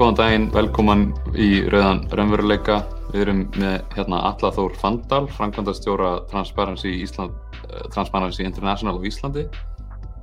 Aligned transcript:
góðan 0.00 0.16
daginn, 0.16 0.44
velkoman 0.48 1.02
í 1.36 1.46
Rauðan 1.68 1.98
Raunveruleika. 2.16 2.78
Við 3.10 3.20
erum 3.20 3.40
með 3.60 3.74
hérna 3.92 4.20
Alla 4.30 4.50
Þór 4.56 4.78
Fandal, 4.80 5.26
framkvæmdastjóra 5.36 6.12
Transparency, 6.30 6.94
Ísland, 7.04 7.34
eh, 7.68 7.82
Transparency 7.92 8.46
International 8.46 8.96
á 8.96 9.00
Íslandi. 9.04 9.44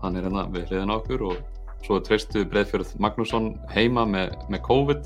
Hann 0.02 0.18
er 0.18 0.26
hérna 0.26 0.48
við 0.50 0.72
hliðin 0.72 0.96
okkur 0.96 1.28
og 1.30 1.38
svo 1.86 2.00
treystu 2.02 2.42
Breðfjörð 2.50 2.96
Magnússon 2.98 3.54
heima 3.70 4.08
með, 4.10 4.34
með 4.50 4.64
COVID. 4.66 5.06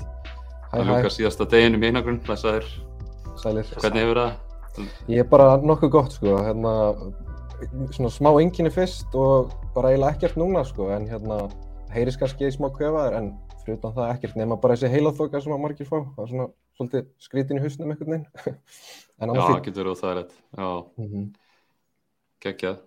Það 0.70 0.80
hæ, 0.80 0.88
ljúkar 0.88 1.16
síðasta 1.18 1.48
deginum 1.52 1.84
í 1.84 1.92
einagrunn, 1.92 2.22
blessaðir. 2.24 2.64
sælir. 3.36 3.68
Hvernig 3.76 4.06
hefur 4.06 4.22
það? 4.22 4.88
Ég 5.08 5.18
er 5.18 5.28
bara 5.28 5.56
nokkuð 5.60 5.90
gott 5.90 6.12
sko, 6.12 6.38
hérna, 6.48 6.96
svona 7.92 8.08
smá 8.08 8.32
enginni 8.40 8.72
fyrst 8.72 9.12
og 9.12 9.52
bara 9.74 9.92
eiginlega 9.92 10.16
ekkert 10.16 10.40
núna 10.40 10.64
sko, 10.64 10.88
en 10.96 11.10
hérna, 11.12 11.50
heyrðis 11.92 12.16
kannski 12.16 12.48
í 12.48 12.56
smá 12.56 12.70
kvefaður, 12.72 13.20
en 13.20 13.34
fyrir 13.66 13.78
utan 13.78 13.94
það 13.96 14.10
ekkert 14.16 14.36
nema 14.40 14.56
bara 14.60 14.74
þessi 14.76 14.90
heilaþoka 14.92 15.40
sem 15.44 15.52
að 15.56 15.60
margir 15.64 15.88
fá, 15.88 15.96
það 16.16 16.22
er 16.24 16.30
svona 16.32 16.46
svolítið 16.78 17.06
skrítin 17.26 17.58
í 17.60 17.62
hausnum 17.64 17.92
einhvern 17.94 18.12
veginn, 18.14 18.26
en 19.22 19.28
Já, 19.28 19.34
það 19.38 19.48
fínt. 19.52 19.64
getur 19.68 19.82
verið 19.82 19.94
óþægilegt. 19.96 20.34
Já, 20.56 20.68
Mhm. 21.02 21.26
geggjað. 22.42 22.80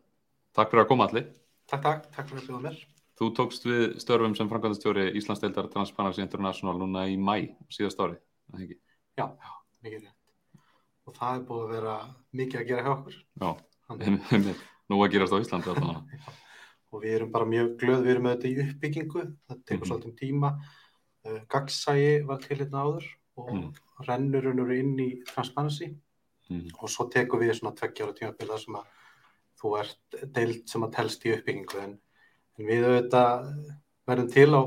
Takk 0.56 0.72
fyrir 0.72 0.84
að 0.86 0.88
koma 0.92 1.08
allir. 1.10 1.26
Takk, 1.68 1.82
takk, 1.84 2.06
takk 2.16 2.28
fyrir 2.30 2.42
að 2.44 2.48
bjóða 2.50 2.64
mér. 2.70 2.78
Þú 3.16 3.30
tókst 3.38 3.64
við 3.68 3.84
störfum 4.04 4.34
sem 4.36 4.50
framkvæmdastjóri 4.52 5.06
Íslandsdeildar 5.16 5.70
Transparency 5.72 6.22
International 6.22 6.76
núna 6.82 7.06
í 7.08 7.16
mæ 7.16 7.56
síðast 7.72 8.00
ári, 8.04 8.18
það 8.52 8.66
ekki? 8.66 8.78
Já, 9.18 9.28
mikið 9.86 10.02
rétt. 10.04 10.12
Og 11.08 11.14
það 11.16 11.36
er 11.38 11.44
búið 11.48 11.64
að 11.64 11.72
vera 11.78 11.96
mikið 12.36 12.60
að 12.62 12.68
gera 12.68 12.84
hjá 12.84 12.92
okkur. 12.98 13.16
Já, 13.40 13.50
Þannig, 13.88 14.32
einmitt. 14.34 14.64
nú 14.90 15.00
að 15.06 15.12
gerast 15.14 15.34
á 15.34 15.40
Íslandi 15.40 15.72
alltaf. 15.72 16.02
og 16.96 17.02
við 17.04 17.16
erum 17.18 17.32
bara 17.34 17.46
mjög 17.50 17.74
glöð, 17.82 18.04
við 18.06 18.12
erum 18.16 18.28
auðvitað 18.30 18.52
í 18.52 18.66
uppbyggingu, 18.70 19.24
það 19.50 19.62
tekur 19.68 19.86
Mhm. 19.86 19.90
svolítið 19.92 20.16
tíma. 20.22 20.52
Uh, 21.26 21.40
Gagsægi 21.50 22.26
var 22.26 22.38
til 22.40 22.58
hérna 22.58 22.84
áður 22.86 23.06
og 23.38 23.50
Mm. 23.52 23.74
rennur 24.08 24.44
raunur 24.44 24.72
inn 24.80 24.96
í 24.98 25.24
Transparency 25.26 25.96
Mm. 26.50 26.70
og 26.80 26.90
svo 26.90 27.10
tekum 27.10 27.40
við 27.42 27.54
svona 27.60 27.76
tveggjára 27.76 28.14
tímabila 28.16 28.60
sem 28.60 28.76
að 28.76 28.86
þú 29.60 29.80
ert 29.80 30.34
deild 30.34 30.70
sem 30.70 30.82
að 30.84 30.92
telst 30.94 31.26
í 31.26 31.34
uppbyggingu 31.36 31.80
en, 31.84 31.98
en 32.60 32.66
við 32.66 32.86
auðvitað 32.86 33.74
verðum 34.08 34.32
til 34.32 34.50
á, 34.54 34.62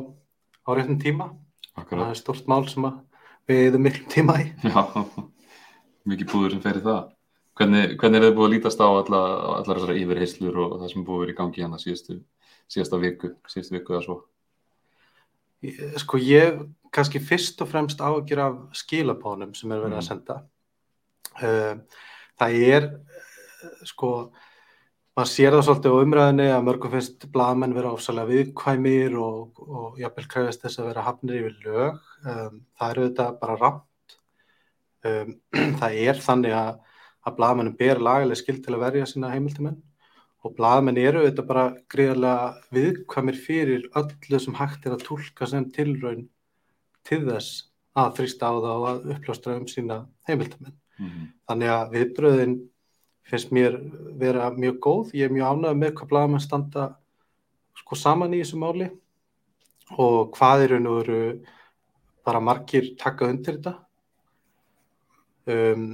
á 0.67 0.71
réttum 0.75 0.99
tíma. 1.01 1.29
Það 1.77 1.85
Akkurat. 1.85 2.11
er 2.11 2.15
stort 2.15 2.47
mál 2.49 2.67
sem 2.69 2.83
við 3.49 3.69
erum 3.71 3.83
miklum 3.83 4.09
tíma 4.11 4.35
í. 4.43 4.53
Já, 4.65 4.83
mikið 6.07 6.27
búður 6.33 6.51
sem 6.51 6.61
fer 6.61 6.75
í 6.81 6.83
það. 6.83 7.13
Hvernig, 7.59 7.97
hvernig 7.99 8.21
er 8.21 8.29
þið 8.29 8.35
búið 8.37 8.47
að 8.49 8.53
lítast 8.55 8.83
á 8.83 8.87
alla, 8.87 9.21
allar 9.59 9.81
þessar 9.81 9.97
yfirheyslur 9.99 10.59
og 10.63 10.75
það 10.79 10.91
sem 10.93 11.05
búið 11.07 11.17
að 11.17 11.23
vera 11.25 11.33
í 11.33 11.39
gangi 11.41 11.63
hérna 11.65 11.81
síðustu, 11.83 12.19
síðasta 12.71 13.01
viku, 13.03 13.33
síðustu 13.51 13.75
viku 13.75 13.97
eða 13.97 14.05
svo? 14.07 14.19
Sko 15.99 16.21
ég 16.23 16.61
kannski 16.95 17.19
fyrst 17.21 17.59
og 17.65 17.71
fremst 17.73 17.99
ágjur 18.01 18.45
af 18.45 18.59
skilabónum 18.79 19.55
sem 19.59 19.73
er 19.73 19.81
verið 19.83 19.97
Mm. 19.97 19.99
að 19.99 20.07
senda. 20.07 20.37
Uh, 21.39 21.81
það 22.39 22.55
er, 22.69 22.87
uh, 23.65 23.83
sko, 23.85 24.31
maður 25.19 25.31
sér 25.33 25.57
það 25.57 25.65
svolítið 25.67 25.95
á 25.99 26.03
umræðinni 26.05 26.49
að 26.55 26.65
mörgum 26.69 26.95
finnst 26.95 27.27
blaðmenn 27.35 27.75
vera 27.75 27.93
ofsalega 27.93 28.31
viðkvæmir 28.31 29.19
og, 29.19 29.59
og 29.59 29.99
jafnvel 29.99 30.29
krefist 30.31 30.63
þess 30.63 30.79
að 30.79 30.91
vera 30.93 31.07
hafnir 31.07 31.41
yfir 31.43 31.59
lög. 31.67 32.01
Um, 32.25 32.63
það 32.79 32.91
eru 32.91 33.09
þetta 33.09 33.29
bara 33.41 33.59
rámt. 33.59 34.17
Um, 35.05 35.35
það 35.83 35.99
er 36.07 36.23
þannig 36.23 36.55
að, 36.55 36.79
að 37.29 37.37
blaðmennum 37.39 37.77
ber 37.79 38.01
lagaleg 38.03 38.41
skild 38.41 38.65
til 38.65 38.75
að 38.77 38.85
verja 38.87 39.07
sína 39.09 39.31
heimildimenn 39.35 39.79
og 40.47 40.55
blaðmenn 40.57 41.01
eru 41.01 41.25
þetta 41.27 41.45
bara 41.47 41.65
greiðarlega 41.93 42.75
viðkvæmir 42.75 43.39
fyrir 43.43 43.89
öllu 43.99 44.41
sem 44.41 44.57
hægt 44.59 44.87
er 44.87 44.95
að 44.95 45.05
tólka 45.09 45.49
sem 45.51 45.67
tilraun 45.75 46.29
til 47.09 47.25
þess 47.27 47.65
að 47.99 48.15
þrýsta 48.21 48.51
á 48.51 48.55
það 48.55 48.75
og 48.75 48.89
að 48.89 49.09
upplástra 49.15 49.57
um 49.59 49.67
sína 49.71 49.99
heimildamenn. 50.29 50.77
Mm. 50.99 51.27
Þannig 51.49 51.73
að 51.75 51.95
viðbröðin 51.97 52.55
finnst 53.29 53.53
mér 53.55 53.77
vera 54.21 54.49
mjög 54.55 54.79
góð. 54.85 55.13
Ég 55.19 55.29
er 55.29 55.35
mjög 55.35 55.53
ánægð 55.53 55.81
með 55.83 55.95
hvað 55.99 56.11
blaðamenn 56.13 56.45
standa 56.45 56.87
sko 57.79 57.99
saman 57.99 58.35
í 58.35 58.43
þessu 58.43 58.61
máli 58.61 58.89
og 59.97 60.35
hvað 60.37 60.65
eru 60.69 60.81
nú 60.83 60.97
eru 61.03 61.21
bara 62.27 62.43
margir 62.45 62.93
taka 63.01 63.29
undir 63.29 63.59
þetta. 63.59 63.75
Um, 65.49 65.85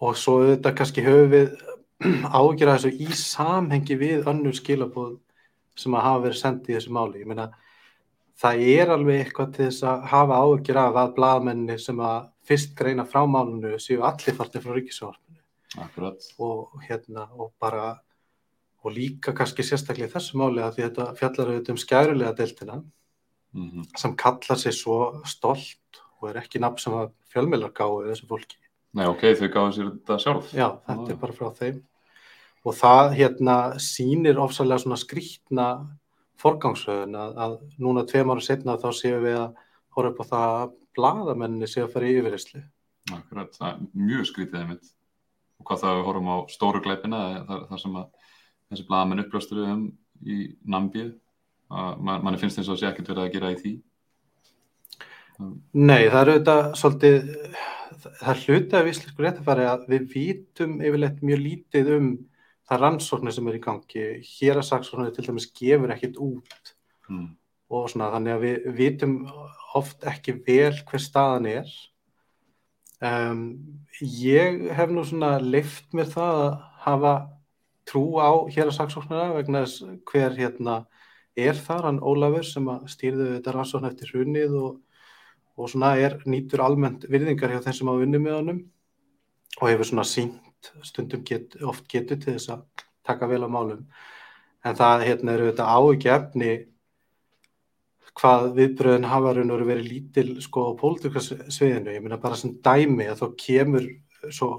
og 0.00 0.16
svo 0.18 0.40
auðvitað 0.42 0.76
kannski 0.78 1.04
höfum 1.06 1.30
við 1.32 1.52
ágjör 2.40 2.72
að 2.72 2.78
þessu 2.78 3.06
í 3.06 3.18
samhengi 3.20 3.96
við 4.00 4.26
önnur 4.32 4.56
skilabóð 4.58 5.14
sem 5.76 5.94
að 5.96 6.06
hafa 6.08 6.24
verið 6.26 6.40
sendið 6.40 6.72
í 6.72 6.76
þessu 6.78 6.92
máli. 6.96 7.20
Ég 7.22 7.30
meina, 7.30 7.46
það 8.40 8.64
er 8.76 8.92
alveg 8.94 9.20
eitthvað 9.22 9.54
til 9.56 9.68
þess 9.68 9.86
að 9.88 10.08
hafa 10.12 10.40
ágjör 10.44 10.80
af 10.82 10.98
að 11.02 11.14
blaðmenni 11.18 11.78
sem 11.80 12.02
að 12.04 12.18
fyrst 12.46 12.74
greina 12.78 13.06
frá 13.08 13.22
málunu 13.28 13.76
séu 13.82 14.02
allir 14.06 14.36
farnir 14.36 14.64
frá 14.64 15.12
Akkurat. 15.76 16.22
og 16.38 16.80
hérna 16.88 17.26
og 17.36 17.52
bara 17.60 17.98
og 18.84 18.92
líka 18.94 19.34
kannski 19.34 19.64
sérstaklega 19.66 20.08
í 20.08 20.12
þessu 20.12 20.38
máli 20.38 20.62
að 20.62 20.76
því 20.76 20.84
þetta 20.84 21.06
fjallar 21.18 21.48
auðvitað 21.50 21.74
um 21.74 21.80
skærulega 21.82 22.36
deltina 22.36 22.82
Mm. 23.56 23.86
sem 23.96 24.12
kallar 24.16 24.58
sig 24.58 24.74
svo 24.74 25.22
stolt 25.24 26.00
og 26.20 26.28
er 26.28 26.42
ekki 26.42 26.60
nafn 26.60 26.78
sem 26.82 26.92
að 26.92 27.12
fjölmiðlar 27.32 27.72
gáðu 27.72 28.10
þessu 28.10 28.26
fólki. 28.28 28.58
Nei, 28.96 29.04
ok, 29.10 29.22
þau 29.36 29.48
gáðu 29.52 29.74
sér 29.76 29.90
þetta 29.92 30.16
sjálf. 30.22 30.50
Já, 30.56 30.68
þetta 30.86 31.04
Ah. 31.04 31.10
er 31.12 31.20
bara 31.20 31.32
frá 31.36 31.50
þeim. 31.58 31.82
Og 32.66 32.74
það 32.74 33.14
hérna 33.18 33.56
sýnir 33.78 34.38
ofsalega 34.42 34.80
svona 34.82 34.96
skrýtna 34.98 35.66
forgangsröðun 36.40 37.14
að, 37.16 37.36
að 37.44 37.58
núna 37.78 38.04
tveim 38.08 38.30
ára 38.32 38.42
setna 38.44 38.76
þá 38.80 38.88
séum 38.96 39.22
við 39.24 39.36
að 39.40 39.60
horfa 39.96 40.10
upp 40.12 40.20
á 40.20 40.24
það 40.32 40.54
að 40.62 40.72
bladamenni 40.96 41.68
séu 41.70 41.84
að 41.86 41.92
fara 41.92 42.08
í 42.08 42.16
yfirreyslu. 42.18 42.62
Akkurat, 43.12 43.52
það 43.54 43.68
er 43.68 43.84
mjög 44.08 44.26
skrítið 44.32 44.60
einmitt. 44.62 44.88
Og 45.60 45.68
hvað 45.68 45.82
það 45.84 45.94
við 45.98 46.06
horfum 46.08 46.32
á 46.32 46.36
stóru 46.52 46.82
gleipina, 46.84 47.20
þar, 47.46 47.62
þar 47.70 47.82
sem 47.84 47.94
að 48.00 48.06
þessi 48.72 48.86
blaðamenn 48.88 49.22
upplöstur 49.24 49.62
um 49.64 49.84
í 50.26 50.38
Nambíu, 50.66 51.12
að 51.70 52.00
man, 52.00 52.24
manni 52.24 52.40
finnst 52.40 52.58
eins 52.60 52.68
og 52.72 52.80
sé 52.80 52.88
ekkert 52.90 53.12
verið 53.12 53.24
að 53.28 53.32
gera 53.36 53.52
í 53.54 53.60
því. 53.60 53.72
Nei, 55.76 56.08
það 56.08 56.20
eru 56.22 56.34
auðvitað 56.36 56.68
svolítið, 56.80 57.26
það 58.20 58.46
hluti 58.46 58.78
af 58.78 58.88
íslensku 58.90 59.24
réttafæri 59.24 59.66
að 59.68 59.86
við 59.92 60.08
vítum 60.14 60.78
yfirleitt 60.80 61.22
mjög 61.24 61.42
lítið 61.42 61.92
um 61.96 62.08
það 62.66 62.82
rannsóknir 62.82 63.34
sem 63.36 63.50
er 63.50 63.58
í 63.58 63.62
gangi. 63.62 64.06
Hér 64.26 64.60
að 64.60 64.68
saksóknir 64.70 65.12
til 65.14 65.26
dæmis 65.28 65.50
gefur 65.54 65.94
ekkit 65.94 66.18
út 66.22 66.72
Mm. 67.06 67.36
og 67.70 67.90
svona 67.90 68.10
þannig 68.10 68.34
að 68.34 68.40
við 68.42 68.64
vitum 68.74 69.12
oft 69.78 70.02
ekki 70.08 70.32
vel 70.46 70.74
hver 70.88 71.02
staðan 71.02 71.46
er. 71.46 71.68
Um, 72.98 73.42
ég 74.00 74.64
hef 74.74 74.90
nú 74.90 75.04
svona 75.06 75.36
leift 75.42 75.92
mér 75.94 76.08
það 76.10 76.40
að 76.46 76.52
hafa 76.86 77.14
trú 77.86 78.18
á 78.18 78.30
hér 78.50 78.70
að 78.70 78.78
saksóknara 78.78 79.34
vegna 79.36 79.62
þess 79.66 79.84
hver 80.08 80.34
hérna 80.34 80.76
er 81.36 81.58
þar, 81.60 81.90
hann 81.90 82.00
Ólafur 82.00 82.46
sem 82.48 82.66
að 82.72 82.88
stýrðu 82.90 83.28
þetta 83.36 83.54
rannsókn 83.54 83.88
eftir 83.90 84.10
hrunið 84.14 84.56
og, 84.56 84.80
og 85.56 85.70
svona 85.72 85.94
er 86.00 86.18
nýtur 86.28 86.62
almennt 86.64 87.06
virðingar 87.10 87.54
hjá 87.54 87.62
þeim 87.64 87.78
sem 87.78 87.90
að 87.92 88.02
vinna 88.04 88.20
með 88.22 88.38
honum 88.40 88.62
og 89.60 89.68
hefur 89.70 89.90
svona 89.90 90.06
sínt 90.08 90.70
stundum 90.84 91.24
get, 91.24 91.56
oft 91.62 91.86
getur 91.88 92.20
til 92.20 92.36
þess 92.36 92.52
að 92.56 92.86
taka 93.06 93.28
vel 93.30 93.44
á 93.46 93.48
málum 93.48 93.84
en 94.66 94.78
það 94.78 95.04
hérna 95.06 95.36
eru 95.36 95.50
þetta 95.50 95.68
áhugjefni 95.76 96.54
hvað 98.16 98.46
viðbröðin 98.56 99.10
hafa 99.10 99.34
raun 99.36 99.52
og 99.52 99.66
verið 99.68 99.90
lítil 99.90 100.28
sko 100.40 100.70
á 100.72 100.78
pólitíkasviðinu, 100.80 101.92
ég 101.92 102.02
meina 102.04 102.16
bara 102.20 102.38
sem 102.38 102.54
dæmi 102.64 103.10
að 103.10 103.20
þá 103.20 103.26
kemur 103.42 103.88
svo 104.32 104.50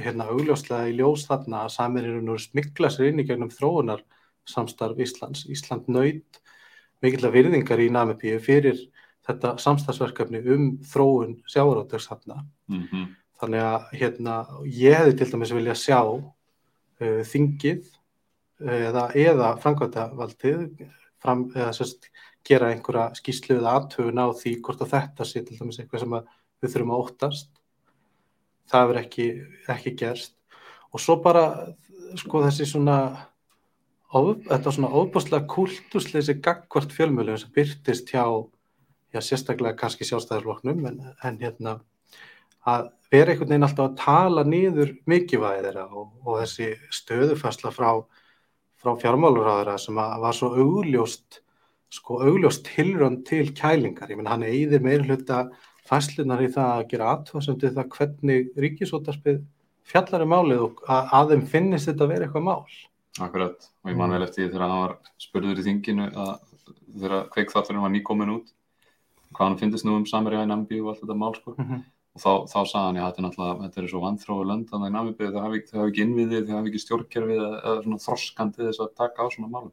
hérna 0.00 0.26
augljóslega 0.32 0.90
í 0.90 0.96
ljós 0.98 1.26
þarna 1.28 1.64
að 1.64 1.74
samir 1.76 2.08
eru 2.10 2.38
smikla 2.42 2.90
sér 2.90 3.12
inn 3.12 3.22
í 3.22 3.26
gegnum 3.28 3.52
þróunar 3.54 4.02
samstarf 4.46 4.98
Íslands. 5.02 5.46
Ísland 5.50 5.86
nöyt 5.90 6.40
mikill 7.04 7.26
að 7.28 7.36
virðingar 7.38 7.82
í 7.82 7.88
Namibíu 7.92 8.40
fyrir 8.42 8.80
þetta 9.26 9.56
samstarfsverkefni 9.62 10.42
um 10.54 10.66
þróun 10.86 11.36
sjávaróttöks 11.50 12.08
þarna. 12.10 12.44
Mm 12.70 12.82
-hmm. 12.82 13.06
Þannig 13.40 13.64
að 13.66 13.88
hérna, 14.00 14.34
ég 14.64 14.96
hefði 14.96 15.16
til 15.16 15.30
dæmis 15.32 15.52
vilja 15.52 15.74
sjá 15.74 16.00
uh, 16.06 17.22
þingið 17.32 17.82
uh, 18.62 18.80
eða, 18.88 19.10
eða 19.14 19.50
framkvæmdavaldið 19.60 20.88
fram, 21.22 21.50
eða 21.54 21.72
sérst 21.76 22.10
gera 22.46 22.70
einhverja 22.70 23.10
skýslu 23.18 23.58
eða 23.58 23.76
aðtögun 23.76 24.22
á 24.22 24.26
því 24.30 24.60
hvort 24.62 24.82
að 24.84 24.92
þetta 24.94 25.24
sé 25.24 25.42
til 25.42 25.58
dæmis 25.58 25.78
eitthvað 25.80 26.04
sem 26.04 26.18
við 26.62 26.72
þurfum 26.72 26.94
að 26.94 27.02
óttast. 27.04 27.50
Það 28.70 28.82
hefur 28.82 29.00
ekki, 29.02 29.26
ekki 29.68 29.94
gerst. 29.98 30.34
Og 30.94 31.02
svo 31.02 31.18
bara 31.22 31.74
sko 32.16 32.42
þessi 32.44 32.66
svona 32.70 32.98
of, 34.14 34.36
þetta 34.46 34.72
svona 34.72 34.90
óbúslega 34.94 35.46
kultusleysi 35.50 36.38
gagvart 36.42 36.94
fjölmjölu 36.94 37.36
sem 37.40 37.52
byrtist 37.54 38.12
hjá 38.14 38.24
já, 39.16 39.22
sérstaklega 39.24 39.78
kannski 39.80 40.06
sjálfstæðarfloknum 40.08 40.84
en, 40.90 41.00
en 41.24 41.40
hérna 41.40 41.78
að 42.66 42.90
vera 43.12 43.32
einhvern 43.32 43.52
veginn 43.52 43.66
alltaf 43.68 43.90
að 43.90 43.98
tala 44.02 44.44
niður 44.46 44.92
mikilvægi 45.08 45.64
þeirra 45.66 45.86
og, 45.88 46.12
og 46.26 46.40
þessi 46.42 46.70
stöðufæsla 46.94 47.72
frá, 47.74 47.90
frá 48.82 48.92
fjármálurraðara 49.02 49.76
sem 49.80 49.96
var 49.96 50.36
svo 50.36 50.52
augljóst 50.58 51.40
sko 51.96 52.18
augljós 52.26 52.58
tilrönd 52.66 53.22
til 53.28 53.52
kælingar. 53.56 54.10
Ég 54.10 54.18
menn 54.18 54.30
hann 54.30 54.44
eigðir 54.46 54.82
meira 54.82 55.06
hluta 55.06 55.44
fæslunar 55.86 56.42
í 56.42 56.50
það 56.52 56.72
að 56.72 56.88
gera 56.90 57.12
aðtöðsöndu 57.14 57.70
það 57.76 57.92
hvernig 57.94 58.50
ríkisótarspið 58.64 59.40
fjallar 59.86 60.26
um 60.26 60.32
málið 60.34 60.64
og 60.66 60.82
að, 60.90 61.12
að 61.14 61.32
þeim 61.32 61.46
finnist 61.52 61.90
þetta 61.90 62.06
að 62.06 62.12
vera 62.12 62.26
eitthvað 62.26 62.46
mál. 62.48 62.64
Akkurat, 63.22 63.70
og 63.84 63.92
ég 63.92 63.96
man 63.96 64.12
vel 64.12 64.24
eftir 64.26 64.42
því 64.42 64.48
þegar 64.50 64.66
hann 64.66 64.82
var 64.82 64.96
spurður 65.22 65.62
í 65.62 65.66
þinginu 65.68 66.08
að 66.10 66.34
þegar 66.96 67.30
kveikþátturinn 67.32 67.84
var 67.86 67.94
nýkomin 67.94 68.34
út 68.34 68.52
hvað 69.34 69.48
hann 69.48 69.58
finnist 69.60 69.86
nú 69.86 69.96
um 69.98 70.06
Samiri 70.08 70.38
og 70.40 70.48
Nambi 70.50 70.80
og 70.82 70.92
allt 70.92 71.02
þetta 71.02 71.16
mál 71.18 71.34
sko. 71.36 71.54
Mm 71.56 71.64
-hmm. 71.64 71.82
og 72.16 72.20
þá, 72.20 72.32
þá 72.52 72.60
sagði 72.70 72.86
hann, 72.86 72.96
já 72.96 73.04
þetta 73.06 73.20
er 73.20 73.26
náttúrulega 73.26 73.62
þetta 73.62 73.82
er 73.82 73.88
svo 73.88 74.00
vanþróu 74.04 74.44
lönd 74.44 74.68
að 74.70 74.78
það 74.78 74.86
er 74.86 74.94
Namibið 74.96 75.32
það 75.32 75.46
hafi, 75.46 75.58
ekki 75.88 76.02
innviðið, 76.04 76.46
það 76.46 76.56
hafi 76.56 76.68
ekki 76.70 76.84
stjórnkerfið 76.84 77.42
eða, 77.46 77.82
svona 77.82 78.04
þroskandi 78.06 78.60
þess 78.66 78.80
að 78.80 78.94
taka 78.96 79.22
á 79.22 79.26
svona 79.28 79.52
málum 79.52 79.72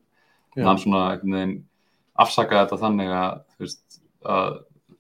en 0.58 0.68
hann 0.68 0.78
svona 0.78 1.04
veginn 1.16 1.64
afsakaði 2.14 2.64
þetta 2.66 2.84
þannig 2.84 3.10
að, 3.10 3.32
veist, 3.60 4.02
að 4.24 4.52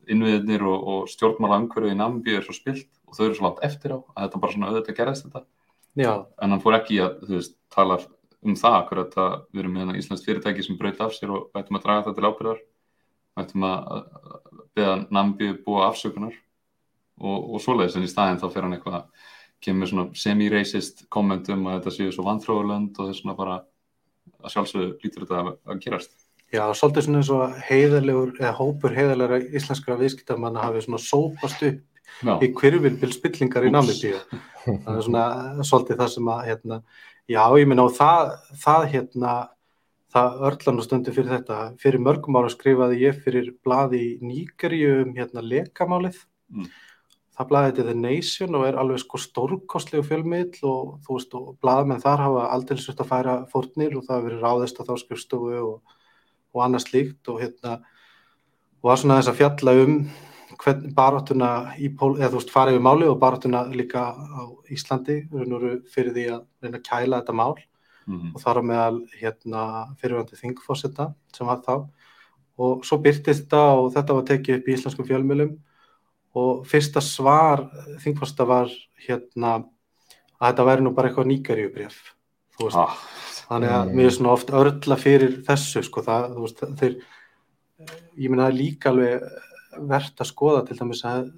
innviðinir 0.07 0.63
og, 0.67 0.79
og 0.88 1.09
stjórnmála 1.11 1.59
umhverfið 1.63 1.94
í 1.94 1.99
Namibið 1.99 2.39
er 2.39 2.47
svo 2.47 2.56
spilt 2.56 2.89
og 3.07 3.17
þau 3.17 3.25
eru 3.25 3.38
svo 3.38 3.45
langt 3.47 3.63
eftir 3.63 3.94
á 3.94 3.97
að 3.99 4.23
þetta 4.25 4.41
bara 4.44 4.56
svona 4.56 4.71
auðvitað 4.71 4.97
gerðist 4.97 5.27
þetta 5.27 5.44
Já. 5.94 6.25
en 6.41 6.56
hann 6.56 6.63
fór 6.63 6.79
ekki 6.79 6.99
að, 7.03 7.19
veist, 7.29 7.56
tala 7.73 7.99
um 8.44 8.56
það 8.59 8.77
akkurat 8.79 9.17
að 9.21 9.33
við 9.53 9.63
erum 9.63 9.77
með 9.77 9.99
Íslands 9.99 10.25
fyrirtæki 10.25 10.65
sem 10.65 10.77
braut 10.79 11.01
af 11.03 11.13
sér 11.15 11.31
og 11.31 11.59
ættum 11.59 11.77
að 11.77 11.85
draga 11.85 12.06
þetta 12.07 12.15
til 12.17 12.29
ábyrðar 12.29 12.63
ættum 13.39 13.68
að 13.68 14.07
beða 14.77 14.95
Nambi 15.13 15.51
búa 15.65 15.88
afsökunar 15.89 16.33
og, 17.21 17.38
og 17.56 17.62
svoleiðis 17.62 17.97
en 17.97 18.07
í 18.07 18.12
staðin 18.12 18.41
þá 18.41 18.47
fer 18.53 18.65
hann 18.65 18.75
eitthvað 18.77 19.30
kemur 19.63 19.89
svona 19.89 20.09
semi-racist 20.18 21.06
kommentum 21.13 21.68
að 21.69 21.80
þetta 21.80 21.95
séu 21.95 22.12
svo 22.12 22.25
vanþróðurlönd 22.27 23.00
og 23.00 23.09
þess 23.09 23.24
svona 23.24 23.38
bara 23.38 23.62
að 24.44 24.53
sjálfsögðu 24.56 24.89
lítur 25.03 25.25
þetta 25.25 25.39
að, 25.39 25.50
að 25.69 25.81
gerast. 25.85 26.13
Já, 26.53 26.63
svolítið 26.77 27.07
svona 27.07 27.21
eins 27.21 27.31
og 27.33 27.56
heiðarlegur 27.69 28.33
eða 28.38 28.53
hópur 28.59 28.94
heiðarlegra 28.94 29.39
íslenskra 29.57 29.97
viðskiptamanna 30.01 30.68
hafi 30.68 30.83
svona 30.85 31.01
sópast 31.01 31.63
upp 31.65 31.81
Já. 32.21 32.35
í 32.44 32.51
kvirvilbil 32.53 33.09
spillingar 33.13 33.65
í 33.65 33.71
það 33.74 34.91
er 34.94 35.01
svona 35.06 35.24
svolítið 35.65 35.97
það 36.01 36.12
sem 36.13 36.30
að 36.30 36.44
hérna, 36.50 36.77
já, 37.31 37.41
ég 37.57 37.69
minna 37.69 37.88
og 37.88 37.95
það, 37.97 38.35
það 38.62 38.85
hérna 38.94 39.31
það 40.13 40.42
örlan 40.50 40.80
og 40.80 40.88
stundu 40.88 41.13
fyrir 41.13 41.31
þetta. 41.33 41.60
Fyrir 41.81 42.01
mörgum 42.04 42.38
ára 42.38 42.51
skrifaði 42.54 43.01
ég 43.01 43.21
fyrir 43.24 43.54
blaði 43.65 44.18
Nýgerju 44.21 44.98
um 45.04 45.13
hérna 45.18 45.44
lekamálið. 45.45 46.19
Mm. 46.54 46.68
það 47.33 47.48
blaði 47.50 47.69
þetta 47.71 47.83
The 47.88 47.94
Nation 47.98 48.57
og 48.60 48.63
er 48.68 48.75
alveg 48.77 49.00
sko 49.01 49.18
stórkostlegu 49.18 50.04
fjölmiðl 50.06 50.68
og 50.69 50.92
þú 51.06 51.15
veist 51.18 51.31
og 51.39 51.48
blaðmenn 51.63 52.04
þar 52.04 52.21
hafa 52.21 52.44
aldrei 52.54 52.77
svolítið 52.77 53.01
að 53.01 53.10
færa 53.10 53.33
fórnir 53.50 53.95
og 53.98 54.04
það 54.06 54.19
hefur 54.19 54.27
verið 54.27 54.44
ráðist 54.45 54.81
að 54.81 54.92
þá 54.92 55.01
skrifstofu 55.01 55.56
og, 55.63 55.95
og 56.54 56.62
annað 56.68 56.86
slíkt 56.86 57.31
og 57.33 57.42
hérna 57.42 57.74
og 58.83 58.86
það 58.86 58.94
er 58.94 59.01
svona 59.01 59.18
þess 59.18 59.31
að 59.33 59.39
fjalla 59.42 59.75
um 59.81 59.98
hvern 60.62 60.94
baráttuna 60.94 61.51
í 61.81 61.89
pól, 61.98 62.13
eða 62.19 62.30
þú 62.36 62.42
veist 62.44 62.54
farið 62.54 62.77
við 62.77 62.86
máli 62.86 63.09
og 63.09 63.19
baráttuna 63.24 63.63
líka 63.74 64.06
á 64.13 64.44
Íslandi. 64.69 65.24
Fyrir 65.89 66.13
því 66.13 66.27
að 66.36 66.44
reyna 66.62 66.77
að 66.77 66.86
kæla 66.92 67.24
þetta 67.24 67.39
mál 67.42 67.56
mm 68.05 68.19
-hmm. 68.19 68.31
og 68.35 68.41
þar 68.41 68.59
á 68.59 68.63
meðal 68.63 68.97
hérna 69.19 69.61
fyrirvændi 70.00 70.39
þingfósetta 70.39 71.13
sem 71.33 71.47
var 71.47 71.61
þá. 71.67 71.89
Og 72.57 72.85
svo 72.85 72.97
byrtist 72.97 73.45
þetta 73.45 73.61
og 73.81 73.94
þetta 73.94 74.13
var 74.13 74.23
tekið 74.23 74.57
upp 74.57 74.67
í 74.67 74.73
íslenskum 74.73 75.07
fjölmjölum 75.07 75.57
og 76.35 76.65
fyrsta 76.65 77.01
svar 77.01 77.69
þingfósetta 78.03 78.45
var 78.45 78.69
hérna 79.07 79.63
að 80.39 80.50
þetta 80.50 80.65
væri 80.65 80.81
nú 80.81 80.94
bara 80.94 81.09
eitthvað 81.09 81.27
veist, 82.61 82.77
ah, 82.77 82.97
þannig 83.50 83.73
að 83.73 83.94
mér 83.97 84.09
er 84.09 84.15
svona 84.15 84.33
oft 84.33 84.51
örla 84.53 84.97
fyrir 84.99 85.39
þessu 85.47 85.83
sko 85.85 86.03
það, 86.06 86.35
veist, 86.44 86.63
þeir 86.79 86.97
ég 88.19 88.29
minna 88.29 88.49
það 88.49 88.59
líka 88.59 88.91
alveg 88.91 89.25
verðt 89.94 90.21
að 90.21 90.29
skoða 90.29 90.65
til 90.67 90.77
dæmis 90.79 91.03
að, 91.09 91.31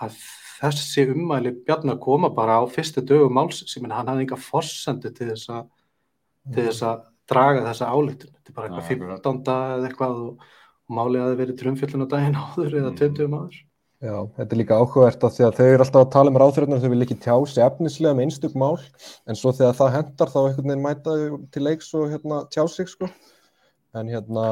að 0.00 0.16
þessi 0.62 1.06
umæli 1.12 1.54
bjarnar 1.66 2.00
koma 2.02 2.32
bara 2.32 2.60
á 2.60 2.64
fyrstu 2.70 3.04
dögum 3.04 3.36
máls 3.36 3.64
sem 3.68 3.84
hann 3.90 4.08
hafði 4.08 4.26
enga 4.26 4.40
forsendu 4.40 5.12
til 5.12 5.32
þess 5.32 5.52
að 5.52 5.68
til 6.50 6.66
þess 6.68 6.86
að 6.88 7.02
draga 7.32 7.66
þessa 7.68 7.90
álítun 7.92 8.32
þetta 8.32 8.50
er 8.50 8.56
bara 8.56 8.68
eitthvað 8.68 8.88
15 8.90 9.42
dag 9.46 9.74
eða 9.76 9.90
eitthvað 9.90 10.22
og, 10.22 10.48
og 10.88 10.96
málið 10.96 11.20
að 11.22 11.28
það 11.28 11.42
veri 11.42 11.58
trumfjöldun 11.60 12.06
á 12.06 12.12
daginn 12.14 12.40
áður 12.42 12.80
eða 12.80 12.96
20 13.02 13.28
mm. 13.28 13.36
áður 13.38 13.60
Já, 14.02 14.16
þetta 14.34 14.50
er 14.56 14.58
líka 14.58 14.76
áhugavert 14.82 15.24
að 15.28 15.34
því 15.36 15.44
að 15.46 15.58
þau 15.58 15.66
eru 15.68 15.84
alltaf 15.84 16.00
að 16.00 16.08
tala 16.10 16.30
um 16.32 16.38
ráþuröfnar 16.42 16.80
þau 16.82 16.90
vil 16.90 17.04
ekki 17.04 17.16
tjá 17.22 17.34
sig 17.46 17.62
efnislega 17.62 18.16
með 18.18 18.24
einstök 18.26 18.56
mál 18.58 18.80
en 19.30 19.38
svo 19.38 19.52
þegar 19.54 19.76
það 19.78 19.92
hendar 19.94 20.32
þá 20.32 20.38
einhvern 20.40 20.72
veginn 20.72 20.82
mæta 20.82 21.14
til 21.54 21.62
leiks 21.62 21.92
og 21.94 22.08
hérna, 22.10 22.40
tjá 22.50 22.64
sig 22.66 22.90
sko. 22.90 23.06
En 23.94 24.10
hérna 24.10 24.46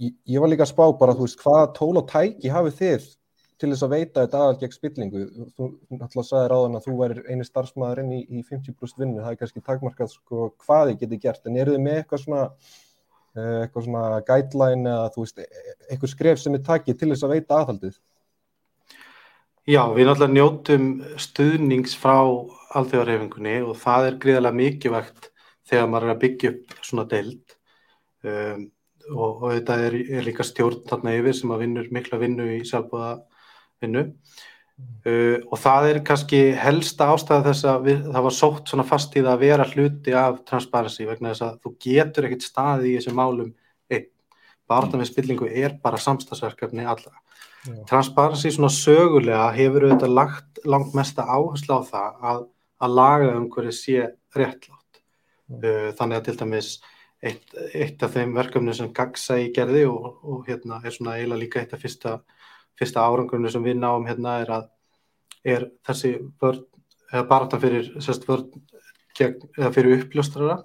ég, 0.00 0.14
ég 0.24 0.40
var 0.40 0.48
líka 0.48 0.64
að 0.64 0.72
spá 0.72 0.84
bara 0.96 1.12
þú 1.18 1.26
veist 1.26 1.44
hvaða 1.44 1.66
tól 1.76 1.92
og 2.00 2.08
tæki 2.08 2.54
hafið 2.54 2.80
þið 2.80 3.06
til 3.60 3.70
þess 3.72 3.84
að 3.86 3.92
veita 3.94 4.24
þetta 4.24 4.40
aðal 4.42 4.56
gegn 4.60 4.74
spillingu. 4.74 5.22
Þú 5.56 5.68
náttúrulega 5.96 6.26
sagði 6.28 6.48
ráðan 6.52 6.78
að 6.78 6.88
þú 6.88 6.96
væri 7.00 7.22
eini 7.30 7.46
starfsmæðurinn 7.48 8.16
í, 8.16 8.18
í 8.28 8.42
50% 8.44 9.00
vinnu, 9.02 9.22
það 9.22 9.30
er 9.32 9.38
kannski 9.42 9.62
takmarkað 9.64 10.10
sko, 10.12 10.50
hvað 10.64 10.90
þið 10.90 10.98
getur 11.04 11.22
gert, 11.22 11.46
en 11.46 11.56
eru 11.62 11.76
þið 11.76 11.86
með 11.86 12.00
eitthvað 12.00 12.22
svona, 12.24 12.42
eh, 13.36 13.54
eitthvað 13.62 13.86
svona 13.88 14.04
guideline 14.28 14.92
eða 14.92 15.08
þú 15.14 15.24
veist, 15.24 15.40
e, 15.40 15.46
e, 15.46 15.78
eitthvað 15.88 16.12
skref 16.12 16.42
sem 16.42 16.58
þið 16.58 16.66
takir 16.68 16.98
til 17.00 17.10
þess 17.12 17.26
að 17.26 17.34
veita 17.36 17.62
aðhaldið? 17.62 17.96
Já, 19.66 19.82
við 19.96 20.06
náttúrulega 20.06 20.36
njótum 20.36 20.90
stuðnings 21.18 21.96
frá 21.98 22.20
alþjóðarhefingunni 22.76 23.56
og 23.66 23.80
það 23.80 24.10
er 24.10 24.18
gríðarlega 24.22 24.60
mikilvægt 24.60 25.30
þegar 25.66 25.88
maður 25.90 26.06
er 26.06 26.12
að 26.12 26.20
byggja 26.22 26.52
upp 26.52 26.76
svona 26.86 27.04
deild 27.10 27.56
um, 28.22 28.60
og, 29.10 29.30
og 29.30 29.48
þetta 29.56 29.78
er, 29.88 29.96
er 30.18 30.26
líka 30.26 30.46
stjórn 30.46 30.84
þarna 30.86 31.16
yfir 31.18 31.34
sem 31.38 31.54
að 31.54 31.64
vinnur 31.64 31.90
mikla 31.94 32.20
vinnu 32.20 32.46
í 32.54 32.60
sjálfbúða 32.68 33.10
vinnu 33.82 34.04
uh, 34.06 35.38
og 35.50 35.60
það 35.60 35.90
er 35.90 36.00
kannski 36.06 36.40
helsta 36.60 37.10
ástæða 37.14 37.46
þess 37.50 37.68
að 37.72 37.86
við, 37.88 38.02
það 38.14 38.26
var 38.28 38.36
sótt 38.38 38.72
svona 38.72 38.86
fast 38.88 39.16
í 39.16 39.22
það 39.22 39.32
að 39.34 39.44
vera 39.44 39.68
hluti 39.72 40.16
af 40.16 40.42
transparency 40.48 41.06
vegna 41.08 41.32
þess 41.32 41.46
að 41.46 41.60
þú 41.62 41.74
getur 41.86 42.28
ekkert 42.28 42.48
staði 42.48 42.90
í 42.90 42.96
þessum 42.98 43.20
málum 43.20 43.52
einn. 43.92 44.10
Barðan 44.66 45.04
við 45.04 45.12
spillingu 45.12 45.48
er 45.50 45.78
bara 45.82 46.00
samstagsverkefni 46.02 46.86
allra. 46.86 47.14
Já. 47.66 47.78
Transparency 47.90 48.52
svona 48.54 48.72
sögulega 48.72 49.46
hefur 49.56 49.88
auðvitað 49.88 50.18
lagt 50.18 50.60
langt 50.66 50.94
mesta 50.94 51.26
áherslu 51.26 51.78
á 51.78 51.82
það 51.86 52.26
að, 52.32 52.42
að 52.82 52.98
laga 53.00 53.32
um 53.38 53.48
hverju 53.50 53.74
sé 53.74 54.10
réttlátt. 54.36 55.00
Uh, 55.46 55.90
þannig 55.94 56.20
að 56.20 56.28
til 56.28 56.38
dæmis 56.42 56.70
eitt, 57.22 57.54
eitt 57.74 58.02
af 58.02 58.14
þeim 58.16 58.34
verkefni 58.36 58.74
sem 58.76 58.90
Gagsa 58.94 59.38
í 59.40 59.52
gerði 59.54 59.84
og, 59.88 60.08
og 60.26 60.48
hérna 60.48 60.80
er 60.82 60.94
svona 60.94 61.16
eiginlega 61.16 61.42
líka 61.42 61.62
eitt 61.62 61.74
af 61.76 61.82
fyrsta 61.82 62.16
fyrsta 62.78 63.04
árangurinu 63.04 63.50
sem 63.52 63.64
við 63.64 63.78
náum 63.80 64.06
hérna 64.08 64.40
er 64.42 64.52
að 64.58 64.72
er 65.46 65.68
þessi 65.86 66.16
baratan 67.30 67.62
fyrir 67.62 67.92
fyrir 69.72 69.92
uppljóstrara 70.00 70.58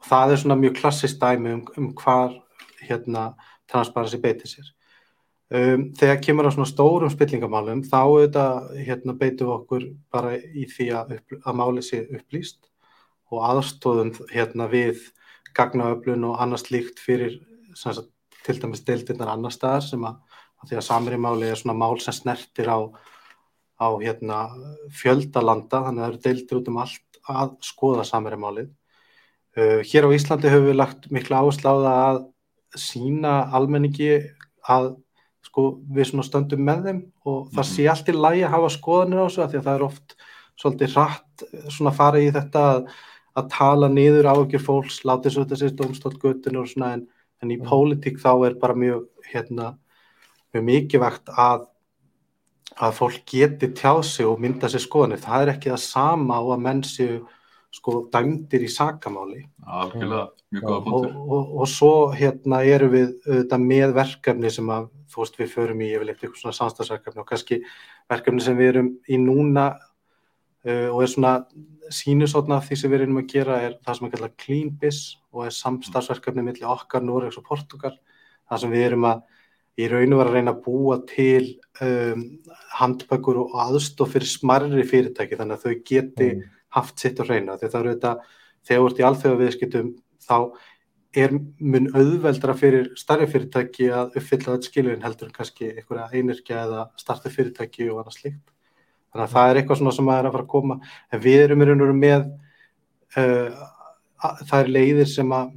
og 0.00 0.08
það 0.08 0.32
er 0.32 0.42
svona 0.42 0.58
mjög 0.60 0.78
klassist 0.80 1.20
dæmi 1.20 1.54
um, 1.58 1.64
um 1.76 1.90
hvar 1.94 2.36
hérna 2.80 3.34
transparency 3.70 4.18
beitir 4.18 4.48
sér. 4.48 4.70
Um, 5.50 5.88
þegar 5.98 6.20
kemur 6.22 6.46
á 6.46 6.54
svona 6.54 6.70
stórum 6.70 7.10
spillingamálum 7.12 7.82
þá 7.84 8.00
auðvitað 8.00 8.68
hérna 8.86 9.16
beitum 9.18 9.50
við 9.50 9.54
okkur 9.56 9.86
bara 10.14 10.36
í 10.38 10.66
því 10.70 10.90
að, 10.94 11.16
að 11.42 11.56
máli 11.58 11.82
sé 11.84 12.04
upplýst 12.06 12.70
og 13.30 13.42
aðstóðum 13.48 14.14
hérna 14.30 14.68
við 14.70 15.02
gagnaöflun 15.56 16.28
og 16.30 16.38
annars 16.42 16.68
líkt 16.70 17.02
fyrir 17.02 17.40
sagt, 17.74 18.06
til 18.46 18.56
dæmis 18.62 18.84
deildirnar 18.86 19.34
annar 19.34 19.54
staðar 19.54 19.84
sem 19.84 20.06
að 20.06 20.29
því 20.68 20.78
að 20.78 20.86
samrimáli 20.86 21.50
er 21.50 21.60
svona 21.60 21.78
mál 21.78 22.00
sem 22.02 22.16
snertir 22.16 22.68
á, 22.68 22.78
á 23.80 23.88
hérna, 24.02 24.40
fjöldalanda, 24.96 25.84
þannig 25.86 26.02
að 26.02 26.04
það 26.04 26.10
eru 26.10 26.22
deildir 26.26 26.60
út 26.60 26.70
um 26.72 26.80
allt 26.82 27.22
að 27.30 27.54
skoða 27.64 28.06
samrimálið. 28.08 28.72
Uh, 29.56 29.80
hér 29.86 30.06
á 30.06 30.14
Íslandi 30.14 30.50
höfum 30.52 30.68
við 30.70 30.78
lagt 30.78 31.08
miklu 31.10 31.36
áherslu 31.36 31.72
á 31.72 31.74
það 31.74 32.00
að 32.00 32.20
sína 32.78 33.32
almenningi 33.56 34.12
að 34.70 34.92
sko, 35.46 35.64
við 35.90 36.12
stöndum 36.22 36.62
með 36.64 36.84
þeim 36.86 37.00
og 37.26 37.48
það 37.54 37.66
sé 37.70 37.82
mhm. 37.82 37.92
allt 37.92 38.10
í 38.10 38.16
lægi 38.16 38.44
að 38.46 38.54
hafa 38.54 38.72
skoðanir 38.76 39.22
á 39.22 39.26
þessu 39.26 39.42
að 39.44 39.50
því 39.50 39.60
að 39.60 39.66
það 39.68 39.78
er 39.78 39.86
oft 39.86 40.16
svolítið 40.60 40.96
rætt 40.98 41.44
svona 41.72 41.92
farið 41.96 42.26
í 42.26 42.32
þetta 42.36 42.64
að, 42.74 42.80
að 43.40 43.50
tala 43.56 43.88
niður 43.90 44.28
á 44.28 44.34
ekki 44.36 44.60
fólks, 44.62 45.00
látið 45.08 45.34
svo 45.34 45.44
þetta 45.46 45.60
sést 45.62 45.84
omstóttgötun 45.86 46.60
og 46.60 46.68
svona 46.70 46.92
en, 46.98 47.06
en 47.40 47.54
í 47.54 47.56
mm. 47.58 47.66
pólitík 47.66 48.20
þá 48.20 48.32
er 48.50 48.58
bara 48.60 48.76
mjög 48.76 49.06
hérna 49.32 49.72
mjög 50.54 50.66
mikilvægt 50.66 51.32
að, 51.38 51.66
að 52.76 52.96
fólk 52.98 53.20
geti 53.28 53.70
tjáð 53.76 54.02
sig 54.08 54.28
og 54.28 54.40
mynda 54.42 54.70
sér 54.70 54.84
skoðanir. 54.84 55.22
Það 55.22 55.44
er 55.44 55.52
ekki 55.54 55.72
það 55.72 55.84
sama 55.84 56.40
á 56.40 56.44
að 56.44 56.64
menn 56.66 56.82
séu 56.86 57.20
sko 57.70 58.04
dæmdir 58.10 58.66
í 58.66 58.70
sakamáli. 58.70 59.44
Góða 60.50 60.80
punktur. 60.82 61.12
Og, 61.14 61.28
og, 61.30 61.52
og 61.62 61.68
svo 61.70 61.92
hérna 62.10 62.64
erum 62.66 62.90
við 62.90 63.12
auðvitað 63.28 63.66
með 63.68 63.92
verkefni 63.94 64.50
sem 64.50 64.72
að 64.74 64.88
þú 65.10 65.22
veist 65.22 65.38
við 65.38 65.52
förum 65.52 65.82
í 65.84 65.90
yfirleitt 65.94 66.22
eitthvað 66.24 66.40
svona 66.42 66.58
samstagsverkefni 66.58 67.22
og 67.22 67.28
kannski 67.28 67.60
verkefni 68.10 68.42
sem 68.44 68.58
við 68.58 68.72
erum 68.72 68.90
í 69.06 69.18
núna 69.22 69.66
uh, 70.66 70.88
og 70.90 71.02
er 71.04 71.12
svona 71.12 71.34
sínusotna 71.90 72.58
af 72.58 72.68
því 72.68 72.78
sem 72.78 72.92
við 72.92 73.04
erum 73.04 73.20
að 73.22 73.30
gera 73.32 73.60
er 73.66 73.76
það 73.82 73.98
sem 73.98 74.06
er 74.06 74.14
kallað 74.14 74.36
Clean 74.42 74.72
Biz 74.82 75.00
og 75.30 75.46
er 75.46 75.54
samstagsverkefni 75.54 76.44
millir 76.46 76.70
okkar, 76.70 77.06
Noregs 77.06 77.38
og 77.38 77.46
Portugal 77.46 77.94
það 78.50 78.64
sem 78.64 78.74
við 78.74 78.86
erum 78.90 79.06
að 79.10 79.22
í 79.80 79.88
raun 79.90 80.12
og 80.14 80.20
vera 80.20 80.30
að 80.30 80.36
reyna 80.38 80.52
að 80.54 80.62
búa 80.64 80.96
til 81.08 81.46
um, 81.84 82.24
handbökur 82.80 83.38
og 83.44 83.54
aðstof 83.66 84.12
fyrir 84.14 84.28
smarri 84.30 84.84
fyrirtæki 84.88 85.38
þannig 85.40 85.58
að 85.58 85.64
þau 85.64 85.84
geti 85.92 86.30
Mm. 86.36 86.42
haft 86.76 86.98
sitt 87.02 87.18
að 87.18 87.30
reyna 87.32 87.56
þegar 87.58 87.70
það 87.72 87.80
eru 87.80 87.94
þetta, 87.94 88.12
þegar 88.68 88.80
þú 88.82 88.90
ert 88.90 89.00
í 89.00 89.06
alþjóða 89.08 89.40
viðskiptum 89.40 89.88
þá 90.28 90.36
er 91.24 91.32
mun 91.58 91.88
auðveldra 91.98 92.54
fyrir 92.54 92.84
starri 93.00 93.26
fyrirtæki 93.26 93.88
að 93.90 94.12
uppfylla 94.20 94.52
þetta 94.54 94.68
skilurinn 94.68 95.02
heldur 95.02 95.26
en 95.26 95.34
kannski 95.34 95.72
einhverja 95.72 96.04
einirkja 96.14 96.60
eða 96.68 96.84
starta 97.00 97.32
fyrirtæki 97.34 97.88
og 97.90 97.98
annað 98.04 98.14
slíkt 98.20 98.52
þannig 99.10 99.24
að 99.24 99.32
það 99.34 99.50
er 99.50 99.58
eitthvað 99.62 99.80
svona 99.80 99.94
sem 99.96 100.10
að 100.12 100.20
er 100.20 100.28
að 100.28 100.36
fara 100.36 100.46
að 100.46 100.52
koma 100.54 100.76
en 101.10 101.24
við 101.24 101.40
erum 101.48 101.64
í 101.64 101.66
raun 101.66 101.80
og 101.82 101.88
veru 101.88 101.98
með 102.04 102.28
uh, 103.16 103.64
að- 104.22 104.44
það 104.46 104.60
er 104.62 104.70
leiðir 104.76 105.10
sem 105.16 105.34
að, 105.34 105.50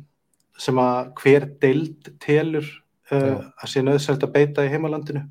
sem 0.57 0.81
að 0.81 1.11
hver 1.21 1.45
deild 1.61 2.09
telur. 2.23 2.65
Að 3.13 3.72
sé 3.72 3.84
nöðsælt 3.86 4.25
að 4.25 4.34
beita 4.36 4.65
í 4.65 4.72
heimalandinu. 4.74 5.24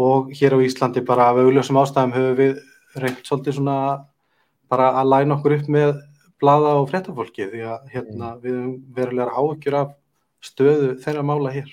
Og 0.00 0.32
hér 0.36 0.56
á 0.56 0.64
Íslandi 0.64 1.02
bara 1.04 1.28
af 1.30 1.40
augljósum 1.42 1.80
ástæðum 1.82 2.14
höfum 2.16 2.38
við 2.38 2.62
reynt 3.02 3.26
svolítið 3.26 3.58
svona 3.58 3.76
bara 4.72 4.92
að 5.00 5.10
læna 5.12 5.36
okkur 5.36 5.56
upp 5.58 5.68
með 5.72 5.92
blaða 6.42 6.76
og 6.80 6.88
fréttafólki 6.90 7.48
því 7.50 7.66
að 7.74 7.92
hérna, 7.92 8.32
við 8.42 8.56
höfum 8.56 8.78
verulegar 8.96 9.34
áhyggjur 9.36 9.78
af 9.82 9.92
stöðu 10.42 10.94
þeirra 11.02 11.26
mála 11.26 11.52
hér. 11.54 11.70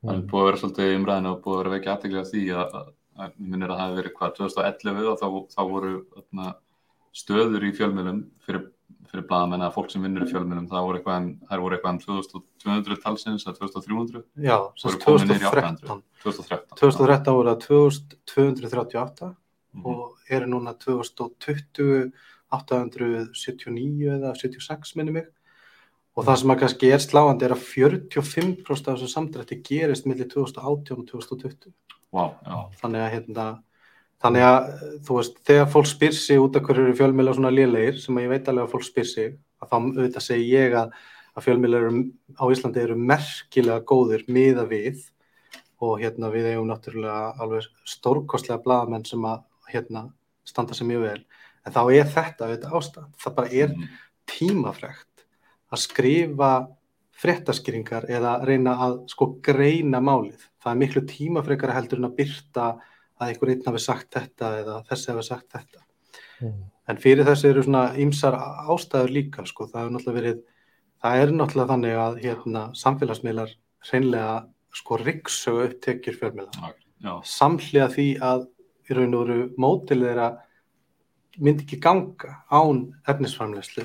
Það 0.00 0.16
er 0.16 0.24
búið 0.30 0.40
að 0.40 0.48
vera 0.48 0.60
svolítið 0.62 0.90
í 0.90 0.96
umræðinu 0.98 1.30
og 1.30 1.42
búið 1.44 1.54
að 1.54 1.60
vera 1.60 1.74
vekja 1.76 1.94
aðteglega 1.94 2.30
því 2.30 2.42
að, 2.56 2.74
að, 3.20 3.32
minnir 3.36 3.70
að 3.70 3.76
það 3.76 3.84
hefði 3.84 4.00
verið 4.00 4.14
hvað 4.18 4.34
2011 4.38 5.10
og 5.10 5.20
þá, 5.20 5.26
þá 5.54 5.62
voru 5.70 5.92
þarna, 6.14 6.52
stöður 7.20 7.66
í 7.66 7.72
fjölmjölum 7.76 8.20
fyrir, 8.46 8.62
fyrir 9.10 9.26
blaðamenn 9.28 9.64
að 9.66 9.74
fólk 9.74 9.90
sem 9.92 10.02
vinnur 10.06 10.24
í 10.26 10.30
fjölmjölum 10.30 10.68
það 10.70 10.86
voru 10.86 11.00
eitthvað 11.00 11.18
um, 11.20 11.28
voru 11.64 11.76
eitthvað 11.76 11.92
um 11.92 12.00
2200 12.06 13.02
talsins 13.04 13.46
eða 13.46 13.58
2300 13.58 14.24
Já, 14.46 14.56
í 14.70 14.96
2013. 15.04 16.02
2013 16.22 16.78
2013 16.80 17.36
voru 17.36 17.54
það 17.54 17.60
2238 18.34 19.34
Mhm. 19.70 19.86
og 19.86 20.16
eru 20.28 20.46
núna 20.50 20.74
2020 20.74 22.10
879 22.50 24.08
eða 24.10 24.32
76 24.34 24.96
minni 24.98 25.12
mig. 25.12 25.28
Og 26.18 26.24
það 26.26 26.40
sem 26.40 26.50
að 26.50 26.58
kannski 26.64 26.88
er 26.90 26.98
sláandi 27.04 27.46
er 27.46 27.54
að 27.54 27.62
45% 27.70 28.88
af 28.90 28.98
þessu 28.98 29.08
samdrætti 29.12 29.60
gerist 29.62 30.08
millir 30.10 30.26
2018 30.28 30.98
og 30.98 31.06
2020 31.06 31.70
Vá, 32.10 32.34
já, 32.42 32.56
þannig 32.80 33.04
að 33.04 33.12
hérna 33.14 33.44
þannig 34.20 34.44
að 34.44 34.66
þú 35.06 35.16
veist 35.16 35.38
þegar 35.48 35.70
fólk 35.72 35.86
spyr 35.90 36.12
sig 36.16 36.40
út 36.42 36.56
af 36.58 36.62
hverju 36.66 36.84
eru 36.88 36.96
fjölmiðlar 36.98 37.38
svona 37.38 37.52
lélegir 37.54 38.00
sem 38.02 38.16
að 38.18 38.26
ég 38.26 38.32
veit 38.34 38.48
alveg 38.52 38.66
að 38.66 38.74
fólk 38.74 38.84
spyr 38.84 39.08
sig 39.08 39.30
að 39.62 39.70
þá 39.70 39.76
auðvitað 39.80 40.24
segi 40.26 40.48
ég 40.52 40.76
að, 40.76 40.90
að 41.36 41.46
fjölmiðlar 41.46 41.86
eru- 41.88 42.04
á 42.36 42.44
Íslandi 42.52 42.82
eru 42.84 42.96
merkilega 42.96 43.84
góðir 43.88 44.24
miða 44.28 44.66
við 44.68 45.00
og 45.80 46.00
hérna 46.02 46.28
við 46.34 46.50
eigum 46.52 46.68
náttúrulega 46.68 47.34
alveg 47.40 47.68
stórkostlega 47.88 48.60
blaðamenn 48.64 49.06
sem 49.08 49.24
að 49.24 49.42
hérna 49.72 50.08
standa 50.44 50.74
sig 50.76 50.86
mjög 50.90 51.06
vel 51.06 51.22
en 51.64 51.72
þá 51.72 51.80
er 51.94 52.08
þetta 52.12 52.46
auðvitað 52.48 52.76
ástand 52.76 53.16
það 53.24 53.34
bara 53.40 53.48
er 53.52 53.68
Mhm. 53.76 53.88
tímafrekt 54.26 55.24
að 55.72 55.78
skrifa 55.78 56.52
fréttaskýringar 57.20 58.06
eða 58.10 58.38
reyna 58.46 58.72
að 58.80 58.94
sko 59.12 59.26
greina 59.44 60.00
málið. 60.00 60.40
Það 60.62 60.72
er 60.72 60.78
miklu 60.80 61.02
tímafrekara 61.06 61.74
heldur 61.76 61.98
en 62.00 62.08
að 62.08 62.14
byrta 62.16 62.66
að 63.20 63.28
einhver 63.32 63.52
einn 63.52 63.64
hafi 63.66 63.82
sagt 63.84 64.10
þetta 64.16 64.50
eða 64.62 64.76
þessi 64.88 65.12
hafi 65.12 65.22
sagt 65.26 65.48
þetta. 65.56 65.82
Mm. 66.40 66.60
En 66.88 66.96
fyrir 66.96 67.24
þessu 67.28 67.50
eru 67.50 67.62
svona 67.62 67.82
ýmsar 68.00 68.34
ástæður 68.66 69.12
líka 69.14 69.44
sko. 69.46 69.66
Það 69.70 69.84
er 69.86 69.90
náttúrulega 69.94 70.20
verið, 70.20 70.38
það 71.04 71.22
er 71.24 71.32
náttúrulega 71.36 71.72
þannig 71.74 71.98
að 72.04 72.20
hérna 72.24 72.62
samfélagsmiðlar 72.80 73.52
hreinlega 73.90 74.36
sko 74.80 74.96
ryggsögu 75.00 75.64
upp 75.68 75.80
tekjur 75.84 76.16
fjölmiðla. 76.20 76.72
já, 77.02 77.12
Samhliða 77.24 77.88
því 77.94 78.06
að 78.20 78.46
í 78.90 78.94
raun 78.98 79.14
og 79.14 79.26
veru 79.28 79.48
mótil 79.58 80.00
þeirra 80.02 80.28
myndi 81.38 81.64
ekki 81.64 81.78
ganga 81.80 82.34
án 82.50 82.80
efnisframlegslu 83.08 83.84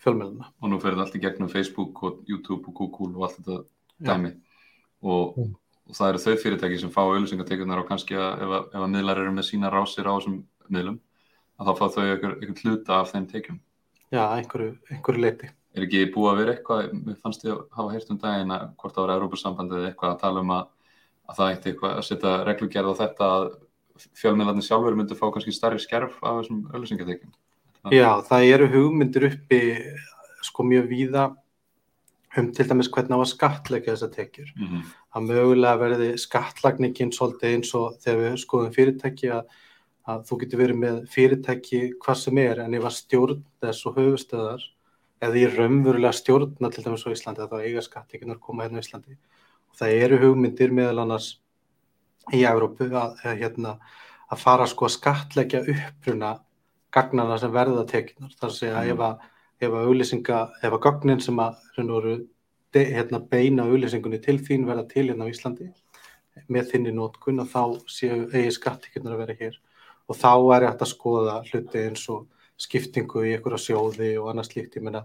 fjölmiðluna. 0.00 0.46
og 0.62 0.70
nú 0.70 0.78
fer 0.80 0.92
þetta 0.94 1.04
allt 1.06 1.16
í 1.18 1.20
gegnum 1.20 1.48
Facebook 1.50 2.02
og 2.02 2.22
YouTube 2.28 2.68
og 2.68 2.74
Google 2.74 3.16
og 3.18 3.26
allt 3.26 3.40
þetta 3.40 3.64
dæmi 4.00 4.32
og, 5.02 5.36
Mm. 5.36 5.54
Og 5.90 5.96
það 5.98 6.08
eru 6.12 6.22
þau 6.24 6.34
fyrirtæki 6.44 6.78
sem 6.80 6.90
fá 6.94 7.00
auðlýsingatekurnar 7.02 7.82
og 7.82 7.88
kannski 7.90 8.14
að 8.16 8.44
ef, 8.46 8.50
að- 8.58 8.66
ef 8.70 8.80
að 8.86 8.90
miðlar 8.94 9.20
eru 9.24 9.32
með 9.36 9.48
sína 9.50 9.70
rásir 9.74 10.06
á 10.06 10.12
þessum 10.14 10.36
miðlum 10.70 11.00
að 11.60 11.66
þá 11.66 11.72
fá 11.80 11.86
þau 11.96 12.02
einhver, 12.06 12.36
einhver 12.40 12.60
hluta 12.64 13.00
af 13.02 13.10
þeim 13.12 13.26
tekjum. 13.30 13.58
Já, 14.10 14.22
einhverju, 14.38 14.76
einhverju 14.90 15.20
leiti. 15.26 15.50
er 15.74 15.84
ekki 15.86 15.98
búið 16.14 16.30
að 16.32 16.38
vera 16.40 16.52
eitthvað 16.54 16.92
mér 17.06 17.18
fannst 17.22 17.44
ég 17.46 17.52
að 17.54 17.66
hafa 17.76 17.92
heyrt 17.94 18.08
um 18.10 18.18
daginn 18.18 18.50
að 18.54 18.62
hvort 18.80 18.96
var 18.98 19.12
Európa-sambandið 19.14 19.84
eitthvað 19.90 20.14
að 20.14 20.20
tala 20.24 20.40
um 20.42 20.50
að, 20.56 20.64
að 21.30 21.36
það 21.38 21.50
eitt 21.52 21.66
eitthvað 21.70 21.92
að 22.00 22.06
setja 22.08 22.32
reglugerð 22.48 22.90
á 22.90 23.00
þetta 23.04 23.28
að 23.36 23.44
fjölmiðlarnir 24.18 24.66
sjálfur 24.66 24.96
myndu 24.98 25.14
fá 25.18 25.26
kannski 25.30 25.52
starri 25.54 25.78
skerf 25.78 26.16
af 26.26 26.40
þessum 26.40 26.64
auðlýsingatekjum 26.74 27.30
Já, 27.94 28.08
það 28.26 28.48
eru 28.56 28.66
hugmyndir 28.74 29.28
uppi 29.30 29.60
sko 30.42 30.66
mjög 30.66 30.88
víða 30.90 31.28
um 32.38 32.52
til 32.54 32.68
dæmis 32.68 32.90
hvernig 32.92 33.16
á 33.16 33.20
að 33.20 33.32
skattleika 33.32 33.92
þessar 33.92 34.12
tekjur. 34.14 34.52
mm 34.56 34.66
-hmm. 34.66 34.82
Að 35.14 35.26
mögulega 35.30 35.78
verði 35.78 36.18
skattlagningin 36.18 37.12
svolítið 37.12 37.54
eins 37.54 37.74
og 37.74 37.96
þegar 38.00 38.20
við 38.20 38.36
skoðum 38.44 38.74
fyrirtæki 38.74 39.30
að, 39.30 39.44
að 40.06 40.26
þú 40.28 40.40
getur 40.40 40.58
verið 40.58 40.76
með 40.76 41.08
fyrirtæki 41.08 41.80
hvað 42.00 42.16
sem 42.16 42.38
er 42.38 42.60
en 42.60 42.74
ef 42.74 42.84
að 42.84 42.98
stjórn 43.00 43.44
þess 43.60 43.86
og 43.86 43.96
höfustöðar 43.96 44.62
eða 45.20 45.36
í 45.36 45.46
raunverulega 45.56 46.12
stjórna 46.12 46.70
til 46.70 46.84
dæmis 46.84 47.06
á 47.06 47.10
Íslandi 47.12 47.42
að 47.42 47.50
þá 47.52 47.58
eiga 47.64 47.82
skattekinar 47.82 48.38
koma 48.38 48.64
hérna 48.64 48.78
á 48.78 48.84
Íslandi. 48.84 49.16
Og 49.70 49.74
það 49.76 49.88
eru 50.04 50.18
hugmyndir 50.18 50.72
meðal 50.72 51.02
annars 51.02 51.40
í 52.32 52.44
Evrópu 52.44 52.88
að, 52.94 53.18
hérna, 53.24 53.78
að 54.30 54.38
fara 54.38 54.66
sko 54.66 54.86
að 54.86 54.96
skattleggja 54.96 55.60
uppruna 55.60 56.38
gagnana 56.90 57.38
sem 57.38 57.52
verða 57.52 57.84
tekinar. 57.86 58.32
Það 58.38 58.46
er 58.46 58.50
að 58.50 58.58
segja 58.58 58.80
Mm. 58.80 58.90
ef 58.92 58.98
að 58.98 59.18
ef 59.60 59.70
að 59.70 59.88
auglýsinga, 59.90 60.40
ef 60.62 60.74
að 60.74 60.82
gögnin 60.86 61.22
sem 61.22 61.40
að 61.42 61.58
veru 61.76 62.16
de, 62.72 62.84
hérna, 62.94 63.20
beina 63.20 63.66
auglýsingunni 63.68 64.20
til 64.24 64.38
þín 64.40 64.66
verða 64.68 64.86
til 64.90 65.08
hérna 65.08 65.26
á 65.26 65.32
Íslandi 65.32 65.70
með 66.50 66.70
þinni 66.72 66.94
nótkun 66.96 67.42
og 67.42 67.50
þá 67.50 67.62
séu 67.90 68.22
eigi 68.30 68.54
skattíkunar 68.56 69.16
að 69.16 69.24
vera 69.24 69.38
hér. 69.40 69.58
Og 70.10 70.18
þá 70.18 70.32
er 70.56 70.66
hægt 70.68 70.84
að 70.84 70.92
skoða 70.92 71.34
hluti 71.50 71.82
eins 71.84 72.06
og 72.10 72.28
skiptingu 72.60 73.24
í 73.26 73.34
einhverja 73.34 73.60
sjóði 73.66 74.14
og 74.20 74.30
annað 74.30 74.50
slíkt, 74.50 74.78
ég 74.78 74.84
meina 74.84 75.04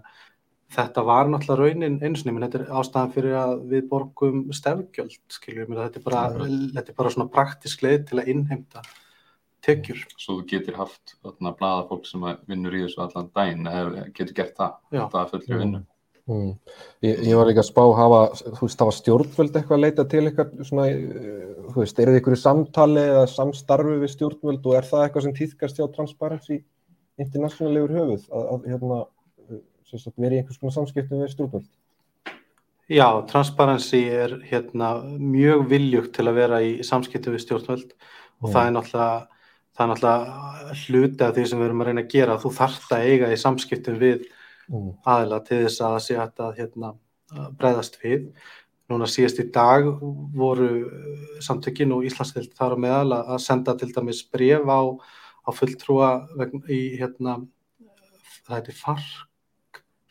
þetta 0.72 1.04
var 1.06 1.30
náttúrulega 1.30 1.62
raunin 1.62 1.98
eins 2.04 2.24
og 2.26 2.40
þetta 2.42 2.60
er 2.60 2.70
ástæðan 2.80 3.12
fyrir 3.14 3.36
að 3.38 3.54
við 3.70 3.88
borgum 3.90 4.40
stefgjöld, 4.56 5.18
skilju, 5.32 5.66
þetta 5.70 6.00
er 6.00 6.06
bara, 6.06 6.22
þetta 6.38 6.92
er 6.92 6.98
bara 6.98 7.12
svona 7.14 7.32
praktisk 7.32 7.84
leið 7.86 8.08
til 8.08 8.20
að 8.20 8.32
innheimta 8.34 8.82
tekjur. 9.66 10.06
svo 10.16 10.38
þú 10.38 10.46
getur 10.54 10.78
haft 10.78 11.16
þarna 11.24 11.52
blaða 11.58 11.88
fólk 11.90 12.06
sem 12.08 12.24
að 12.26 12.40
vinnur 12.46 12.78
í 12.78 12.86
þessu 12.86 13.02
allan 13.04 13.30
daginn 13.34 13.68
hef, 13.70 13.92
getur 14.16 14.38
gert 14.40 14.56
það, 14.56 14.80
það 14.94 15.20
er 15.24 15.30
fullri 15.34 15.60
vinnu 15.64 15.84
Mm. 16.26 16.56
Ég, 17.06 17.20
ég 17.22 17.36
var 17.38 17.46
líka 17.46 17.62
að 17.62 17.68
spá 17.68 17.84
hafa, 17.94 18.20
þú 18.58 18.64
veist, 18.66 18.80
hafa 18.82 18.94
stjórnvöld 18.96 19.58
eitthvað 19.60 19.76
að 19.76 19.82
leita 19.84 20.04
til 20.10 20.22
eitthvað 20.26 20.56
svona, 20.66 20.86
eh, 20.90 21.52
þú 21.70 21.76
veist, 21.78 22.00
þið 22.00 22.18
ykkur 22.18 22.34
í 22.34 22.38
samtali 22.40 23.04
eða 23.12 23.28
samstarfi 23.30 23.94
við 24.00 24.10
stjórnvöld 24.10 24.66
og 24.66 24.74
er 24.74 24.88
það 24.88 25.04
eitthvað 25.04 25.22
sem 25.22 25.36
týðkast 25.38 25.78
hjá 25.78 25.86
Transparency 25.94 26.58
International 27.22 27.78
yfir 27.78 27.94
höfuð 27.94 28.26
að, 28.26 28.48
að 28.56 28.66
hérna, 28.72 28.98
eh, 29.46 29.62
sagt, 29.92 30.18
vera 30.18 30.34
í 30.34 30.40
einhvers 30.42 30.58
konar 30.58 30.74
samskiptum 30.74 31.22
við 31.22 31.32
stjórnvöld? 31.36 31.70
Já, 32.90 33.06
Transparency 33.30 34.02
er 34.10 34.36
hérna 34.50 34.90
mjög 35.22 35.64
viljugt 35.70 36.12
til 36.18 36.26
að 36.26 36.38
vera 36.42 36.58
í 36.58 36.74
samskiptum 36.82 37.38
við 37.38 37.46
stjórnvöld 37.46 37.94
og 38.42 38.50
Mm. 38.50 38.52
það 38.52 38.66
er 38.66 38.74
náttúrulega 38.74 39.26
það 39.76 39.84
er 39.84 39.92
náttúrulega 39.92 40.80
hluti 40.86 41.24
af 41.26 41.36
því 41.36 41.46
sem 41.46 41.60
við 41.60 41.68
erum 41.68 41.84
að 41.84 41.90
reyna 41.90 42.02
að 42.06 42.12
gera 42.16 42.40
þú 42.42 42.52
þarft 42.56 42.96
að 42.96 43.06
eiga 43.10 43.32
í 43.32 43.38
samskiptum 43.40 44.00
við 44.00 44.26
Mm. 44.66 44.96
aðila 45.06 45.38
til 45.46 45.60
þess 45.62 45.82
að 45.86 45.96
sé 46.02 46.16
að 46.18 46.56
hérna, 46.56 46.88
að 47.30 47.50
bregðast 47.58 48.00
við 48.02 48.24
núna 48.90 49.06
síðast 49.10 49.38
í 49.42 49.46
dag 49.54 49.86
voru 50.34 50.70
uh, 50.86 51.38
samtökin 51.42 51.94
og 51.94 52.06
Íslandsdeild 52.06 52.54
þar 52.58 52.74
á 52.74 52.82
meðal 52.82 53.12
að 53.20 53.38
senda 53.44 53.76
til 53.78 53.92
dæmis 53.94 54.24
bref 54.26 54.66
á, 54.66 54.80
á 55.46 55.50
fulltrúa 55.54 56.10
í 56.66 56.80
hérna 56.98 57.38
það 58.46 58.56
heitir 58.56 58.78
FARC 58.80 59.06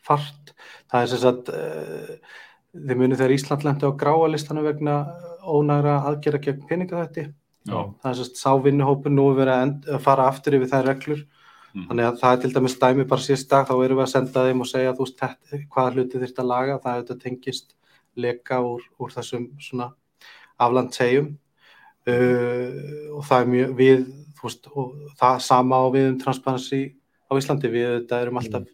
FART, 0.06 0.52
það 0.88 1.02
er 1.02 1.10
sem 1.12 1.22
sagt 1.24 1.52
uh, 1.52 2.36
þið 2.72 3.00
munið 3.00 3.20
þegar 3.20 3.36
Ísland 3.36 3.66
lendi 3.66 3.88
á 3.88 3.98
gráa 4.00 4.30
listanum 4.32 4.68
vegna 4.68 5.00
ónægra 5.44 5.98
aðgerða 6.08 6.44
gegn 6.48 6.64
peningaþætti 6.70 7.28
Já. 7.28 7.32
Það 7.66 8.10
er 8.10 8.18
sem 8.18 8.24
sagt 8.28 8.40
sá 8.40 8.50
vinnuhópur 8.62 9.12
nú 9.12 9.30
er 9.32 9.40
verið 9.40 9.54
að, 9.94 10.00
fara 10.04 10.28
aftur 10.30 10.58
yfir 10.58 10.72
þær 10.72 10.86
reglur. 10.90 11.24
Mhm. 11.76 11.88
þannig 11.88 12.06
að 12.08 12.20
það 12.20 12.32
er 12.32 12.40
til 12.40 12.52
dæmis 12.54 12.78
dæmi 12.80 13.04
bara 13.08 13.20
síðst 13.20 13.48
dag 13.50 13.66
þá 13.68 13.74
erum 13.84 13.98
við 13.98 14.04
að 14.06 14.12
senda 14.14 14.44
þeim 14.46 14.60
og 14.60 14.66
segja 14.70 14.92
þú 14.96 15.04
veist 15.04 15.18
þetta, 15.20 15.58
hvaða 15.74 15.92
hluti 15.92 16.20
þurft 16.22 16.38
að 16.38 16.46
laga? 16.46 16.78
Það 16.80 16.94
er 16.96 17.02
þetta 17.02 17.22
tengist 17.22 17.74
leka 18.16 18.60
úr, 18.64 18.80
úr 18.98 19.10
þessum 19.12 19.50
svona 19.60 19.90
aflandsegjum 20.58 21.36
uh, 22.08 22.70
og 23.12 23.26
það 23.28 23.42
er 23.42 23.52
mjög 23.52 23.76
við 23.76 24.06
þú 24.36 24.48
veist 24.48 24.70
og 24.72 24.94
það 25.20 25.42
sama 25.44 25.76
á 25.76 25.84
við 25.92 26.08
um 26.08 26.18
transparency 26.18 26.82
á 27.28 27.32
Íslandi. 27.36 27.68
Við 27.68 27.92
þetta 28.00 28.22
erum 28.22 28.40
alltaf 28.40 28.72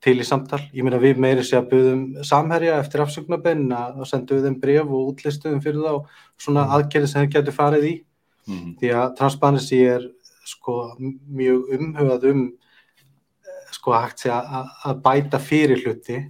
til 0.00 0.16
í 0.16 0.24
samtal. 0.24 0.62
Ég 0.72 0.84
meina 0.86 1.00
við 1.00 1.20
meiri 1.20 1.44
sé 1.44 1.58
að 1.58 1.74
buðum 1.74 2.04
samherja 2.24 2.78
eftir 2.80 3.02
afsöknarbenn 3.04 3.68
að 3.68 4.04
senda 4.08 4.36
við 4.36 4.46
þeim 4.48 4.60
bref 4.62 4.86
og 4.88 5.10
útlistuðum 5.12 5.60
fyrir 5.60 5.84
þá 5.84 6.06
svona 6.40 6.64
Mm. 6.64 6.72
aðgerði 6.78 7.08
sem 7.08 7.20
þeir 7.26 7.34
getur 7.34 7.52
farið 7.52 7.84
í 7.84 7.94
Mhm. 8.50 8.74
því 8.80 8.90
að 9.00 9.16
transparency 9.18 9.80
er 9.86 10.08
sko 10.44 10.76
mjög 10.98 11.70
umhugað 11.78 12.24
um 12.32 12.44
sko 13.70 13.92
að 13.94 14.02
hægt 14.08 14.18
sé 14.24 14.30
að, 14.34 14.68
að- 14.84 15.02
bæta 15.04 15.38
fyrir 15.38 15.82
hluti 15.84 16.20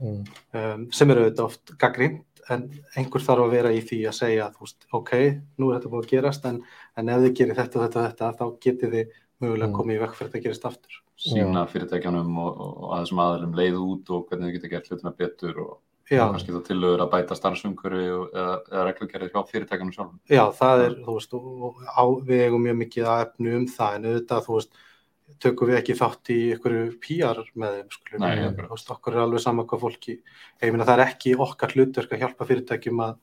Mm. 0.00 0.24
um, 0.56 0.84
sem 0.96 1.10
eru 1.10 1.26
auðvitað 1.26 1.44
oft 1.44 1.72
gaggrind 1.76 2.22
en 2.48 2.62
einhver 2.96 3.20
þarf 3.20 3.42
að 3.44 3.50
vera 3.52 3.68
í 3.76 3.82
því 3.84 3.98
að 4.08 4.14
segja 4.16 4.46
þú 4.54 4.60
veist, 4.64 4.86
ok, 4.96 5.10
nú 5.58 5.68
er 5.70 5.76
þetta 5.78 5.90
búið 5.92 6.04
að 6.06 6.10
gerast 6.14 6.46
en, 6.48 6.62
en 6.96 7.08
ef 7.12 7.20
þið 7.20 7.34
gerir 7.36 7.54
þetta 7.58 7.76
og 7.76 7.84
þetta 7.84 8.00
og 8.00 8.06
þetta 8.08 8.30
þá 8.38 8.46
getið 8.64 8.94
þið 8.94 9.10
mögulega 9.42 9.68
Mm. 9.68 9.76
komið 9.76 9.96
í 9.96 10.00
vekk 10.00 10.14
fyrir 10.16 10.28
að 10.28 10.32
þetta 10.32 10.42
gerist 10.46 10.64
aftur 10.64 10.96
sína 11.20 11.66
fyrirtækjanum 11.68 12.38
og, 12.38 12.60
og, 12.60 12.72
og 12.80 12.94
að 12.96 13.02
þessum 13.04 13.20
aðalum 13.26 13.54
leið 13.60 13.76
út 13.76 14.10
og 14.16 14.24
hvernig 14.30 14.48
þau 14.48 14.56
geta 14.56 14.68
gert 14.72 14.88
hlutina 14.88 15.12
betur 15.20 15.60
og 15.66 15.78
Já, 16.10 16.24
kannski 16.26 16.50
þá 16.52 16.60
tillögur 16.66 17.02
að 17.04 17.10
bæta 17.12 17.36
starfsumhverfi 17.38 18.06
og- 18.16 18.30
eða, 18.34 18.54
eða 18.72 18.84
reglugerði 18.88 19.28
hjá 19.30 19.42
fyrirtækjanum 19.50 19.94
sjálfum. 19.94 20.20
já, 20.28 20.44
það 20.58 20.84
er, 20.86 20.94
þú 21.06 21.14
veist, 21.16 21.34
og, 21.34 21.62
og 21.62 21.82
á, 21.86 22.02
við 22.26 22.40
eigum 22.46 22.64
mjög 22.66 22.78
mikið 22.84 23.10
að 23.12 23.22
efnu 23.26 23.56
um 23.60 23.66
það 23.70 23.94
en 23.94 24.08
auðvitað, 24.10 24.46
þú 24.48 24.56
veist, 24.58 24.72
tökum 25.40 25.68
við 25.70 25.78
ekki 25.78 25.94
þátt 26.00 26.30
í 26.34 26.38
einhverju 26.56 26.98
PR 27.06 27.42
með 27.54 27.74
þeim, 27.78 27.90
skulum 27.94 28.20
Nei, 28.26 28.50
þú 28.58 28.70
veist, 28.74 28.90
okkur 28.90 29.14
er 29.14 29.22
alveg 29.22 29.40
sama 29.44 29.62
hvað 29.70 29.80
fólki, 29.86 30.16
ég 30.62 30.72
meina 30.74 30.84
það 30.88 30.98
er 30.98 31.06
ekki 31.06 31.36
okkar 31.38 31.74
hlutverk 31.76 32.10
að 32.16 32.22
hjálpa 32.24 32.48
fyrirtækjum 32.50 33.04
að, 33.06 33.14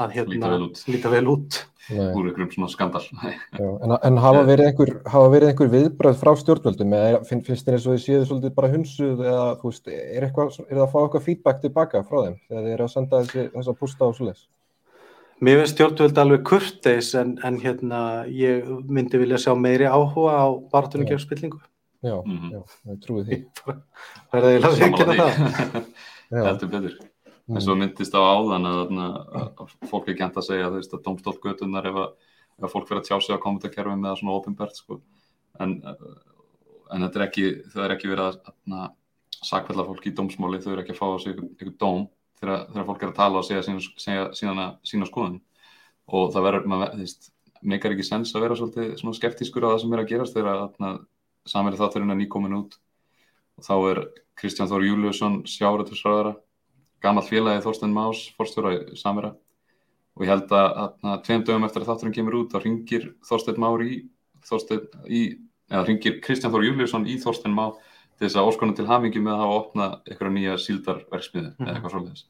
að 0.00 0.14
hérna, 0.16 0.32
Líta 0.34 0.48
vel 0.50 0.62
út. 0.66 0.80
líta 0.90 1.10
vel 1.12 1.26
út. 1.30 1.58
Nei. 1.90 2.12
Úr 2.14 2.28
einhverjum 2.30 2.50
svona 2.54 2.68
skandal. 2.70 3.02
Já, 3.10 3.66
en, 3.82 3.92
en 4.06 4.16
hafa 4.22 4.42
verið 4.46 4.68
einhver, 4.70 4.90
hafa 5.10 5.30
verið 5.32 5.48
einhver 5.50 5.70
viðbröð 5.72 6.18
frá 6.20 6.30
stjórnvöldum 6.38 6.92
eða 6.94 7.20
finn, 7.26 7.40
finnst 7.46 7.66
þér 7.66 7.76
eins 7.78 7.86
og 7.88 7.96
þið 7.96 8.04
séu 8.04 8.26
svolítið 8.28 8.54
bara 8.54 8.70
hunsuð 8.74 9.22
eða 9.26 9.46
þú 9.58 9.72
veist, 9.72 9.88
er, 9.90 10.26
eitthvað, 10.28 10.58
er 10.68 10.76
það 10.76 10.84
að 10.84 10.92
fá 10.92 10.98
eitthvað 11.02 11.24
feedback 11.26 11.60
tilbaka 11.64 12.02
frá 12.06 12.18
þeim 12.26 12.36
þegar 12.46 12.62
þið 12.68 12.74
eru 12.76 12.86
að 12.86 12.92
senda 12.94 13.22
þessi, 13.24 13.46
þessa 13.56 13.74
pústa 13.80 14.06
á 14.06 14.10
svoleiðis? 14.14 14.44
Mér 15.40 15.58
finnst 15.62 15.74
stjórnvöld 15.78 16.18
alveg 16.20 16.42
kurteis 16.50 17.10
en, 17.16 17.34
en 17.48 17.58
hérna, 17.64 18.00
ég 18.28 18.70
myndi 18.92 19.18
vilja 19.22 19.40
sjá 19.40 19.54
meiri 19.58 19.88
áhuga 19.88 20.36
á 20.36 20.46
barðunum 20.70 21.08
gegn 21.10 21.22
spillingu. 21.26 21.58
Já, 22.04 22.16
Mhm. 22.24 22.52
já, 22.54 22.60
ég 22.92 23.00
trúi 23.02 23.24
því. 23.26 23.38
Það 23.64 24.36
er 24.36 24.40
það 24.40 24.50
eiginlega 24.50 24.68
að 24.70 24.78
Sammála 24.78 25.06
veikina 25.06 25.16
það. 25.20 25.88
Heldur 26.46 26.70
betur. 26.76 26.94
En 27.50 27.56
mm, 27.56 27.62
svo 27.64 27.74
myndist 27.74 28.14
á 28.14 28.20
áðan 28.22 28.68
að, 28.70 28.92
að 29.40 29.72
fólk 29.90 30.10
er 30.12 30.18
gænt 30.20 30.36
að 30.38 30.46
segja 30.46 30.70
veist, 30.70 30.92
að 30.94 31.02
domstótt 31.08 31.40
götunar 31.42 31.88
ef, 31.90 31.96
að- 31.98 32.12
ef 32.62 32.70
fólk 32.70 32.86
verður 32.86 33.00
að 33.02 33.08
tjá 33.08 33.16
sig 33.24 33.34
á 33.34 33.42
kommentarkerfi 33.42 33.96
með 33.96 34.12
það 34.12 34.20
svona 34.20 34.36
ofinbært 34.38 34.78
sko. 34.78 35.00
en, 35.60 35.74
en 36.94 37.04
þetta 37.06 37.18
er 37.20 37.26
ekki, 37.26 37.46
það 37.72 37.84
er 37.84 37.94
ekki 37.96 38.10
verið 38.12 38.26
að 38.28 38.38
þarna, 38.46 38.86
sakfella 39.40 39.86
fólk 39.88 40.06
í 40.06 40.14
dómsmáli 40.14 40.60
þau 40.62 40.72
eru 40.72 40.82
ekki 40.84 40.94
að 40.94 41.00
fá 41.00 41.06
á 41.10 41.16
sig 41.18 41.34
einhvern 41.40 41.76
dóm 41.80 42.06
þegar, 42.40 42.66
þegar 42.72 42.86
fólk 42.88 43.02
er 43.02 43.10
að 43.10 43.18
tala 43.18 43.40
og 43.40 43.46
segja 43.48 43.64
sína, 43.66 44.24
sína, 44.36 44.66
sína 44.86 45.08
skoðun. 45.08 45.40
Og 46.10 46.32
það 46.34 46.46
verður, 46.46 46.68
maður 46.70 46.94
veist, 47.00 47.30
meikar 47.60 47.94
ekki 47.94 48.06
sens 48.06 48.34
að 48.34 48.46
vera 48.46 48.58
svolítið 48.58 49.16
skeptískur 49.18 49.66
á 49.66 49.72
það 49.72 49.82
sem 49.82 49.96
er 49.96 50.02
að 50.04 50.10
gerast 50.12 50.36
þegar 50.36 50.62
þarna, 50.62 50.92
samverið 51.50 51.82
þátturinn 51.82 52.14
er 52.14 52.20
nýkomin 52.20 52.56
út. 52.60 52.78
Og 53.60 53.66
þá 53.66 53.74
er 53.90 54.00
Kristján 54.40 54.70
Þór 54.70 54.86
Júliusson 54.88 55.40
sjáratusræðara 55.48 56.34
gammal 57.02 57.24
félagi 57.26 57.62
Þorstein 57.64 57.92
Más, 57.96 58.24
fórstjóra 58.38 58.72
í 58.76 58.96
Samera 59.00 59.32
og 60.16 60.24
ég 60.26 60.32
held 60.32 60.50
að, 60.52 60.96
að 61.06 61.22
tveim 61.26 61.44
dögum 61.46 61.64
eftir 61.68 61.84
að 61.84 61.92
þátturinn 61.92 62.16
kemur 62.16 62.38
út 62.42 62.52
þá 62.54 62.58
ringir 62.64 63.06
Þorstein 63.28 63.60
Már 63.62 63.84
í, 63.86 64.00
Þorstein, 64.48 64.82
í 65.08 65.22
eða 65.70 65.84
ringir 65.86 66.18
Kristján 66.24 66.52
Þór 66.52 66.66
Júliusson 66.68 67.06
í 67.08 67.16
Þorstein 67.22 67.54
Má 67.56 67.70
til 68.18 68.26
þess 68.28 68.36
að 68.36 68.50
óskona 68.50 68.74
til 68.76 68.88
hamingi 68.90 69.22
með 69.24 69.32
að 69.38 69.44
hafa 69.44 69.60
opnað 69.62 69.94
eitthvað 70.10 70.34
nýja 70.36 70.58
síldarverksmiðu 70.60 71.54
Mhm. 71.56 71.66
eða 71.68 71.76
eitthvað 71.78 71.94
svolítið 71.94 72.26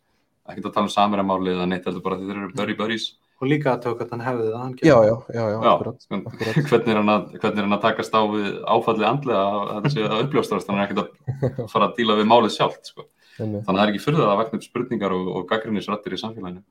ekkert 0.50 0.66
að 0.70 0.74
tala 0.76 0.86
um 0.86 0.94
Samera 0.94 1.22
máli 1.26 1.50
eða 1.54 1.66
neitt 1.70 1.84
heldur 1.88 2.02
bara 2.04 2.16
því 2.20 2.28
þeir 2.30 2.38
eru 2.44 2.54
börri 2.60 2.76
börjís 2.78 3.08
Og 3.40 3.48
líka 3.48 3.70
að 3.72 3.82
tökja 3.86 4.06
hann 4.10 4.20
hefði 4.20 4.48
það. 4.52 4.60
hann 4.60 4.74
já, 4.84 4.96
já, 5.08 5.14
já, 5.32 5.44
já, 5.48 5.60
Já, 5.64 5.70
akkurat, 5.72 6.02
akkurat. 6.12 6.56
hvernig 6.70 6.88
er 6.92 6.98
hann 7.00 7.08
að, 7.14 7.22
hvernig 7.40 7.58
er 7.58 7.64
hann 7.64 7.76
að 7.78 7.84
takast 7.86 8.12
á 8.12 8.20
við 8.28 8.48
áfallið 8.68 9.06
andlega 9.08 9.44
að 9.48 9.86
að 10.10 10.24
uppljóstrast 10.26 10.68
þannig 10.68 10.82
er 10.82 10.90
ekkert 10.90 11.62
að 11.64 11.70
fara 11.72 11.86
að 11.88 11.94
díla 11.96 12.16
við 12.20 12.28
málið 12.28 12.52
sjálft 12.58 12.90
sko. 12.92 13.06
Þannig 13.40 13.64
að 13.64 13.72
það 13.72 13.82
er 13.82 13.92
ekki 13.94 14.04
fyrir 14.04 14.20
það 14.20 14.34
að 14.34 14.40
vakna 14.42 14.60
upp 14.60 14.66
spurningar 14.68 15.16
og, 15.16 15.32
og 15.36 15.48
gaggrinnisrættir 15.50 16.16
í 16.16 16.20
samfélaginu. 16.20 16.62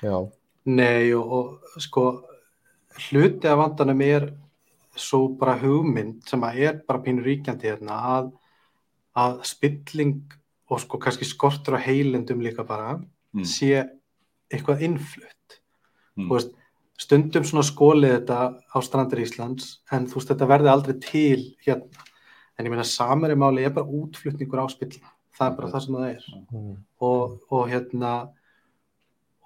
Já, 0.00 0.16
Nei 0.68 1.14
og, 1.16 1.32
og 1.32 1.80
sko 1.80 2.04
hluti 3.08 3.48
af 3.48 3.58
vandanum 3.60 4.02
er 4.04 4.28
svo 4.98 5.30
bara 5.40 5.56
hugmynd 5.60 6.26
sem 6.28 6.42
að 6.44 6.60
er 6.66 6.80
bara 6.86 7.00
pínur 7.04 7.24
ríkjandi 7.24 7.70
hérna 7.70 7.96
að, 8.10 8.30
að 9.16 9.38
spilling 9.48 10.18
og 10.70 10.82
sko 10.82 11.00
kannski 11.00 11.24
skortur 11.24 11.78
á 11.80 11.84
heilendum 11.86 12.42
líka 12.44 12.66
bara 12.66 12.98
mm. 12.98 13.46
sé 13.46 13.72
eitthvað 14.50 14.84
innflutt. 14.84 15.60
Mm. 16.18 16.26
Þú 16.26 16.34
veist, 16.34 16.52
stundum 17.00 17.46
svona 17.48 17.64
skólið 17.64 18.16
þetta 18.18 18.40
á 18.60 18.78
strandir 18.84 19.24
Íslands 19.24 19.78
en 19.94 20.10
þú 20.10 20.20
veist 20.20 20.34
þetta 20.34 20.50
verði 20.50 20.72
aldrei 20.74 20.98
til 21.00 21.46
hérna. 21.64 22.06
En 22.58 22.68
ég 22.68 22.74
meina 22.74 22.84
samari 22.84 23.38
máli 23.38 23.64
er 23.64 23.72
bara 23.72 23.88
útflutningur 23.88 24.60
á 24.60 24.68
spilling 24.68 25.06
það 25.40 25.48
er 25.48 25.56
bara 25.56 25.72
það 25.72 25.86
sem 25.86 25.96
það 25.96 26.10
er. 26.10 26.28
Mm, 26.52 26.76
og, 27.08 27.38
og 27.48 27.64
hérna 27.70 28.12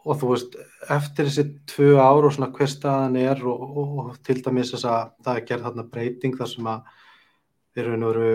og 0.04 0.18
þú 0.20 0.32
veist, 0.34 0.58
eftir 0.92 1.30
þessi 1.30 1.44
tvö 1.70 1.94
ár 1.96 2.26
og 2.28 2.34
svona 2.34 2.50
hver 2.52 2.68
staðan 2.68 3.16
er 3.22 3.40
og, 3.48 3.62
og, 3.64 3.94
og 4.02 4.18
til 4.26 4.42
dæmis 4.44 4.74
þess 4.74 4.88
að 4.90 5.14
það 5.24 5.38
er 5.40 5.46
gerð 5.48 5.68
þarna 5.68 5.86
breyting 5.94 6.36
þar 6.36 6.50
sem 6.50 6.68
að 6.74 6.92
eru 7.74 8.26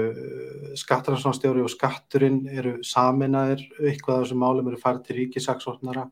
skattaransvánstjóri 0.80 1.62
og 1.64 1.72
skatturinn 1.72 2.42
eru 2.52 2.80
saminaðir 2.84 3.62
eitthvað 3.80 4.18
af 4.18 4.26
þessum 4.26 4.42
málum 4.44 4.68
eru 4.68 4.80
farið 4.82 5.06
til 5.06 5.20
ríkisaksóknara 5.20 6.10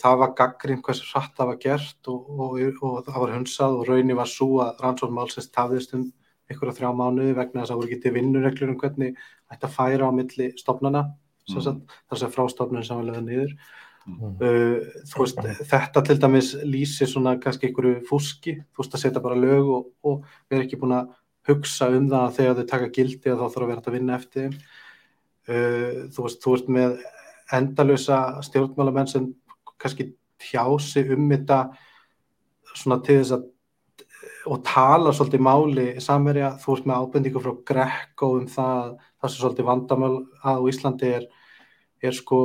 það 0.00 0.18
var 0.22 0.34
gaggrind 0.38 0.84
hversu 0.86 1.08
hratt 1.10 1.34
það 1.36 1.50
var 1.50 1.60
gert 1.60 2.08
og, 2.08 2.30
og, 2.30 2.56
og 2.80 3.04
það 3.08 3.20
var 3.24 3.34
hunsað 3.36 3.78
og 3.78 3.86
raunni 3.90 4.16
var 4.16 4.30
svo 4.30 4.48
að 4.64 4.82
rannsóknmálsins 4.84 5.50
tafðist 5.52 5.94
um 5.98 6.06
einhverja 6.50 6.76
þrjá 6.78 6.90
mánuði 6.96 7.36
vegna 7.36 7.62
þess 7.62 7.70
að 7.70 7.74
það 7.74 7.82
voru 7.82 8.00
til 8.02 8.14
vinnureglur 8.16 8.72
um 8.72 8.80
hvernig 8.80 9.22
ætti 9.52 9.68
að 9.68 9.76
færa 9.76 10.08
á 10.08 10.12
milli 10.16 10.52
stofnana 10.58 11.06
Mm. 11.50 11.80
þar 12.08 12.18
sem 12.20 12.30
frástofnun 12.30 12.84
sem 12.86 12.98
var 12.98 13.08
leðað 13.08 13.24
niður. 13.26 13.54
Mm, 14.02 14.30
uh, 14.42 15.02
þú 15.10 15.22
veist, 15.22 15.40
þetta 15.70 16.02
til 16.06 16.16
dæmis 16.18 16.52
lýsir 16.66 17.10
svona 17.10 17.36
kannski 17.38 17.68
einhverju 17.68 18.00
fúski 18.08 18.56
þú 18.58 18.82
veist 18.82 18.96
að 18.96 19.02
setja 19.04 19.22
bara 19.22 19.38
lög 19.38 19.68
og, 19.70 19.84
og 20.02 20.24
við 20.50 20.56
erum 20.56 20.64
ekki 20.66 20.78
búin 20.80 20.96
að 20.96 21.12
hugsa 21.46 21.86
um 21.94 22.08
það 22.10 22.24
að 22.24 22.34
þegar 22.38 22.56
þau 22.56 22.66
taka 22.72 22.90
gildi 22.96 23.30
að 23.30 23.38
þá 23.38 23.44
þarf 23.44 23.62
að 23.62 23.70
vera 23.72 23.84
að 23.84 23.96
vinna 23.96 24.18
eftir 24.18 24.42
þeim. 24.42 24.56
Uh, 25.42 26.00
þú 26.14 26.26
veist, 26.26 26.42
þú 26.42 26.56
veist 26.56 26.72
með 26.78 26.98
endalösa 27.52 28.18
stjórnmálamenn 28.46 29.10
sem 29.10 29.30
kannski 29.82 30.12
tjási 30.42 31.06
um 31.14 31.30
þetta 31.30 31.62
svona 32.72 33.02
til 33.02 33.20
þess 33.20 33.36
að 33.38 33.48
og 34.50 34.62
tala 34.66 35.12
svolítið 35.14 35.42
máli 35.46 35.86
samverja, 36.02 36.56
þú 36.58 36.74
veist 36.74 36.86
með 36.90 37.02
ábendingu 37.02 37.42
frá 37.42 37.52
Greco 37.68 38.30
um 38.40 38.46
það, 38.50 38.96
það 39.22 39.30
sem 39.30 39.40
svolítið 39.44 39.70
vandamál 39.70 40.14
að 40.42 40.58
á 40.58 40.62
Íslandi 40.72 41.14
er 41.20 41.30
er 42.02 42.16
sko 42.16 42.38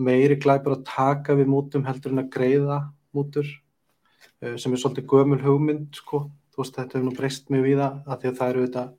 meiri 0.00 0.38
glæpur 0.40 0.78
að 0.78 0.86
taka 0.88 1.36
við 1.36 1.50
mútum 1.52 1.84
heldur 1.84 2.14
en 2.14 2.24
að 2.24 2.30
greiða 2.32 2.78
mútur 3.14 3.44
uh, 3.44 4.56
sem 4.56 4.72
er 4.72 4.80
svolítið 4.80 5.08
gömul 5.12 5.40
hugmynd 5.42 6.00
sko, 6.00 6.24
þú 6.54 6.62
veist 6.62 6.78
þetta 6.78 6.98
hefur 6.98 7.08
nú 7.10 7.16
breyst 7.18 7.52
mjög 7.52 7.66
við 7.68 7.82
það, 7.82 7.98
að 8.08 8.22
því 8.22 8.30
að 8.30 8.38
það 8.40 8.52
eru 8.52 8.62
auðvitað 8.64 8.90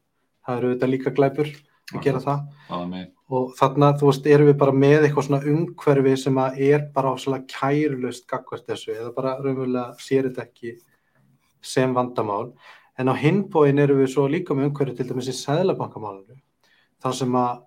það 0.46 0.60
eru 0.60 0.70
auðvitað 0.70 0.94
líka 0.94 1.16
glæpur 1.18 1.52
að 1.94 2.06
gera 2.06 2.22
það. 2.22 2.46
Og 3.36 3.54
þarna, 3.58 3.92
þú 3.98 4.10
veist, 4.12 4.28
erum 4.30 4.50
við 4.52 4.58
bara 4.62 4.74
með 4.86 4.96
eitthvað 5.00 5.28
svona 5.28 5.50
umhverfi 5.50 6.16
sem 6.22 6.40
að 6.42 6.60
er 6.68 6.84
bara 6.94 7.14
á 7.14 7.16
svona 7.22 7.42
kærlust 7.50 8.28
gagvart 8.30 8.68
þessu 8.70 8.94
eða 8.94 9.12
bara 9.16 9.36
raunverulega 9.42 10.06
sér 10.06 10.30
þetta 10.30 10.46
ekki 10.46 10.76
sem 11.66 11.94
vandamál. 11.98 12.52
En 13.02 13.10
á 13.10 13.14
hinbóin 13.18 13.82
erum 13.82 14.04
við 14.04 14.12
svo 14.14 14.28
líka 14.30 14.54
með 14.54 14.70
umhverfi 14.70 15.00
til 15.00 15.08
dæmis 15.10 15.32
í 15.34 15.38
sæðlabankamálinu 15.40 16.38
þar 17.06 17.16
sem 17.20 17.38
að 17.38 17.62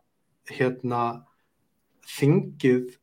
hérna 0.58 1.02
þingið 2.08 2.96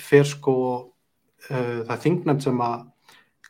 fer 0.00 0.28
sko 0.28 0.56
uh, 0.80 1.78
það 1.88 2.02
þingnefnd 2.06 2.44
sem 2.46 2.60
að 2.62 2.76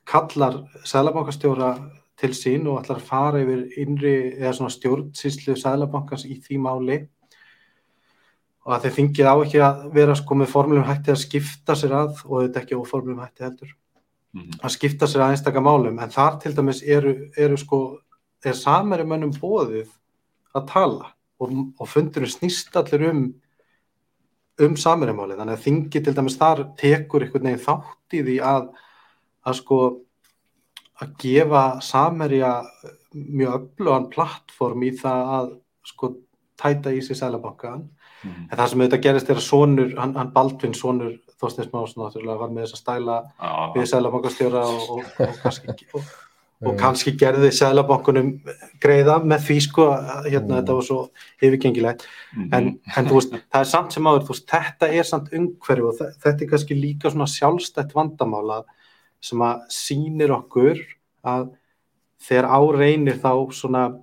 kallar 0.09 0.63
sæðlabankastjóra 0.89 1.73
til 2.19 2.33
sín 2.37 2.69
og 2.71 2.81
ætlar 2.81 3.01
að 3.01 3.09
fara 3.09 3.43
yfir 3.43 3.67
innri 3.83 4.15
eða 4.39 4.55
svona 4.57 4.75
stjórnsýslu 4.75 5.55
sæðlabankans 5.59 6.25
í 6.27 6.39
því 6.43 6.59
máli. 6.65 6.97
Og 8.63 8.75
að 8.77 8.87
þeir 8.87 8.97
þingið 8.97 9.31
á 9.31 9.35
ekki 9.43 9.63
að 9.67 9.85
vera 9.95 10.17
sko 10.19 10.39
með 10.39 10.53
formlum 10.53 10.87
hætti 10.87 11.15
að 11.15 11.23
skipta 11.23 11.77
sér 11.79 11.95
að 11.99 12.21
og 12.29 12.45
þetta 12.45 12.63
ekki 12.63 12.79
óformlum 12.79 13.23
hætti 13.23 13.47
heldur 13.47 13.73
Mhm. 14.33 14.63
að 14.65 14.73
skipta 14.73 15.07
sér 15.07 15.27
að 15.27 15.35
einstaka 15.35 15.61
málum. 15.61 15.99
En 16.01 16.09
þar 16.09 16.41
til 16.41 16.55
dæmis 16.57 16.83
eru, 16.83 17.29
eru 17.37 17.57
sko 17.57 17.99
er 18.45 18.57
samari 18.57 19.05
mönnum 19.05 19.33
bóðið 19.37 19.91
að 20.57 20.69
tala 20.69 21.13
og, 21.43 21.55
og 21.81 21.91
fundurinn 21.91 22.33
snýst 22.33 22.77
allir 22.79 23.09
um 23.11 23.23
um 24.63 24.75
samarimáli 24.77 25.37
þannig 25.39 25.59
að 25.59 25.65
þingi 25.67 26.03
til 26.05 26.15
dæmis 26.15 26.39
þar 26.39 26.65
tekur 26.79 27.25
einhvern 27.25 27.49
veginn 27.49 27.65
þátt 27.65 28.17
í 28.19 28.23
því 28.27 28.39
að 28.47 28.67
að 29.49 29.57
sko 29.59 29.79
að 31.03 31.15
gefa 31.19 31.63
samerja 31.83 32.53
mjög 33.13 33.57
öflugan 33.57 34.11
plattform 34.13 34.85
í 34.87 34.93
það 35.01 35.33
að 35.39 35.49
sko 35.89 36.13
tæta 36.63 36.93
í 36.95 37.01
sig 37.03 37.19
sælabankan 37.19 37.89
Mhm. 38.23 38.49
en 38.51 38.59
það 38.59 38.69
sem 38.71 38.83
auðvitað 38.83 39.03
gerist 39.03 39.31
er 39.31 39.39
að 39.41 39.47
sonur, 39.49 39.95
hann, 39.99 40.13
hann 40.15 40.33
Baldvin 40.35 40.75
sonur 40.79 41.17
Þorsteins 41.43 41.73
Másson 41.73 42.05
var 42.39 42.53
með 42.55 42.69
þess 42.69 42.77
að 42.77 42.83
stæla 42.83 43.17
Já, 43.35 43.73
við 43.75 43.89
sælabankastjóra 43.91 44.61
og, 44.63 44.85
og, 44.95 45.09
og, 45.27 45.33
kannski, 45.43 45.89
og, 45.99 46.13
og 46.65 46.75
Mm. 46.75 46.79
kannski 46.79 47.13
gerði 47.19 47.51
sælabankunum 47.51 48.41
greiða 48.81 49.17
með 49.25 49.41
því 49.47 49.57
sko 49.63 49.87
hérna 50.31 50.49
Mm. 50.49 50.59
þetta 50.61 50.75
var 50.75 50.83
svo 50.83 51.11
yfirgengilegt 51.43 52.07
mhm. 52.37 52.49
en, 52.55 52.79
en 52.97 53.07
þú 53.07 53.15
veist, 53.19 53.33
það 53.53 53.61
er 53.61 53.65
samt 53.65 53.93
sem 53.93 54.05
áður 54.05 54.29
veist, 54.29 54.47
þetta 54.47 54.93
er 54.93 55.03
samt 55.03 55.33
umhverju 55.33 55.89
og 55.89 55.99
þe- 55.99 56.13
þetta 56.23 56.43
er 56.43 56.49
kannski 56.53 56.75
líka 56.81 57.11
svona 57.11 57.27
sjálfstætt 57.27 57.93
vandamála 57.95 58.65
sem 59.21 59.39
að 59.39 59.61
sýnir 59.71 60.31
okkur 60.31 60.79
að 61.25 61.51
þegar 62.21 62.47
á 62.47 62.61
reynir 62.79 63.19
þá 63.19 63.51
svona 63.53 63.99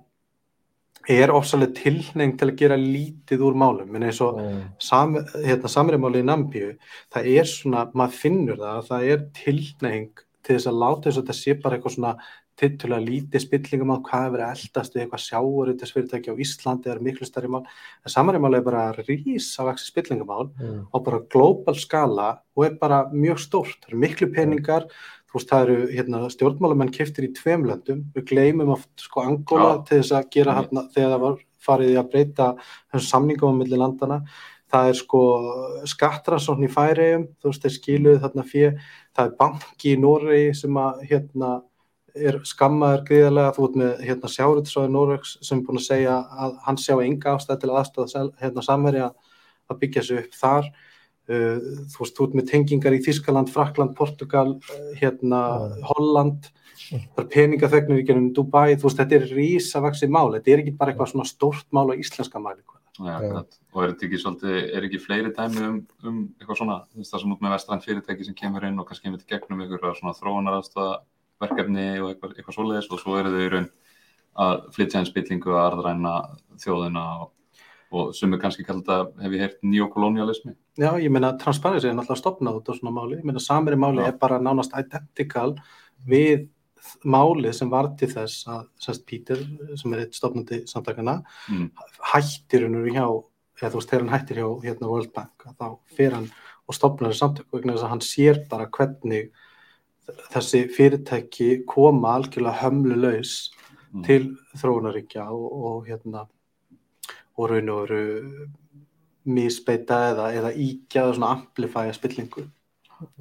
er 1.08 1.32
ofsalega 1.32 1.72
tilnefing 1.74 2.36
til 2.38 2.50
að 2.50 2.56
gera 2.60 2.76
lítið 2.76 3.40
úr 3.48 3.54
málum 3.56 3.96
en 3.96 4.02
eins 4.02 4.20
og 4.20 4.36
Mm. 4.38 4.62
sam, 4.78 5.14
hérna, 5.14 5.68
samræmáli 5.68 6.20
í 6.20 6.24
Nambíu 6.28 6.76
það 7.12 7.38
er 7.38 7.44
svona, 7.44 7.90
maður 7.94 8.12
finnur 8.12 8.56
það 8.58 8.76
að 8.78 8.88
það 8.88 9.12
er 9.12 9.18
tilnefing 9.32 10.10
til 10.42 10.56
þess 10.56 10.66
að 10.66 10.78
láta 10.82 11.02
þess 11.08 11.18
að 11.18 11.22
þetta 11.24 11.34
sé 11.34 11.54
bara 11.62 11.76
eitthvað 11.78 11.94
svona 11.96 12.16
tiltölulega 12.60 13.06
lítið 13.06 13.42
spillingum 13.46 13.92
á 13.94 13.96
hvað 14.04 14.24
hefur 14.24 14.34
verið 14.36 14.46
að 14.46 14.64
eldast 14.64 14.94
við 14.96 15.02
eitthvað 15.04 15.24
sjáurutesfyrirtæki 15.26 16.30
á 16.32 16.40
Íslandi 16.44 16.90
er 16.92 17.00
miklu 17.04 17.26
stærri 17.28 17.48
mál, 17.52 17.62
en 18.04 18.12
samræmáli 18.14 18.60
er 18.60 18.66
bara 18.66 18.84
rísa 19.00 19.64
vaksi 19.64 19.88
spillingumál 19.90 20.50
Mm. 20.60 20.86
á 20.92 20.96
bara 21.02 21.20
global 21.32 21.74
skala 21.74 22.38
og 22.56 22.64
er 22.66 22.74
bara 22.80 23.04
mjög 23.12 23.38
stórt, 23.40 23.80
það 23.80 23.88
eru 23.92 23.98
miklu 24.04 24.30
peningar 24.34 24.86
þú 25.30 25.38
veist 25.38 25.48
það 25.50 25.62
eru 25.62 25.86
hérna, 25.94 26.20
stjórnmálamenn 26.30 26.90
keftir 26.92 27.28
í 27.28 27.32
tveim 27.34 27.62
löndum, 27.64 28.04
við 28.14 28.24
gleymum 28.26 28.72
oft 28.74 28.88
sko 28.98 29.20
Angola 29.22 29.76
Já. 29.78 29.84
til 29.86 29.98
þess 30.02 30.12
að 30.12 30.30
gera 30.30 30.52
Mm. 30.52 30.58
hérna 30.58 30.88
þegar 30.92 31.10
það 31.14 31.20
var 31.20 31.36
farið 31.60 31.90
í 31.94 31.98
að 32.00 32.10
breyta 32.10 32.56
þessum 32.92 33.10
samningum 33.12 33.52
á 33.52 33.58
milli 33.58 33.76
landana 33.78 34.22
það 34.72 34.88
er 34.88 34.94
sko 34.94 35.20
skattransókn 35.84 36.64
í 36.64 36.70
Færeyjum, 36.70 37.24
þú 37.42 37.48
veist 37.50 37.62
þeir 37.64 37.74
skiluð 37.78 38.20
þarna 38.22 38.44
fyrir, 38.46 38.76
það 39.16 39.26
er 39.26 39.36
banki 39.40 39.94
í 39.94 39.98
Noregi 40.00 40.54
sem 40.56 40.74
að 40.78 41.00
hérna 41.10 41.62
er 42.14 42.38
skammaður 42.48 43.02
gríðarlega, 43.08 43.54
þú 43.56 43.66
ert 43.66 43.80
með 43.80 44.04
hérna 44.08 44.30
sjárutisvæði 44.34 44.92
Noregs 44.94 45.34
sem 45.46 45.58
er 45.60 45.66
búin 45.66 45.80
að 45.80 45.88
segja 45.88 46.14
að 46.44 46.54
hann 46.66 46.80
sjá 46.80 46.94
enga 47.04 47.34
ástæð 47.36 47.60
til 47.62 47.72
aðstöða 47.74 48.24
hérna 48.40 48.64
samverja 48.66 49.10
að 49.70 49.82
byggja 49.82 50.06
sig 50.06 50.22
upp 50.24 50.38
þar 50.40 50.70
uh, 50.70 51.58
þú 51.92 52.02
veist, 52.04 52.16
þú 52.16 52.26
ert 52.26 52.38
með 52.40 52.48
tengingar 52.50 52.96
í 52.96 53.02
Þískaland, 53.06 53.52
Frakland, 53.54 53.94
Portugal 53.98 54.56
uh, 54.56 54.88
hérna, 55.00 55.44
Mm. 55.60 55.86
Holland 55.90 56.50
það 56.90 57.20
er 57.22 57.30
peningaþögnur 57.34 58.00
í 58.00 58.04
genum 58.08 58.30
Dubai, 58.34 58.74
þú 58.74 58.88
veist, 58.88 59.00
þetta 59.02 59.18
er 59.18 59.26
rísavaksi 59.36 60.08
mál, 60.10 60.32
þetta 60.34 60.52
er 60.54 60.62
ekki 60.62 60.76
bara 60.78 60.94
eitthvað 60.94 61.12
svona 61.12 61.28
stórt 61.28 61.66
mál 61.76 61.90
á 61.92 61.94
íslenska 61.94 62.40
Já, 63.00 63.06
Já. 63.06 63.16
akkurat. 63.16 63.58
og 63.72 63.82
er 63.82 63.92
þetta 63.92 64.06
ekki 64.06 64.18
svolítið, 64.20 64.56
er 64.76 64.86
ekki 64.86 64.98
fleiri 65.00 65.30
dæmi 65.32 65.62
um, 65.64 65.76
um 66.04 66.18
eitthvað 66.36 66.58
svona, 66.58 66.76
þú 66.90 67.00
veist 67.00 67.14
það 67.14 67.22
sem 67.22 67.32
út 67.34 67.44
með 67.44 67.54
vestrænt 67.54 67.86
fyrirtæki 67.86 68.26
sem 68.26 68.36
kemur 68.36 68.66
inn 68.68 68.80
og 68.80 68.88
kannski 68.88 69.06
kemur 69.06 69.22
til 69.22 69.30
gegnum 69.30 69.62
ykkur 69.64 69.94
svona 69.96 70.16
þróunaraðstofa 70.18 70.98
verkefni 71.40 71.86
og 72.00 72.12
eitthvað, 72.12 72.36
eitthvað 72.36 72.56
svoleiðis 72.56 72.90
og 72.90 73.02
svo 73.02 73.18
eru 73.20 73.32
þau 73.34 73.42
í 73.42 73.50
raun 73.54 73.68
að 74.40 74.64
flytja 74.76 75.00
einn 75.00 75.08
spillingu 75.08 75.54
að 75.54 75.62
arðræna 75.64 76.14
þjóðina 76.62 77.04
og, 77.24 77.32
og 77.90 78.12
sem 78.16 78.34
er 78.34 78.42
kannski 78.42 78.66
kallað 78.66 78.92
að 78.94 79.24
hef 79.24 79.34
ég 79.36 79.44
heyrt 79.44 79.58
neokolonialismi 79.66 80.54
Já, 80.80 80.92
ég 81.02 81.10
meina, 81.12 81.34
Transparency 81.40 81.90
er 81.90 81.96
náttúrulega 81.98 82.22
stopnað 82.22 82.60
út 82.60 82.70
á 82.70 82.74
svona 82.78 82.94
máli, 82.94 83.18
ég 83.18 83.26
meina, 83.26 83.42
samiri 83.42 83.80
máli 83.80 84.04
Já. 84.04 84.12
er 84.12 84.20
bara 84.20 84.40
nánast 84.42 84.76
identical 84.78 85.56
við 86.06 86.48
málið 87.04 87.56
sem 87.58 87.70
var 87.72 87.90
til 87.98 88.08
þess 88.10 88.46
að 88.48 88.62
semst 88.80 89.04
Peter, 89.08 89.42
sem 89.76 89.92
er 89.94 90.04
eitt 90.04 90.16
stopnandi 90.16 90.62
samtakana, 90.70 91.18
mm. 91.52 91.66
hættir 92.12 92.64
hann 92.66 92.78
hjá, 92.88 93.04
eða 93.60 93.72
þú 93.74 93.80
veist, 93.80 93.90
þegar 93.90 94.04
hann 94.06 94.14
hættir 94.14 94.40
hjá 94.40 94.48
hérna 94.64 94.88
World 94.88 95.12
Bank, 95.16 95.44
þá 95.60 95.66
fer 95.96 96.16
hann 96.16 96.30
og 96.70 96.76
stopnar 96.76 97.16
samtök 97.16 97.50
vegna 97.52 97.74
þess 97.74 97.86
að 97.86 97.92
hann 97.94 98.04
sér 98.06 98.42
bara 98.50 98.68
hvernig 98.72 99.30
þessi 100.32 100.60
fyrirtæki 100.76 101.64
koma 101.66 102.16
algjörlega 102.18 102.58
hömlulaus 102.64 103.50
Mm. 103.90 104.04
til 104.06 104.36
þróunaríkja 104.54 105.24
og, 105.34 105.46
og 105.66 105.86
hérna 105.88 106.20
og 107.36 107.48
raun 107.50 107.68
og 107.74 107.88
veru 107.88 108.46
misbeita 109.26 109.96
eða, 110.12 110.28
eða 110.38 110.52
íkja 110.54 111.02
eða 111.08 111.14
svona 111.16 111.30
amplifæja 111.34 111.94
spillingu. 111.96 112.44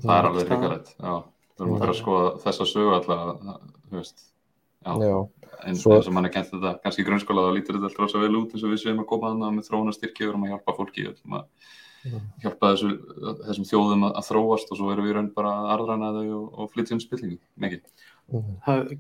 það 0.04 0.14
er 0.20 0.28
alveg 0.30 0.46
Það- 0.46 0.52
hrikalegt 0.54 0.92
já, 1.00 1.14
við 1.58 1.64
erum 1.64 1.74
að 1.74 1.80
fara 1.80 1.94
að 1.96 2.00
skoða 2.04 2.30
þessa 2.44 2.68
sögu 2.70 2.94
alltaf, 3.00 3.42
þú 3.90 3.98
veist 3.98 4.24
eins, 5.66 5.82
Svo- 5.84 5.98
og 5.98 6.14
mann 6.14 6.26
er 6.26 6.30
kent 6.38 6.52
þetta 6.52 6.80
kannski 6.84 7.02
í 7.04 7.08
grunnskóla 7.10 7.48
þá 7.50 7.52
lítur 7.58 7.76
þetta 7.80 7.90
alltaf 7.90 8.00
rosa 8.06 8.20
vel 8.20 8.36
út 8.40 8.54
eins 8.54 8.64
og 8.64 8.70
við 8.70 8.84
séum 8.84 9.00
að 9.02 9.08
koma 9.10 9.32
þannig 9.34 9.58
með 9.58 9.70
þróunastyrki 9.70 10.24
og 10.28 10.30
erum 10.36 10.44
að 10.46 10.52
hjálpa 10.54 10.76
fólki 10.78 11.02
við 11.04 11.14
ætlum 11.16 11.40
að. 11.40 11.46
Hjálpa 12.44 12.74
þessu, 12.74 12.92
þessum 13.46 13.68
þjóðum 13.70 14.06
að, 14.08 14.18
að 14.20 14.28
þróast 14.30 14.72
og 14.72 14.80
svo 14.80 14.92
erum 14.94 15.08
við 15.08 15.16
raun 15.18 15.32
bara 15.36 15.54
að 15.56 15.72
arðræna 15.76 16.12
þau 16.16 16.28
og, 16.38 16.46
og 16.54 16.74
flytja 16.74 16.96
um 16.96 17.02
spillingu, 17.04 17.40
mikið. 17.60 18.06
Það 18.66 18.94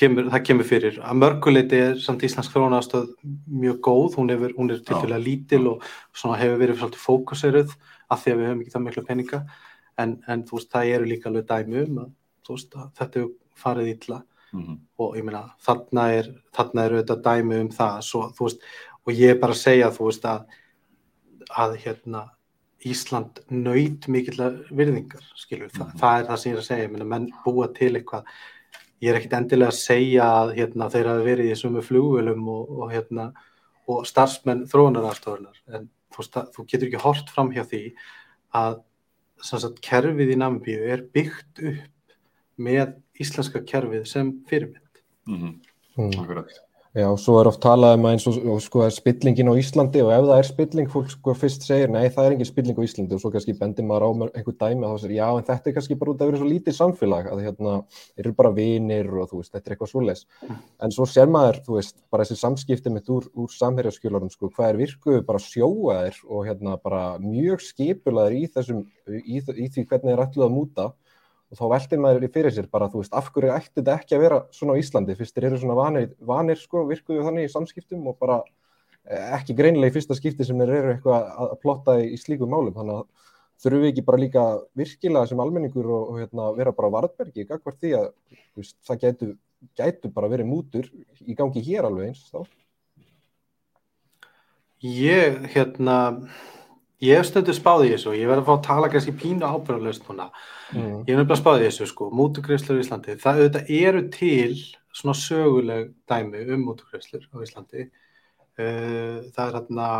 kemur, 0.00 0.30
það 0.32 0.44
kemur 0.48 0.68
fyrir. 0.68 1.00
Að 1.04 1.20
mörguleiti 1.20 1.80
er 1.80 2.00
samt 2.02 2.24
íslensk 2.26 2.54
þróunastöð 2.54 3.10
mjög 3.64 3.80
góð, 3.86 4.18
hún, 4.20 4.32
hefur, 4.34 4.54
hún 4.58 4.74
er 4.74 4.82
tilfellega 4.84 5.24
lítil 5.24 5.62
og 5.74 5.84
hefur 6.24 6.62
verið 6.62 6.80
svolítið 6.80 7.04
fókuseruð 7.04 7.76
af 8.10 8.24
því 8.24 8.34
að 8.34 8.40
við 8.40 8.50
höfum 8.50 8.64
ekki 8.64 8.74
það 8.74 8.86
miklu 8.86 9.06
peninga. 9.06 9.44
En, 10.00 10.16
en 10.32 10.46
þú 10.48 10.58
veist, 10.58 10.72
það 10.72 10.94
eru 10.96 11.08
líka 11.10 11.30
alveg 11.30 11.48
dæmi 11.50 11.84
um 11.84 12.02
að, 12.06 12.12
veist, 12.50 12.74
að 12.74 12.90
þetta 12.98 13.22
hefur 13.22 13.32
farið 13.60 13.94
illa. 13.94 14.22
Mm 14.50 14.78
og 15.00 15.14
ég 15.14 15.22
meina 15.22 15.44
þarna 15.62 16.04
er, 16.10 16.26
þarna 16.56 16.82
er 16.82 16.94
auðvitað 16.96 17.20
dæmi 17.22 17.58
um 17.62 17.68
það. 17.74 18.00
Svo, 18.02 18.22
veist, 18.40 18.64
og 19.06 19.14
ég 19.14 19.34
er 19.34 19.40
bara 19.40 19.54
að 19.56 19.62
segja 19.62 19.90
þú 19.94 20.08
veist 20.08 20.26
að, 20.28 20.56
að 21.64 21.76
hérna 21.84 22.24
Ísland 22.86 23.42
nöyt 23.50 24.08
mikill 24.08 24.40
virðingar 24.72 25.24
skilur, 25.36 25.68
Þa, 25.68 25.84
Mhm. 25.86 25.98
það 25.98 26.20
er 26.20 26.26
það 26.26 26.38
sem 26.38 26.52
ég 26.52 26.56
er 26.56 26.60
að 26.62 26.66
segja 26.68 26.84
ég 26.86 26.92
meina 26.92 27.04
menn 27.04 27.30
búa 27.44 27.68
til 27.74 27.92
eitthvað 27.94 28.24
ég 29.02 29.10
er 29.10 29.20
ekkit 29.20 29.32
endilega 29.38 29.68
að 29.68 29.80
segja 29.80 30.24
að 30.24 30.54
hérna, 30.56 30.90
þeir 30.90 31.06
hafa 31.06 31.24
verið 31.24 31.50
í 31.50 31.56
sumu 31.56 31.82
flugvölum 31.82 32.48
og, 32.48 32.70
og 32.80 32.90
hérna 32.92 33.32
og 33.88 34.06
starfsmenn 34.06 34.66
þróunarastofunar 34.68 35.56
en 35.72 35.88
þú, 36.12 36.26
þú 36.54 36.66
getur 36.66 36.88
ekki 36.88 37.02
hort 37.02 37.30
fram 37.30 37.50
hjá 37.52 37.64
því 37.64 37.92
að 38.54 38.82
sagt, 39.42 39.80
kerfið 39.80 40.34
í 40.34 40.36
Namibíu 40.36 40.84
er 40.92 41.02
byggt 41.02 41.62
upp 41.64 42.16
með 42.60 42.94
íslenska 43.20 43.62
kerfið 43.64 44.06
sem 44.06 44.32
fyrirmynd. 44.48 45.02
-hmm. 45.26 45.60
Mm. 45.96 46.20
akkurat 46.20 46.48
Já, 46.90 47.06
svo 47.22 47.36
er 47.38 47.46
oft 47.46 47.60
talað 47.62 47.92
um 47.94 48.06
að 48.08 48.14
eins 48.16 48.24
og, 48.26 48.36
og 48.50 48.56
sko 48.64 48.80
er 48.82 48.90
spillingin 48.90 49.46
á 49.46 49.54
Íslandi 49.54 50.00
og 50.02 50.08
ef 50.10 50.24
það 50.26 50.40
er 50.40 50.46
spilling, 50.48 50.88
fólk 50.90 51.12
sko 51.12 51.34
fyrst 51.38 51.62
segir 51.62 51.92
nei, 51.94 52.08
það 52.10 52.24
er 52.24 52.32
engin 52.34 52.48
spilling 52.48 52.80
á 52.80 52.82
Íslandi 52.82 53.14
og 53.14 53.20
svo 53.22 53.30
kannski 53.30 53.52
bendir 53.60 53.86
maður 53.86 54.06
á 54.10 54.10
einhver 54.40 54.56
dæmi 54.58 54.88
og 54.88 54.96
þá 54.96 55.04
segir 55.04 55.20
já, 55.20 55.28
en 55.30 55.46
þetta 55.46 55.70
er 55.70 55.76
kannski 55.76 55.96
bara 56.00 56.10
út 56.10 56.18
af 56.18 56.26
að 56.26 56.32
vera 56.32 56.40
svo 56.40 56.48
lítið 56.50 56.76
samfélag 56.80 57.28
að 57.30 57.42
hérna, 57.46 57.74
þeir 58.16 58.24
eru 58.24 58.32
bara 58.40 58.50
vinir 58.56 59.12
og 59.14 59.30
þú 59.30 59.38
veist, 59.38 59.52
þetta 59.54 59.70
er 59.70 59.76
eitthvað 59.76 59.92
svoleiðis. 59.92 60.24
En 60.82 60.96
svo 60.96 61.06
sér 61.06 61.30
maður, 61.30 61.60
þú 61.68 61.76
veist, 61.76 61.96
bara 62.10 62.26
þessi 62.26 62.42
samskipti 62.42 62.94
mitt 62.96 63.12
úr, 63.14 63.28
úr 63.38 63.54
samherjaskjölarum, 63.54 64.32
sko, 64.34 64.50
hvað 64.56 64.72
er 64.72 64.80
virkuð 64.82 65.20
bara 65.30 65.44
sjóaðir 65.46 66.18
og 66.26 66.50
hérna 66.50 66.74
bara 66.82 67.04
mjög 67.22 67.62
skipulaðir 67.68 68.40
í 68.40 68.50
þessum, 68.50 68.82
í, 69.06 69.38
í 69.38 69.70
því 69.70 69.86
hvernig 69.86 70.10
þeir 70.10 70.24
ætluð 70.26 70.48
að 70.48 70.58
múta 70.58 70.90
og 71.50 71.58
þá 71.58 71.64
veltir 71.72 72.00
maður 72.02 72.26
í 72.26 72.30
fyrir 72.30 72.54
sér 72.54 72.68
bara, 72.70 72.88
þú 72.90 73.02
veist, 73.02 73.14
af 73.16 73.30
hverju 73.34 73.50
ætti 73.52 73.80
þetta 73.80 73.96
ekki 73.98 74.16
að 74.16 74.22
vera 74.24 74.40
svona 74.54 74.76
á 74.78 74.80
Íslandi, 74.80 75.16
fyrst 75.18 75.36
þeir 75.36 75.48
eru 75.48 75.58
svona 75.62 75.78
vanir, 75.78 76.12
vanir 76.22 76.60
sko, 76.60 76.84
virkuðu 76.90 77.24
þannig 77.26 77.48
í 77.48 77.50
samskiptum 77.50 78.06
og 78.06 78.18
bara 78.22 78.38
eh, 79.08 79.32
ekki 79.40 79.56
greinilega 79.58 79.90
í 79.90 79.96
fyrsta 79.96 80.16
skipti 80.18 80.46
sem 80.46 80.62
þeir 80.62 80.74
eru 80.76 80.94
eitthvað 80.94 81.26
að, 81.26 81.56
plotta 81.64 81.96
í, 81.98 82.12
í 82.14 82.20
slíkum 82.22 82.54
málum, 82.54 82.76
þannig 82.76 83.00
að 83.00 83.34
þurfum 83.60 83.82
við 83.82 83.90
ekki 83.90 84.06
bara 84.06 84.22
líka 84.22 84.44
virkilega 84.78 85.30
sem 85.30 85.42
almenningur 85.42 85.90
og, 85.90 86.06
og 86.12 86.22
hérna, 86.22 86.46
vera 86.56 86.76
bara 86.76 86.92
varðbergi, 86.96 87.48
gagvart 87.50 87.82
því 87.82 87.92
að 87.98 88.08
veist, 88.60 88.78
það 88.86 89.02
gætu, 89.04 89.30
gætu 89.82 90.14
bara 90.14 90.30
verið 90.30 90.50
mútur 90.52 90.88
í 91.26 91.36
gangi 91.36 91.64
hér 91.66 91.90
alveg 91.90 92.12
eins, 92.12 92.22
þá. 92.30 92.46
Ég, 94.80 95.42
hérna, 95.52 95.98
ég 97.04 97.18
hef 97.18 97.28
stundu 97.28 97.54
spáði 97.56 97.88
í 97.88 97.94
þessu 97.94 98.12
og 98.12 98.18
ég 98.18 98.30
verði 98.30 98.44
að 98.44 98.48
fá 98.48 98.54
að 98.56 98.66
tala 98.68 98.90
kannski 98.92 99.16
pínu 99.20 99.48
ábyrðalöst 99.48 100.08
núna. 100.08 100.30
Mm. 100.70 101.00
Ég 101.06 101.12
hef 101.12 101.20
nefnilega 101.20 101.40
spáði 101.40 101.62
í 101.62 101.68
þessu, 101.68 101.90
sko, 101.90 102.10
mútugreislur 102.20 102.80
í 102.80 102.84
Íslandi. 102.84 103.18
Það 103.20 103.40
auðvitað 103.40 103.72
eru 103.80 104.02
til 104.14 104.54
svona 105.00 105.16
söguleg 105.18 105.92
dæmi 106.10 106.42
um 106.54 106.66
mútugreislur 106.68 107.28
á 107.30 107.36
Íslandi. 107.44 107.86
Uh, 108.60 109.30
það 109.32 109.46
er 109.46 109.56
hérna 109.60 109.92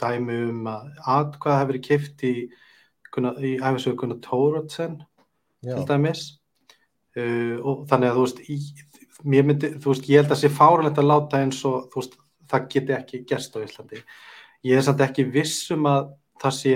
dæmi 0.00 0.36
um 0.48 0.68
að 0.70 0.86
atkvæða 1.06 1.58
hefur 1.60 1.70
verið 1.70 1.84
kipt 1.86 2.24
í, 2.26 2.34
í 3.46 3.52
æfisögu 3.60 3.98
Gunnar 4.00 4.18
Tóratsen 4.24 4.96
til 5.62 5.84
dæmis 5.86 6.24
uh, 7.16 7.58
og 7.60 7.84
þannig 7.90 8.10
að 8.10 8.18
þú 8.18 8.24
veist, 8.24 8.42
í, 8.50 8.56
mér 9.22 9.46
myndi, 9.46 9.72
þú 9.78 9.92
veist, 9.92 10.10
ég 10.10 10.22
held 10.22 10.34
að 10.34 10.42
sé 10.42 10.50
fáralegt 10.52 10.98
að 10.98 11.10
láta 11.10 11.42
eins 11.42 11.60
og 11.68 11.88
þú 11.92 12.02
veist, 12.02 12.18
það 12.50 12.68
geti 12.74 12.96
ekki 12.96 13.22
gerst 13.28 13.56
á 13.56 13.62
Íslandi. 13.62 14.02
Ég 14.62 14.78
er 14.78 14.86
samt 14.86 15.02
ekki 15.02 15.26
viss 15.26 15.70
um 15.74 15.88
að 15.90 16.12
það 16.42 16.56
sé, 16.58 16.74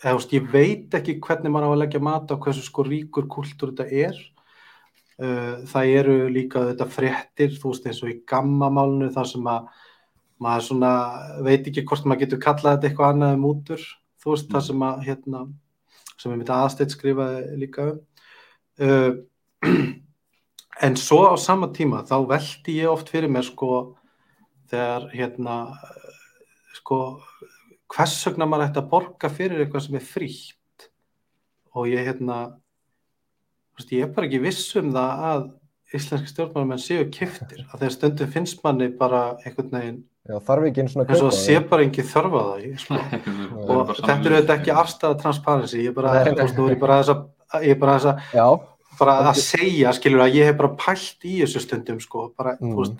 eða 0.00 0.16
veist, 0.16 0.34
ég 0.36 0.50
veit 0.52 0.96
ekki 0.96 1.18
hvernig 1.20 1.52
maður 1.52 1.68
á 1.68 1.74
að 1.74 1.82
leggja 1.82 2.02
mat 2.04 2.32
á 2.32 2.40
hversu 2.40 2.64
sko 2.64 2.86
ríkur 2.88 3.28
kultúr 3.30 3.74
þetta 3.74 3.88
er. 4.08 4.20
Uh, 5.20 5.60
það 5.68 5.94
eru 6.00 6.16
líka 6.32 6.64
þetta 6.70 6.88
fréttir, 6.88 7.56
þú 7.60 7.74
veist, 7.74 7.88
eins 7.88 8.00
og 8.00 8.12
í 8.12 8.20
gammamálinu 8.28 9.10
þar 9.12 9.28
sem 9.28 9.50
að 9.52 9.68
maður 10.40 10.66
svona 10.66 10.92
veit 11.44 11.66
ekki 11.68 11.84
hvort 11.88 12.06
maður 12.08 12.24
getur 12.24 12.40
kallað 12.40 12.76
þetta 12.76 12.88
eitthvað 12.88 13.14
annað 13.14 13.34
um 13.36 13.48
útur 13.50 13.82
þú 14.20 14.34
veist 14.34 14.52
það 14.52 14.66
sem 14.68 14.84
að 14.86 15.02
hérna, 15.08 15.42
sem 16.16 16.30
við 16.30 16.38
myndum 16.38 16.56
aðstætt 16.56 16.94
skrifaði 16.94 17.58
líka 17.60 17.88
um 17.90 17.98
uh, 18.86 19.12
en 20.86 20.96
svo 20.96 21.20
á 21.28 21.34
sama 21.40 21.68
tíma 21.76 22.04
þá 22.08 22.16
veldi 22.30 22.78
ég 22.80 22.92
oft 22.92 23.12
fyrir 23.12 23.32
mér 23.32 23.44
sko 23.44 23.80
þegar 24.72 25.10
hérna 25.12 25.56
sko 26.76 26.98
hvers 27.90 28.16
vegna 28.28 28.46
maður 28.48 28.68
ætti 28.68 28.82
að 28.82 28.90
borga 28.92 29.30
fyrir 29.32 29.64
eitthvað 29.64 29.86
sem 29.86 29.98
er 29.98 30.04
frítt? 30.06 30.90
Og 31.74 31.88
ég 31.90 32.06
hérna 32.06 32.36
veist, 33.76 33.90
ég 33.94 34.04
er 34.06 34.12
bara 34.14 34.28
ekki 34.28 34.42
viss 34.42 34.68
um 34.78 34.92
það 34.94 35.24
að 35.30 35.42
íslenski 35.96 36.30
stjórnmálamenn 36.30 36.82
séu 36.82 37.06
kiftir 37.10 37.64
að 37.66 37.82
þegar 37.82 37.94
stundum 37.96 38.32
finnst 38.34 38.62
manni 38.62 38.90
bara 38.94 39.24
einhvern 39.44 39.74
veginn 39.74 40.00
Já, 40.28 40.36
þarf 40.46 40.66
ekki 40.68 40.82
eins 40.84 40.94
og 40.94 41.08
eins 41.08 41.22
og 41.24 41.32
sé 41.34 41.56
bara 41.66 41.82
engin 41.86 42.06
þörf 42.06 42.34
á 42.36 42.42
það 42.44 42.66
sko. 42.82 42.98
og 43.72 43.94
þetta 43.96 44.18
eru 44.18 44.36
þetta 44.36 44.56
ekki 44.58 44.74
afstæða 44.82 45.18
transparency, 45.22 45.80
ég 45.80 45.90
er 45.90 45.96
bara, 45.96 46.12
ég 46.20 46.36
þess 46.36 46.52
að 46.52 46.66
ég 47.64 47.72
er 47.74 47.80
bara 47.80 47.96
þess 47.96 48.10
að 48.10 48.66
bara 49.00 49.14
að 49.30 49.40
segja, 49.40 49.94
skilur 49.96 50.26
að 50.26 50.36
ég 50.36 50.50
hef 50.50 50.58
bara 50.60 50.74
pælt 50.76 51.24
í 51.24 51.38
þessu 51.40 51.62
stundum, 51.64 52.00
sko, 52.04 52.26
bara, 52.36 52.56
Mm. 52.60 52.76
veist, 52.76 52.98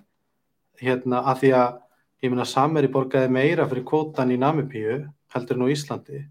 hérna, 0.80 1.20
að 1.28 1.42
því 1.42 1.50
að, 1.60 1.78
ég 2.22 2.30
meina, 2.32 2.44
Sameri 2.44 2.90
borgaði 2.92 3.30
meira 3.32 3.66
fyrir 3.70 3.84
kvótan 3.88 4.32
í 4.34 4.38
Namibíu 4.40 4.98
heldur 5.34 5.62
á 5.64 5.66
Íslandi, 5.72 6.24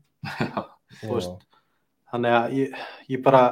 þannig 2.12 2.36
að 2.36 2.54
ég, 2.58 2.78
ég 3.13 3.23
bara, 3.23 3.43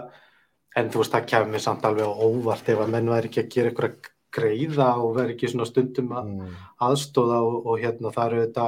en 0.76 0.92
þú 0.92 1.02
veist, 1.02 1.14
það 1.16 1.28
kemur 1.32 1.52
mér 1.54 1.64
samt 1.64 1.86
alveg 1.88 2.06
á 2.10 2.14
óvart 2.28 2.70
ef 2.70 2.80
að 2.84 2.94
menn 2.94 3.10
væri 3.14 3.30
ekki 3.32 3.44
að 3.44 3.52
gera 3.56 3.72
einhverja 3.72 4.14
greiða 4.38 4.88
og 5.02 5.16
veri 5.16 5.34
ekki 5.36 5.50
svona 5.50 5.66
stundum 5.66 6.12
að 6.14 6.26
Mm. 6.28 6.56
aðstóða 6.84 7.42
og, 7.42 7.56
og 7.66 7.80
hérna 7.80 8.12
það 8.14 8.28
eru 8.28 8.42
þetta 8.46 8.66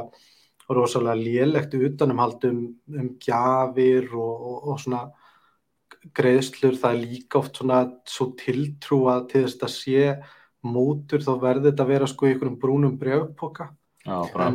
rosalega 0.70 1.14
lélegt 1.18 1.74
utanumhald 1.74 2.44
um, 2.48 2.60
um 2.96 3.08
gjafir 3.20 4.08
og, 4.14 4.46
og, 4.50 4.68
og 4.72 4.80
svona 4.80 5.02
greiðslur, 6.16 6.78
það 6.80 6.94
er 6.94 7.00
líka 7.04 7.38
oft 7.38 7.58
svona 7.60 7.80
svo 8.08 8.30
tiltrúa 8.38 9.20
til 9.28 9.44
þess 9.44 9.62
að 9.66 9.74
sé 9.74 10.04
mútur 10.66 11.22
þá 11.24 11.32
verður 11.40 11.70
þetta 11.70 11.86
að 11.86 11.92
vera 11.94 12.08
sko 12.10 12.26
í 12.26 12.32
einhverjum 12.34 12.58
brúnum 12.60 12.98
brjöfpoka 13.00 13.70
Já, 14.00 14.16
bara 14.32 14.50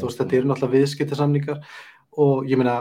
þú 0.00 0.08
veist, 0.08 0.20
þetta 0.22 0.36
eru 0.38 0.48
náttúrulega 0.48 0.72
viðskiptasamningar. 0.72 1.58
Og 2.16 2.46
ég 2.48 2.56
meina 2.56 2.78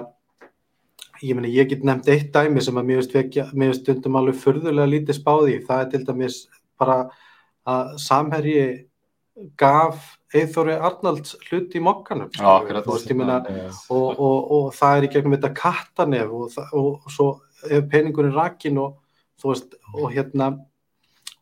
ég 1.23 1.35
meina, 1.35 1.51
ég 1.51 1.69
get 1.69 1.83
nefnt 1.85 2.09
eitt 2.11 2.31
dæmi 2.35 2.63
sem 2.63 2.77
að 2.79 2.89
mér 2.89 3.01
veist, 3.01 3.81
stundum 3.81 4.19
alveg 4.19 4.37
furðulega 4.39 4.91
lítið 4.91 5.19
spáði, 5.19 5.61
það 5.67 5.81
er 5.81 5.89
til 5.91 6.03
dæmis 6.07 6.41
bara 6.79 6.97
að 7.65 7.95
samherji 8.03 8.65
gaf 9.59 10.13
Eithóri 10.35 10.75
Arnalds 10.75 11.35
hlut 11.47 11.75
í 11.75 11.81
mokkanum 11.83 12.31
Já, 12.35 12.63
veist, 12.67 13.09
ég 13.09 13.19
meina 13.19 13.41
og, 13.91 14.07
og, 14.19 14.37
og 14.57 14.69
það 14.75 14.97
er 14.99 15.07
í 15.07 15.11
gegnum 15.15 15.35
þetta 15.35 15.53
kattanef 15.59 16.31
og, 16.35 16.59
og, 16.71 16.89
og 17.01 17.11
svo 17.11 17.29
peningurinn 17.91 18.35
rakin 18.35 18.79
og 18.83 19.01
þú 19.41 19.51
veist, 19.51 19.75
og 19.95 20.07
hérna 20.13 20.53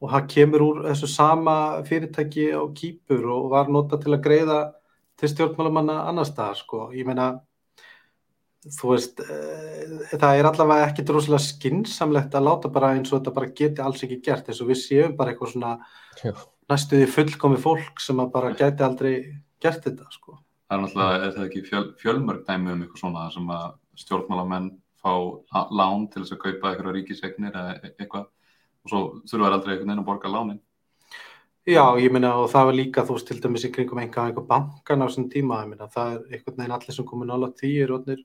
og 0.04 0.12
það 0.12 0.30
kemur 0.34 0.66
úr 0.66 0.84
þessu 0.90 1.08
sama 1.08 1.56
fyrirtæki 1.88 2.50
á 2.52 2.62
kýpur 2.76 3.26
og 3.38 3.50
var 3.54 3.72
nota 3.72 4.00
til 4.02 4.12
að 4.12 4.24
greiða 4.26 4.60
til 5.20 5.30
stjórnmálamanna 5.32 6.02
annar 6.10 6.28
staðar, 6.28 6.60
sko, 6.60 6.88
ég 6.92 7.08
meina 7.08 7.30
þú 8.64 8.94
veist 8.94 9.22
e, 9.24 9.38
það 10.12 10.40
er 10.40 10.50
allavega 10.50 10.90
ekki 10.90 11.06
droslega 11.08 11.44
skinsamlegt 11.44 12.36
að 12.36 12.48
láta 12.48 12.72
bara 12.74 12.94
eins 12.98 13.12
og 13.12 13.20
þetta 13.20 13.36
bara 13.36 13.54
geti 13.56 13.84
alls 13.84 14.04
ekki 14.04 14.20
gert, 14.26 14.50
eins 14.50 14.62
og 14.64 14.72
við 14.72 14.82
séum 14.82 15.16
bara 15.20 15.34
eitthvað 15.34 15.54
svona 15.54 15.74
Já. 16.20 16.34
næstuði 16.72 17.10
fullkomi 17.16 17.60
fólk 17.64 18.04
sem 18.04 18.20
að 18.24 18.32
bara 18.36 18.54
gæti 18.60 18.86
aldrei 18.86 19.14
gert 19.64 19.84
þetta, 19.88 20.08
sko. 20.12 20.40
Það 20.68 20.78
er 20.78 20.84
náttúrulega, 20.84 21.18
er 21.24 21.36
það 21.38 21.50
ekki 21.50 21.66
fjöl, 21.68 21.86
fjölmörg 22.02 22.46
dæmi 22.48 22.74
um 22.74 22.84
eitthvað 22.84 23.04
svona 23.04 23.26
sem 23.32 23.52
að 23.56 23.68
stjórnmálamenn 24.04 24.72
fá 25.04 25.14
lán 25.72 26.08
til 26.12 26.24
þess 26.24 26.36
að 26.36 26.44
kaupa 26.46 26.72
eitthvað 26.72 26.96
ríkisegnir 26.98 27.52
eða 27.54 27.76
e- 27.76 27.94
eitthvað 27.98 28.32
og 28.84 28.92
svo 28.92 29.02
þurfa 29.30 29.48
þær 29.48 29.58
aldrei 29.58 29.74
einhvern 29.74 29.90
veginn 29.90 30.04
að 30.04 30.10
borga 30.12 30.32
lánin. 30.34 30.62
Já, 31.64 31.84
ég 31.96 32.12
meina 32.12 32.34
og 32.42 32.50
það 32.52 32.70
var 32.70 32.76
líka 32.76 33.06
þú 33.08 33.16
veist 33.16 33.30
til 33.30 33.40
dæmis 33.40 33.64
í 33.64 33.72
kringum 33.72 34.02
einhver, 34.04 34.28
einhver 34.28 34.48
bankan 34.50 35.04
á 35.04 35.08
þessum 35.08 35.30
tíma, 35.32 35.62
ég 35.64 35.72
meina 35.72 35.88
það 35.92 36.18
er 36.18 36.38
einhvern 36.38 36.60
veginn 36.60 36.76
allir 36.76 36.98
sem 36.98 37.08
komið 37.08 37.30
nála 37.32 37.52
því 37.60 37.74
er 37.86 37.94
orðnir 37.96 38.24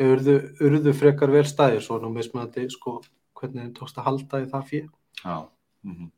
urðu, 0.00 0.36
urðu 0.64 0.94
frekar 0.96 1.32
vel 1.34 1.44
stæðir 1.46 1.84
svo 1.84 2.00
nú 2.00 2.08
mismunandi 2.14 2.64
sko 2.72 3.02
hvernig 3.36 3.66
þeim 3.66 3.74
tókst 3.76 4.00
að 4.00 4.08
halda 4.08 4.40
í 4.40 4.48
það 4.50 4.68
fyrir 4.70 4.92
Já, 5.20 5.36
mm 5.84 6.12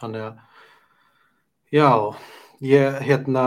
þannig 0.00 0.24
að 0.26 0.34
já, 1.74 1.90
ég 2.64 3.00
hérna 3.08 3.44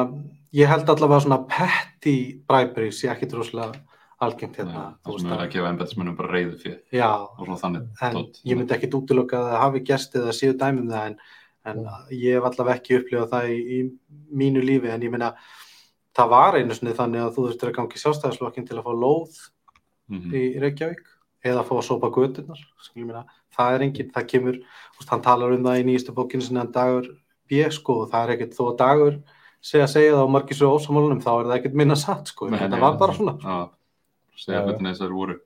ég 0.56 0.70
held 0.72 0.90
allavega 0.90 1.24
svona 1.26 1.42
petty 1.50 2.18
briberies, 2.48 3.04
ég 3.06 3.14
ekki 3.14 3.30
droslega 3.32 3.76
algengt 4.26 4.58
hérna 4.58 4.74
það 4.74 4.94
þú 5.08 5.18
sem 5.22 5.34
er 5.36 5.44
að 5.44 5.52
gefa 5.56 5.72
embætismennum 5.74 6.16
bara 6.18 6.32
reyði 6.34 6.56
fyrir 6.62 6.80
já, 6.98 7.10
þannig. 7.62 7.84
en 8.02 8.16
dót. 8.18 8.40
ég 8.46 8.58
myndi 8.58 8.74
ekkit 8.78 8.96
útiloka 8.98 9.38
að 9.42 9.50
það 9.52 9.62
hafi 9.66 9.84
gerst 9.92 10.16
eða 10.18 10.34
séu 10.38 10.56
dæmum 10.58 10.88
það 10.90 11.12
en, 11.12 11.18
en 11.66 11.84
ég 12.18 12.38
hef 12.40 12.48
allavega 12.50 12.80
ekki 12.82 12.98
upplifað 13.02 13.30
það 13.36 13.52
í, 13.54 13.60
í 13.78 13.80
mínu 14.42 14.64
lífi 14.66 14.90
en 14.94 15.06
ég 15.06 15.14
meina 15.14 15.34
það 16.18 16.32
var 16.34 16.58
einu 16.58 16.74
sinni 16.74 16.96
þannig 16.98 17.22
að 17.28 17.36
þú 17.36 17.46
þurftir 17.48 17.70
að 17.72 17.78
gangi 17.78 18.02
sjálfstæðisflokkin 18.02 18.68
til 18.72 18.80
að 18.80 18.88
fá 18.90 18.94
lóð 19.06 19.38
Mhm. 20.08 20.32
í 20.32 20.42
Reykjavík 20.64 21.04
eða 21.44 21.62
að 21.62 21.68
fá 21.68 21.74
að 21.78 21.86
sópa 21.88 22.10
meina, 23.08 23.26
það 23.52 23.74
er 23.76 23.82
enginn, 23.84 24.12
það 24.16 24.28
kemur 24.32 24.60
úst, 25.00 25.10
hann 25.12 25.22
talar 25.22 25.52
um 25.52 25.64
það 25.66 25.80
í 25.82 25.84
nýjastu 25.90 26.14
bókinu 26.16 26.46
sinni 26.46 26.62
en 26.64 26.72
dagur 26.72 27.10
B 27.50 27.60
sko 27.72 28.02
og 28.04 28.12
það 28.12 28.24
er 28.24 28.34
ekkert 28.38 28.56
þó 28.56 28.64
að 28.72 28.78
dagur 28.82 29.18
segja 29.62 29.88
segja 29.92 30.14
það 30.16 30.32
margir 30.32 30.56
svo 30.60 30.70
ósamálunum 30.78 31.20
þá 31.24 31.32
er 31.34 31.50
það 31.50 31.58
ekkert 31.58 31.78
minna 31.82 31.96
satt 32.00 32.32
sko, 32.32 32.48
þetta 32.50 32.80
var 32.80 32.98
bara 32.98 33.14
svona 33.20 33.36
segja 34.38 34.64
hvernig 34.66 34.96
þessar 34.96 35.14
voru. 35.18 35.38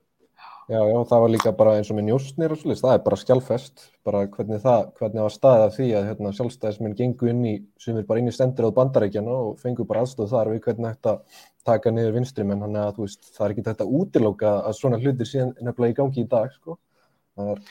Já, 0.72 0.80
já, 0.88 0.98
það 1.10 1.22
var 1.24 1.32
líka 1.34 1.52
bara 1.58 1.72
eins 1.76 1.90
og 1.92 1.98
með 1.98 2.06
njósnir 2.08 2.54
og 2.54 2.60
svolítið, 2.62 2.82
það 2.86 2.94
er 2.96 3.02
bara 3.04 3.18
skjálfest, 3.20 3.86
bara 4.08 4.20
hvernig 4.32 4.62
það, 4.64 4.84
hvernig 5.00 5.26
var 5.26 5.34
staðið 5.34 5.64
af 5.66 5.74
því 5.76 5.88
að 5.98 6.08
hérna, 6.08 6.34
sjálfstæðismenn 6.38 6.96
gengu 7.00 7.32
inn 7.32 7.42
í, 7.50 7.54
sem 7.82 7.98
er 8.00 8.06
bara 8.08 8.22
inn 8.22 8.32
í 8.32 8.36
stendur 8.36 8.70
á 8.72 8.78
bandarækjana 8.78 9.36
og 9.50 9.60
fengu 9.60 9.88
bara 9.90 10.06
aðstóð 10.06 10.32
þar 10.32 10.54
við 10.54 10.64
hvernig 10.68 10.94
þetta 10.94 11.16
taka 11.68 11.92
niður 11.92 12.16
vinstrimenn, 12.20 12.64
þannig 12.64 12.86
að 12.86 12.96
þú 12.96 13.08
veist, 13.08 13.32
það 13.36 13.46
er 13.48 13.56
ekki 13.56 13.68
þetta 13.68 13.90
útilóka 14.00 14.54
að 14.62 14.78
svona 14.80 15.02
hlutir 15.02 15.32
síðan 15.34 15.54
nefnilega 15.60 15.92
í 15.92 16.00
gangi 16.00 16.24
í 16.24 16.30
dag, 16.32 16.56
sko. 16.56 16.78
Það 17.36 17.52
er 17.52 17.62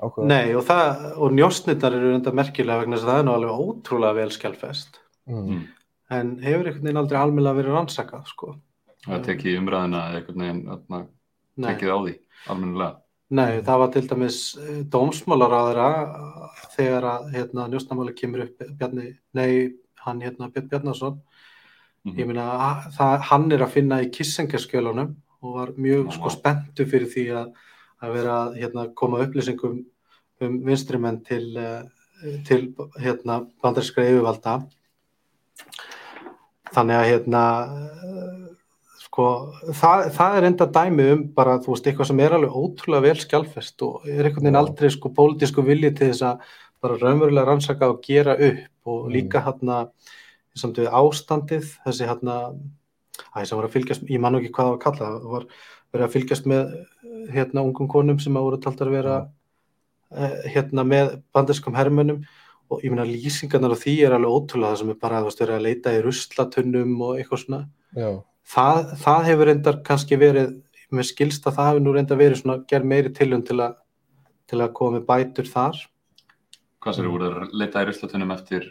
ákveða. 0.00 0.30
Nei 0.30 0.54
og, 0.54 0.64
það, 0.70 1.04
og 1.16 1.36
njósnirnar 1.40 1.98
eru 1.98 2.14
enda 2.14 2.36
merkilega 2.36 2.84
vegna 2.84 3.00
þess 3.00 3.08
að 3.08 3.12
það 3.14 3.20
er 3.24 3.26
nú 3.26 3.34
alveg 3.34 3.64
ótrúlega 3.66 4.20
vel 4.20 4.32
skjálfest 4.36 5.06
Mm. 5.30 5.46
Mm. 5.46 5.66
en 6.10 6.30
hefur 6.42 6.66
einhvern 6.66 6.86
veginn 6.86 6.98
aldrei 6.98 7.18
almennilega 7.20 7.58
verið 7.60 7.74
rannsakað 7.76 8.24
sko. 8.26 8.54
Það 9.06 9.22
tekið 9.28 9.58
umræðina 9.60 10.00
eða 10.10 10.18
einhvern 10.20 10.42
veginn 10.44 10.64
þarna, 10.68 10.98
Nei. 11.56 11.68
tekið 11.70 11.92
á 11.92 11.98
því, 12.04 12.14
almennilega. 12.52 12.96
Nei, 13.30 13.60
það 13.62 13.78
var 13.80 13.90
til 13.94 14.02
dæmis 14.10 14.38
eh, 14.58 14.80
dómsmálaráðara 14.92 15.86
þegar 16.74 17.06
að 17.12 17.28
hérna, 17.36 17.68
njósnamáli 17.70 18.14
kemur 18.18 18.42
upp 18.48 18.64
Bjarni, 18.80 19.06
nei, 19.38 19.50
hann 20.04 20.20
hérna 20.24 20.50
Björn 20.52 20.68
Bjarnason 20.72 21.20
Mhm. 22.04 22.16
ég 22.16 22.26
meina, 22.26 22.44
að- 22.56 22.92
það, 22.96 23.20
hann 23.28 23.52
er 23.52 23.58
að 23.58 23.72
finna 23.74 23.98
í 24.00 24.06
kissengarskjölunum 24.10 25.14
og 25.42 25.54
var 25.54 25.72
mjög 25.76 26.06
Já, 26.08 26.12
sko 26.16 26.30
spenntu 26.32 26.86
fyrir 26.88 27.06
því 27.12 27.24
að, 27.36 27.50
að 28.02 28.12
vera 28.14 28.36
að 28.46 28.56
hérna, 28.56 28.94
koma 28.94 29.18
upplýsingum 29.20 29.84
um 30.40 30.60
vinstrimenn 30.64 31.22
til, 31.24 31.56
eh, 31.58 31.82
til 32.46 32.72
hérna, 32.98 33.46
bandarinskra 33.62 34.04
yfirvalda 34.08 34.66
þannig 36.72 36.96
að 36.96 37.08
hérna 37.10 37.42
eh, 37.68 38.56
sko, 39.20 39.72
það, 39.76 40.06
það 40.16 40.36
er 40.38 40.46
enda 40.48 40.66
dæmi 40.72 41.06
um 41.14 41.22
bara, 41.36 41.58
þú 41.60 41.74
veist, 41.74 41.86
eitthvað 41.90 42.08
sem 42.10 42.22
er 42.24 42.34
alveg 42.36 42.56
ótrúlega 42.56 43.04
vel 43.04 43.20
skjálfest 43.20 43.84
og 43.86 44.06
er 44.08 44.28
einhvern 44.28 44.46
veginn 44.46 44.60
aldrei 44.60 44.90
sko 44.92 45.12
pólitísku 45.16 45.64
vilji 45.66 45.92
til 45.98 46.10
þess 46.10 46.24
að 46.30 46.44
bara 46.80 46.98
raunverulega 47.00 47.48
rannsaka 47.48 47.90
og 47.92 48.00
gera 48.04 48.36
upp 48.36 48.88
og 48.90 49.06
Mm. 49.06 49.12
líka 49.12 49.42
hérna 49.44 49.90
samt 50.56 50.78
við 50.78 50.88
ástandið, 50.88 51.66
þessi 51.84 52.08
hérna 52.08 52.54
æ, 53.36 53.44
sem 53.44 53.58
var 53.58 53.68
að 53.68 53.74
fylgjast, 53.76 54.08
ég 54.08 54.20
man 54.20 54.34
ekki 54.34 54.52
hvað 54.52 54.66
það 54.66 54.70
var 54.70 54.82
kallað, 54.84 55.20
það 55.20 55.34
var 55.34 55.46
verið 55.92 56.06
að 56.06 56.14
fylgjast 56.14 56.46
með 56.46 56.86
hérna 57.30 57.64
ungum 57.64 57.88
konum 57.88 58.18
sem 58.18 58.36
að 58.36 58.46
voru 58.48 58.60
taldar 58.60 58.88
að 58.88 58.96
vera 58.96 59.28
eh, 60.16 60.50
hérna 60.54 60.84
með 60.84 61.22
bandarskum 61.32 61.76
hermönum 61.76 62.24
og 62.70 62.82
ég 62.82 62.90
meina 62.90 63.04
lýsingarnar 63.04 63.74
á 63.74 63.78
því 63.78 63.94
er 64.06 64.16
alveg 64.16 64.30
ótrúlega 64.30 64.72
það 64.72 64.80
sem 64.80 64.90
er 64.90 64.98
bara 65.00 65.20
að 65.20 65.50
að 65.50 65.64
leita 65.66 65.92
í 65.92 66.02
ruslatunnum 66.02 67.00
og 67.02 67.18
eitthvað 67.18 67.44
svona. 67.44 67.68
Já, 67.94 68.22
það, 68.46 68.96
það 69.04 69.24
hefur 69.30 69.46
reyndar 69.50 69.80
kannski 69.86 70.16
verið 70.20 70.56
með 70.90 71.04
skilst 71.12 71.46
að 71.46 71.54
það 71.60 71.68
hefur 71.70 71.80
nú 71.86 71.92
reyndar 71.94 72.18
verið 72.18 72.40
svona 72.42 72.64
gerð 72.68 72.84
meiri 72.84 73.12
tilhund 73.14 73.46
til 73.46 73.60
að 73.60 73.74
til 74.50 74.58
að 74.64 74.72
koma 74.74 74.98
með 74.98 75.06
bætur 75.06 75.46
þar 75.46 75.76
Hvað 76.80 76.94
sér 76.96 77.10
voru 77.12 77.26
að 77.28 77.50
leita 77.52 77.82
í 77.84 77.86
ruslatunum 77.90 78.30
eftir 78.34 78.70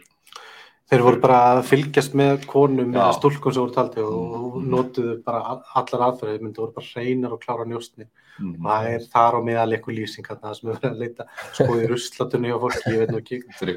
Þeir 0.90 1.04
voru 1.06 1.20
bara 1.22 1.38
að 1.54 1.60
fylgjast 1.70 2.16
með 2.18 2.48
konum 2.50 2.96
eða 2.98 3.12
stúlkum 3.14 3.54
sem 3.54 3.62
voru 3.62 3.76
taldi 3.76 4.02
og, 4.02 4.10
Mm. 4.10 4.46
og 4.50 4.64
notuðu 4.74 5.24
bara 5.24 5.38
all- 5.46 5.62
allar 5.78 6.02
aðferðið, 6.08 6.42
myndu 6.42 6.64
voru 6.64 6.74
bara 6.74 6.88
hreinar 6.90 7.32
og 7.36 7.40
klára 7.44 7.66
njóstni. 7.70 8.08
Mhm. 8.40 8.56
Það 8.66 8.88
er 8.96 9.00
þar 9.14 9.38
á 9.38 9.40
meðal 9.46 9.74
eitthvað 9.78 9.98
lýsing 10.00 10.26
þarna 10.26 10.56
sem 10.58 10.70
er 10.70 10.76
verið 10.80 10.90
að 10.90 11.00
leita 11.04 11.26
sko 11.54 11.68
í 11.78 11.88
ruslatunni 11.92 12.50
hjá 12.50 12.58
fólki, 12.60 12.90
ég 12.90 12.98
veit 12.98 13.12
nú 13.14 13.20
ekki. 13.22 13.38
Er 13.38 13.68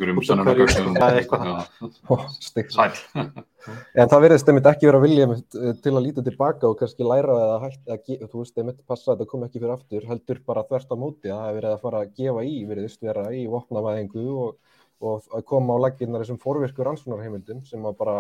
það 0.97 1.13
er 1.13 1.19
eitthvað 1.21 1.45
Já, 1.45 2.29
Stygt. 2.41 2.73
Sæl. 2.73 2.93
En 3.71 4.11
það 4.11 4.23
verðist 4.25 4.49
einmitt 4.51 4.67
ekki 4.67 4.89
vera 4.89 5.01
einmitt, 5.07 5.55
eh, 5.55 5.75
til 5.83 5.93
að 5.93 6.05
líta 6.07 6.25
tilbaka 6.27 6.69
og 6.69 6.79
kannski 6.81 7.07
læra 7.07 7.35
eða 7.45 7.59
hægt 7.63 7.91
að 7.95 8.01
gefa, 8.09 8.29
þú 8.33 8.39
veist, 8.43 8.57
einmitt 8.59 8.87
passa 8.87 9.13
að 9.13 9.19
þetta 9.19 9.31
kom 9.31 9.45
ekki 9.47 9.61
fyrir 9.61 9.75
aftur, 9.77 10.07
heldur 10.09 10.41
bara 10.47 10.65
þvert 10.67 10.91
á 10.91 10.97
móti 10.99 11.31
að 11.31 11.43
það 11.43 11.59
verið 11.59 11.71
að 11.73 11.83
fara 11.85 12.01
að 12.03 12.15
gefa 12.19 12.43
í, 12.43 12.55
veriðist 12.67 13.03
vera 13.07 13.27
í 13.31 13.43
vopnavæðingu 13.53 14.25
og, 14.45 14.57
og 15.03 15.29
að 15.39 15.45
koma 15.53 15.77
á 15.79 15.83
laggirnar 15.87 16.25
þessum 16.25 16.41
forvirkur 16.43 16.91
rannsóknarheimildum 16.91 17.63
sem 17.69 17.87
að 17.87 17.99
bara, 18.01 18.17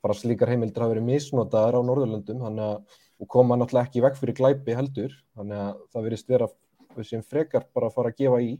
bara 0.00 0.16
slíkar 0.16 0.52
heimildir 0.54 0.84
hafa 0.84 0.94
verið 0.94 1.10
misnotaðar 1.10 1.76
á 1.76 1.86
Norðurlöndum, 1.90 2.46
að, 2.48 3.02
og 3.20 3.28
koma 3.28 3.58
náttúrulega 3.60 3.90
ekki 3.90 4.04
vekk 4.06 4.22
fyrir 4.22 4.38
glæpi 4.40 4.78
heldur, 4.78 5.12
þannig 5.36 5.66
að 5.66 5.84
það 5.92 6.08
verðist 6.08 6.32
vera 6.32 6.48
sem 7.04 7.20
frekar 7.20 7.68
bara 7.76 7.90
að 7.90 7.98
fara 7.98 8.08
að 8.08 8.22
gefa 8.22 8.40
í. 8.40 8.56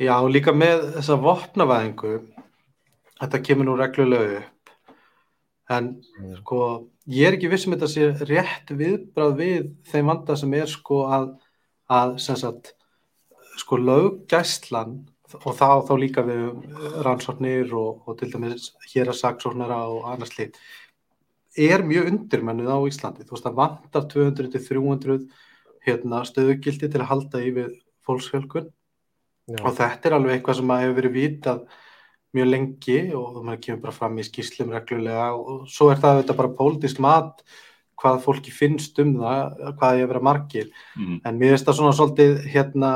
Já, 0.00 0.16
líka 0.26 0.50
með 0.56 0.88
þessa 0.96 1.18
vopnavæðingu, 1.22 2.14
þetta 3.20 3.42
kemur 3.46 3.68
nú 3.68 3.76
reglulega 3.78 4.42
upp, 4.42 4.70
en 5.70 6.02
Mm. 6.20 6.36
sko, 6.42 6.88
ég 7.08 7.26
er 7.28 7.36
ekki 7.38 7.50
viss 7.50 7.66
um 7.66 7.74
þetta 7.74 7.88
sé 7.88 8.10
rétt 8.28 8.68
viðbrað 8.68 9.36
við 9.38 9.74
þeim 9.90 10.06
vanda 10.06 10.36
sem 10.36 10.54
er 10.54 10.66
sko 10.66 11.04
að, 11.08 11.28
að 11.88 12.18
sem 12.20 12.36
sagt, 12.36 12.74
sko 13.56 13.76
löggæslan 13.76 15.06
og 15.34 15.54
þá, 15.56 15.82
þá 15.88 15.94
líka 15.98 16.22
við 16.22 17.02
rannsóknir 17.02 17.72
og, 17.74 18.02
og 18.06 18.18
til 18.18 18.30
dæmis 18.30 18.72
hér 18.92 19.10
að 19.10 19.20
saksóknara 19.22 19.78
og 19.88 20.04
annars 20.12 20.34
slíkt 20.34 20.58
er 21.56 21.84
mjög 21.86 22.08
undirmennuð 22.10 22.70
á 22.70 22.78
Íslandi. 22.90 23.24
Þú 23.24 23.36
veist, 23.36 23.44
það 23.46 23.58
vantar 23.60 24.06
200-300 24.10 25.28
hérna, 25.86 26.22
stöðugildi 26.26 26.90
til 26.90 27.00
að 27.00 27.10
halda 27.12 27.42
í 27.44 27.52
við 27.54 27.72
fólksfjölkun 28.06 28.70
og 29.60 29.74
þetta 29.76 30.08
er 30.08 30.16
alveg 30.16 30.38
eitthvað 30.38 30.58
sem 30.58 30.72
að 30.74 30.82
hefur 30.82 30.96
verið 30.98 31.14
vitað 31.18 31.64
mjög 32.34 32.48
lengi 32.50 32.98
og 33.14 33.40
maður 33.44 33.60
kemur 33.66 33.82
bara 33.86 33.96
fram 33.98 34.18
í 34.18 34.26
skýslum 34.26 34.72
reglulega 34.74 35.28
og 35.34 35.68
svo 35.70 35.90
er 35.92 36.00
það 36.02 36.16
auðvitað 36.18 36.40
bara 36.42 36.56
pólitísk 36.58 36.98
mat 37.04 37.44
hvað 38.00 38.24
fólki 38.24 38.50
finnst 38.52 38.98
um 38.98 39.14
það, 39.20 39.54
hvað 39.78 40.00
ég 40.00 40.04
að 40.04 40.10
vera 40.14 40.20
margir 40.30 40.66
Mhm. 40.98 41.20
en 41.24 41.38
mér 41.38 41.54
finnst 41.54 41.66
það 41.70 41.78
svona 41.78 41.94
svolítið 41.94 42.42
hérna 42.50 42.90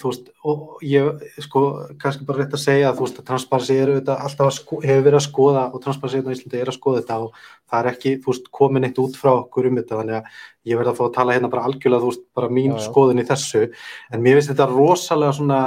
þú 0.00 0.08
veist, 0.08 0.28
og 0.48 0.78
ég 0.80 1.18
sko 1.44 1.60
kannski 2.00 2.24
bara 2.24 2.38
rétt 2.40 2.54
að 2.56 2.62
segja 2.62 2.88
að 2.88 2.96
þú 2.96 3.04
veist 3.04 3.18
að 3.20 3.26
Transparency 3.28 3.74
er 3.76 3.90
auðvitað 3.92 4.22
alltaf 4.24 4.46
að 4.46 4.54
sko, 4.56 4.78
hefur 4.80 5.02
verið 5.04 5.18
að 5.18 5.26
skoða 5.28 5.64
og 5.74 5.82
Transparency 5.84 6.16
hérna 6.16 6.32
á 6.32 6.36
Íslandi 6.38 6.60
er 6.62 6.70
að 6.72 6.78
skoða 6.78 7.00
þetta 7.02 7.18
og 7.20 7.34
það 7.70 7.80
er 7.84 7.90
ekki, 7.92 8.12
þú 8.24 8.32
veist, 8.32 8.46
komin 8.50 8.84
eitt 8.88 8.98
út 9.02 9.18
frá 9.20 9.30
okkur 9.44 9.68
um 9.68 9.76
þetta, 9.76 9.98
þannig 10.00 10.16
að 10.16 10.24
ég 10.72 10.80
verð 10.80 10.88
að 10.88 10.96
fá 10.96 11.04
að 11.04 11.12
tala 11.18 11.32
hérna 11.36 11.50
bara 11.52 11.64
algjörlega, 11.68 12.00
þú 12.00 12.10
veist, 12.14 12.24
bara 12.34 12.48
mín 12.48 12.72
Já, 12.72 12.78
já. 12.80 12.86
skoðun 12.88 13.20
í 13.20 13.26
þessu, 13.28 13.62
en 14.10 14.22
mér 14.24 14.40
finnst 14.40 14.52
þetta 14.54 14.68
rosalega 14.72 15.32
svona 15.36 15.60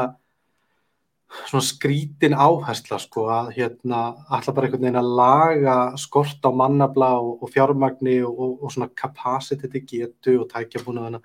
svona 1.47 1.63
skrítin 1.65 2.35
áhersla 2.37 2.99
sko 3.01 3.25
að 3.33 3.51
hérna 3.57 4.01
alltaf 4.29 4.55
bara 4.55 4.67
einhvern 4.67 4.85
veginn 4.85 5.01
að 5.01 5.13
laga 5.19 5.77
skort 5.99 6.45
á 6.45 6.51
mannabla 6.53 7.09
og, 7.19 7.43
og 7.43 7.51
fjármagni 7.53 8.19
og, 8.25 8.33
og, 8.37 8.53
og 8.63 8.73
svona 8.73 8.89
capacity 8.93 9.69
til 9.71 9.83
getu 9.89 10.35
og 10.43 10.49
tækjabúnaðina 10.53 11.21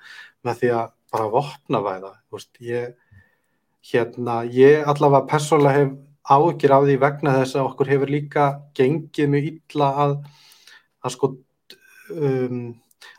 með 0.46 0.62
því 0.62 0.72
að 0.78 0.94
bara 1.12 1.30
vopnavæða 1.32 2.12
þú 2.16 2.38
veist, 2.38 2.52
ég 2.64 2.96
hérna, 3.92 4.42
ég 4.52 4.88
allavega 4.88 5.28
persónulega 5.30 5.82
hef 5.82 5.96
áhyggjur 6.28 6.74
af 6.76 6.88
því 6.88 6.96
vegna 7.04 7.36
þess 7.38 7.56
að 7.56 7.68
okkur 7.70 7.92
hefur 7.94 8.12
líka 8.12 8.48
gengið 8.76 9.30
mjög 9.32 9.48
illa 9.52 9.92
að 10.04 10.18
að 11.04 11.14
sko 11.14 11.30
um, 12.16 12.66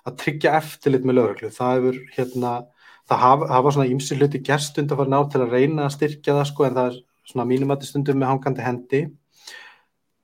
að 0.08 0.18
tryggja 0.24 0.58
eftirlit 0.60 1.08
með 1.08 1.20
lögreglu. 1.20 1.52
Það 1.56 1.74
hefur 1.78 2.00
hérna 2.18 2.54
það 3.10 3.22
hafa, 3.24 3.48
hafa 3.56 3.74
svona 3.76 3.90
ímsi 3.90 4.18
hluti 4.18 4.42
gerst 4.46 4.78
undan 4.82 5.00
farin 5.00 5.18
ár 5.18 5.30
til 5.32 5.44
að 5.44 5.56
reyna 5.56 5.88
að 5.88 5.96
styrkja 5.98 6.36
það 6.40 6.50
sko 6.52 6.68
en 6.68 6.78
það 6.78 6.92
er 6.92 7.00
svona 7.32 7.48
mínum 7.50 7.74
að 7.74 7.88
stundum 7.90 8.20
með 8.22 8.32
hangandi 8.34 8.66
hendi. 8.66 9.02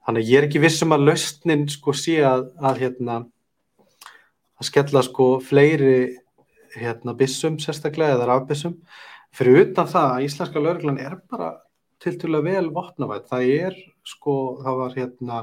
Þannig 0.05 0.21
að 0.21 0.29
ég 0.29 0.39
er 0.39 0.47
ekki 0.47 0.61
vissum 0.61 0.93
að 0.93 1.07
lausnin 1.09 1.65
sko 1.73 1.95
sé 1.97 2.19
að, 2.25 2.45
að 2.61 2.83
hérna 2.83 3.23
að 4.55 4.69
skella 4.69 5.01
sko 5.03 5.27
fleiri 5.43 5.97
hérna 6.75 7.15
bissum 7.17 7.57
sérstaklega 7.61 8.17
eða 8.17 8.29
rafbissum 8.29 8.75
fyrir 9.35 9.65
utan 9.65 9.89
það 9.91 10.13
að 10.13 10.25
íslenska 10.27 10.63
lögreglan 10.63 11.01
er 11.01 11.17
bara 11.31 11.51
tiltölulega 12.03 12.59
vel 12.59 12.71
vopnavætt 12.75 13.29
það 13.31 13.51
er 13.55 13.77
sko 14.05 14.35
það 14.63 14.79
var 14.81 14.97
hérna 14.99 15.39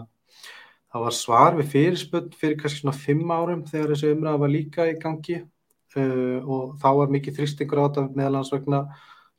það 0.92 1.04
var 1.06 1.16
svar 1.16 1.58
við 1.58 1.70
fyrirspöld 1.74 2.36
fyrir 2.38 2.58
kannski 2.60 2.82
svona 2.82 2.96
fimm 2.96 3.32
árum 3.32 3.64
þegar 3.68 3.94
þessi 3.94 4.12
umræða 4.14 4.42
var 4.44 4.52
líka 4.52 4.88
í 4.88 4.98
gangi 5.00 5.40
og 6.00 6.74
þá 6.82 6.88
var 6.98 7.14
mikið 7.14 7.38
þrýstingur 7.38 7.82
á 7.82 7.86
þetta 7.86 8.08
meðal 8.16 8.34
hans 8.40 8.52
vegna 8.52 8.82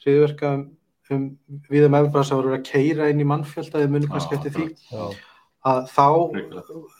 hriðverka 0.03 0.55
um, 0.57 0.65
um 1.13 1.27
við 1.71 1.87
um 1.87 1.99
efrbræðs 1.99 2.33
að 2.33 2.41
voru 2.41 2.57
að 2.57 2.65
keira 2.69 3.09
inn 3.11 3.23
í 3.23 3.27
mannfjöld 3.27 3.73
að 3.73 3.85
þið 3.85 3.93
muni 3.95 4.11
kannski 4.11 4.37
eftir 4.37 4.55
því. 4.57 4.67
já, 4.91 5.05
að 5.63 5.85
þá 5.93 6.07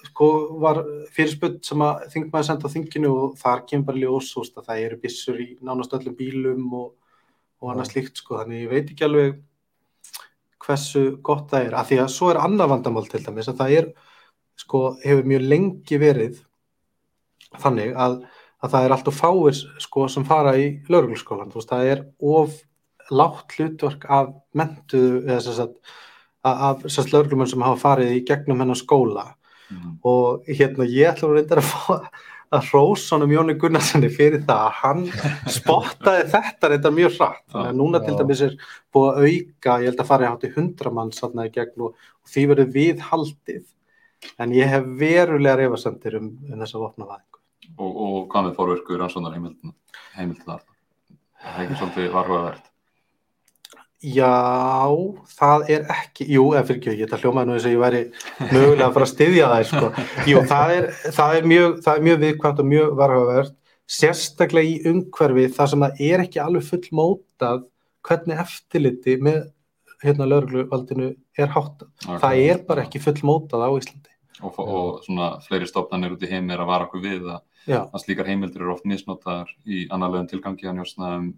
sko 0.08 0.28
var 0.64 0.80
fyrirspöld 1.16 1.64
sem 1.68 1.82
að 1.84 2.06
þingmaður 2.14 2.48
senda 2.48 2.70
á 2.72 2.74
þinginu 2.74 3.12
og 3.12 3.34
þar 3.42 3.64
kemur 3.68 3.88
bara 3.90 4.04
ljós 4.04 4.30
að 4.40 4.68
það 4.70 4.84
eru 4.86 5.00
byssur 5.04 5.42
í 5.44 5.48
nánast 5.60 5.96
öllum 5.98 6.16
bílum 6.20 6.70
og, 6.80 6.94
og 7.60 7.74
annað 7.74 7.92
slíkt 7.92 8.22
sko. 8.22 8.40
Þannig 8.40 8.64
ég 8.64 8.72
veit 8.72 8.94
ekki 8.94 9.08
alveg 9.08 9.42
hversu 10.64 11.04
gott 11.26 11.52
það 11.52 11.68
er. 11.68 11.76
Af 11.76 11.92
því 11.92 12.00
að 12.06 12.14
svo 12.16 12.32
er 12.32 12.40
annað 12.40 12.72
vandamál 12.72 13.06
til 13.12 13.24
dæmis 13.26 13.52
að 13.52 13.60
það 13.60 13.78
er 13.82 13.92
sko 14.64 14.84
hefur 15.04 15.28
mjög 15.28 15.48
lengi 15.52 16.00
verið 16.00 16.40
þannig 17.60 17.94
að, 18.00 18.22
að 18.64 18.76
það 18.76 18.86
er 18.86 18.96
alltaf 18.96 19.20
fáir 19.20 19.60
sko 19.84 20.08
sem 20.12 20.26
fara 20.28 20.56
í 20.60 20.68
laurugluskólan 20.92 21.52
þú 21.52 21.60
veist 21.60 21.74
það 21.74 21.92
er 21.94 22.04
of 22.24 22.60
látt 23.12 23.56
hlutverk 23.58 24.06
af 24.08 24.34
mentuðu 24.56 25.24
eða 25.28 25.40
sem 25.44 25.58
sagt 25.58 25.96
af, 26.44 26.84
sagt 26.92 27.14
lauruglumenn 27.14 27.50
sem 27.52 27.64
hafa 27.64 27.82
farið 27.82 28.18
í 28.18 28.22
gegnum 28.28 28.64
hennar 28.64 28.80
skóla. 28.80 29.34
Mhm. 29.72 29.98
og 30.04 30.44
hérna 30.46 30.86
ég 30.86 31.08
ætla 31.10 31.30
að 31.30 31.36
reynda 31.38 31.56
að 31.56 31.64
fá 31.64 32.10
að 32.54 32.66
hrósa 32.70 33.16
honum 33.16 33.32
Jóni 33.32 33.56
Gunnarssoni 33.58 34.10
fyrir 34.14 34.44
það 34.46 34.66
að 34.68 34.76
hann 34.82 35.04
spottaði 35.58 36.26
þetta 36.30 36.70
reynda 36.70 36.92
mjög 36.94 37.16
hratt. 37.18 37.46
Þannig 37.50 37.70
að 37.72 37.80
núna 37.80 38.02
til 38.04 38.18
dæmis 38.20 38.44
er 38.46 38.58
búið 38.94 39.10
að 39.10 39.24
auka 39.24 39.78
ég 39.82 39.90
held 39.90 40.04
að 40.04 40.10
fara 40.12 40.28
í 40.28 40.30
hátti 40.30 40.52
hundra 40.58 40.92
mann 40.94 41.14
þarna 41.16 41.48
í 41.48 41.54
gegn 41.56 41.88
og, 41.88 41.96
og 41.96 42.34
því 42.36 42.46
verður 42.52 42.74
við 42.76 43.06
haldið 43.10 43.64
en 44.44 44.58
ég 44.60 44.70
hef 44.76 44.92
verulega 45.00 45.58
reyfasendir 45.64 46.20
um, 46.20 46.30
um 46.52 46.60
þessa 46.62 46.84
vopnavæðingu 46.84 47.33
Og, 47.80 47.90
og 47.90 48.20
hvað 48.32 48.50
með 48.50 48.60
forverku 48.60 49.00
rannsóknar 49.00 49.34
heimildunar? 49.38 50.62
Það 51.44 51.58
er 51.58 51.66
ekki 51.66 51.80
svolítið 51.80 52.14
varhugaverð. 52.14 52.70
Já, 54.04 54.92
það 55.32 55.70
er 55.72 55.84
ekki, 55.94 56.26
jú, 56.36 56.50
fyrir 56.52 56.76
ekki, 56.76 56.94
ég 57.00 57.06
ætla 57.06 57.16
að 57.16 57.24
hljóma 57.24 57.46
nú 57.48 57.54
þess 57.56 57.68
að 57.70 57.74
ég 57.74 57.84
væri 57.84 58.02
mögulega 58.50 58.88
að 58.90 58.96
fara 58.98 59.08
að 59.08 59.12
styðja 59.14 59.52
það, 59.54 59.68
sko. 59.70 59.92
Jú, 60.28 60.42
það 60.50 60.74
er, 60.74 60.88
það 61.16 61.36
er 61.38 61.48
mjög, 61.48 61.78
það 61.86 62.00
er 62.00 62.08
mjög 62.08 62.18
viðkvæmt 62.24 62.60
og 62.60 62.68
mjög 62.68 62.98
varhugavert, 63.00 63.56
sérstaklega 63.94 64.74
í 64.74 64.76
umhverfi 64.92 65.46
þar 65.56 65.72
sem 65.72 65.86
það 65.86 66.04
er 66.10 66.24
ekki 66.26 66.42
alveg 66.44 66.68
full 66.68 66.90
mótað 67.00 67.64
hvernig 68.04 68.44
eftirliti 68.44 69.16
með 69.24 69.40
hérna 70.04 70.28
laurugluvaldinu 70.28 71.10
er 71.40 71.56
háttað. 71.56 71.90
Það 72.04 72.44
er 72.44 72.62
bara 72.68 72.84
ekki 72.84 73.02
full 73.04 73.20
mótað 73.24 73.64
á 73.64 73.70
Íslandi. 73.72 74.12
Og, 74.44 74.60
og 74.60 75.04
svona 75.06 75.30
fleiri 75.46 75.68
stofnanir 75.70 76.18
út 76.18 76.28
í 76.28 76.32
heim 76.32 76.52
er 76.52 76.60
að 76.60 76.72
vara 76.74 76.90
okkur 76.90 77.04
við 77.04 77.30
að, 77.32 77.40
að 77.68 78.00
slíkar 78.04 78.28
heimildir 78.28 78.62
eru 78.62 78.74
oft 78.76 78.86
misnotaðar 78.90 79.52
í 79.66 79.86
annarlegum 79.90 80.28
tilgangi 80.32 80.68
að 80.68 80.80
njósna 80.82 81.16
um 81.20 81.34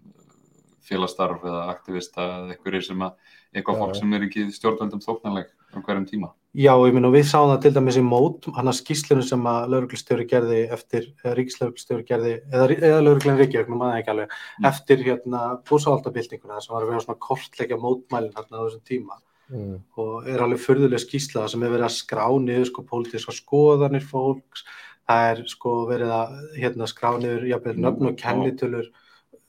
félagstarf 0.86 1.42
eða 1.42 1.68
aktivista 1.72 2.22
eða 2.22 2.54
einhverjir 2.54 2.84
sem 2.86 3.00
að, 3.02 3.14
eitthvað 3.54 3.76
Já, 3.76 3.80
fólk 3.82 3.96
sem 3.98 4.12
er 4.14 4.26
ekki 4.26 4.44
stjórnvöldum 4.54 5.02
þóknarleg 5.02 5.48
um 5.74 5.82
hverjum 5.82 6.06
tíma. 6.06 6.28
Já, 6.56 6.72
ég 6.86 6.94
minn 6.96 7.04
og 7.04 7.12
við 7.12 7.26
sáum 7.28 7.50
það 7.50 7.62
til 7.66 7.72
dæmis 7.76 7.98
í 8.00 8.04
mót, 8.06 8.46
hann 8.56 8.70
að 8.70 8.78
skýslunum 8.78 9.26
sem 9.26 9.42
að 9.50 9.66
lauruglustjóri 9.74 10.24
gerði 10.30 10.60
eftir, 10.72 11.10
eða 11.24 11.34
ríkislauruglustjóri 11.36 12.06
gerði, 12.08 12.32
eða, 12.48 12.68
eða 12.78 13.02
lauruglun 13.02 13.40
Reykjavík, 13.42 13.68
nú 13.68 13.80
maður 13.80 13.98
ekki 14.00 14.12
alveg, 14.14 14.36
Mm. 14.56 14.68
eftir 14.70 15.02
hérna 15.04 15.40
búsáhaldabildinguna 15.68 16.62
sem 16.62 16.72
var 16.72 16.86
að 16.86 16.94
vera 16.94 17.04
svona 17.04 17.18
kortleggja 17.26 17.76
mótmælin 17.76 18.32
hérna 18.32 18.56
á 18.56 18.64
þessum 18.64 18.84
tíma 18.88 19.18
mm, 19.52 19.76
og 20.00 20.28
er 20.32 20.40
alveg 20.46 20.62
furðulega 20.64 21.02
skýsla 21.02 21.44
sem 21.50 21.62
er 21.62 21.74
verið 21.74 21.90
að 21.90 21.96
skrá 21.98 22.24
niður 22.40 22.70
sko 22.70 22.86
pólitíska 22.88 23.36
skoðanir 23.36 24.06
fólks, 24.06 24.64
það 25.06 25.30
er 25.32 25.42
sko 25.50 25.74
verið 25.90 26.14
að 26.16 26.38
hérna 26.60 26.88
skrá 26.90 27.12
niður 27.20 27.50
jafnvel 27.52 27.76
nöfn 27.78 28.10
og 28.10 28.16
Já. 28.16 28.20
kennitölur 28.24 28.90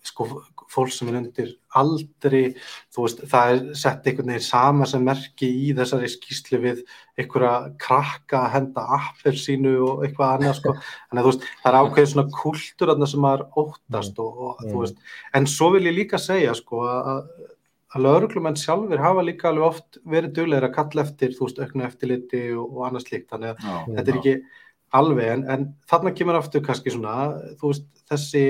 sko 0.07 0.27
fólk 0.71 0.91
sem 0.91 1.09
er 1.09 1.17
undir 1.19 1.49
aldri, 1.79 2.41
veist, 2.95 3.21
það 3.31 3.51
er 3.53 3.59
sett 3.79 4.07
einhvern 4.07 4.31
veginn 4.33 4.45
sama 4.45 4.87
sem 4.89 5.03
merki 5.03 5.47
í 5.47 5.73
þessari 5.77 6.09
skýslu 6.11 6.59
við 6.63 6.81
einhverja 7.19 7.73
krakka 7.81 8.41
að 8.45 8.53
henda 8.55 8.85
appir 8.97 9.37
sínu 9.39 9.75
og 9.85 10.05
eitthvað 10.05 10.33
annað 10.37 10.57
sko, 10.59 10.73
en 11.11 11.21
þú 11.21 11.31
veist, 11.31 11.45
það 11.63 11.69
er 11.71 11.79
ákveðið 11.81 12.09
svona 12.13 12.37
kultur 12.37 12.93
sem 13.07 13.23
maður 13.23 13.45
óttast 13.63 14.23
og, 14.23 14.41
og 14.47 14.65
Mm. 14.67 14.79
veist, 14.81 14.97
en 15.37 15.47
svo 15.47 15.71
vil 15.75 15.85
ég 15.87 15.97
líka 16.01 16.19
segja 16.21 16.55
sko 16.57 16.83
að 16.87 17.23
að 17.95 18.03
lauruglumenn 18.03 18.57
sjálfur 18.59 18.99
hafa 18.99 19.23
líka 19.23 19.47
alveg 19.47 19.63
oft 19.63 19.99
verið 20.03 20.33
duglegir 20.35 20.67
að 20.67 20.73
kalla 20.75 21.03
eftir, 21.05 21.35
auknu 21.39 21.85
eftirliti 21.87 22.41
og, 22.51 22.65
og 22.75 22.87
annað 22.87 23.05
slíkt, 23.05 23.29
þannig 23.31 23.53
að 23.53 23.63
Já, 23.63 23.75
þetta 23.95 24.11
er 24.11 24.17
ekki 24.19 24.33
alveg, 24.93 25.27
en, 25.33 25.43
en 25.49 25.65
þarna 25.89 26.13
kemur 26.15 26.35
aftur 26.39 26.61
kannski 26.65 26.93
svona, 26.93 27.33
þú 27.59 27.73
veist, 27.73 27.87
þessi 28.09 28.43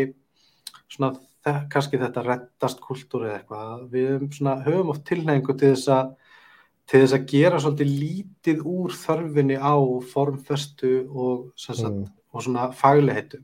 svona, 0.92 1.14
þe 1.46 1.56
kannski 1.74 1.98
þetta 2.02 2.24
rettast 2.26 2.82
kultúr 2.84 3.26
eða 3.28 3.40
eitthvað, 3.40 3.90
við 3.92 4.28
svona, 4.38 4.58
höfum 4.66 4.94
oft 4.94 5.06
tilneingu 5.08 5.56
til 5.58 5.74
þess 5.76 5.88
að 5.98 6.16
til 6.88 7.02
þess 7.04 7.16
að 7.18 7.26
gera 7.28 7.58
svolítið 7.60 7.90
lítið 8.00 8.60
úr 8.64 8.94
þörfinni 8.96 9.58
á 9.60 9.76
formfestu 10.08 10.92
og, 11.12 11.50
sem 11.60 11.76
sagt, 11.76 11.98
Mm. 11.98 12.06
og 12.34 12.44
svona 12.46 12.72
fagleheitum. 12.72 13.44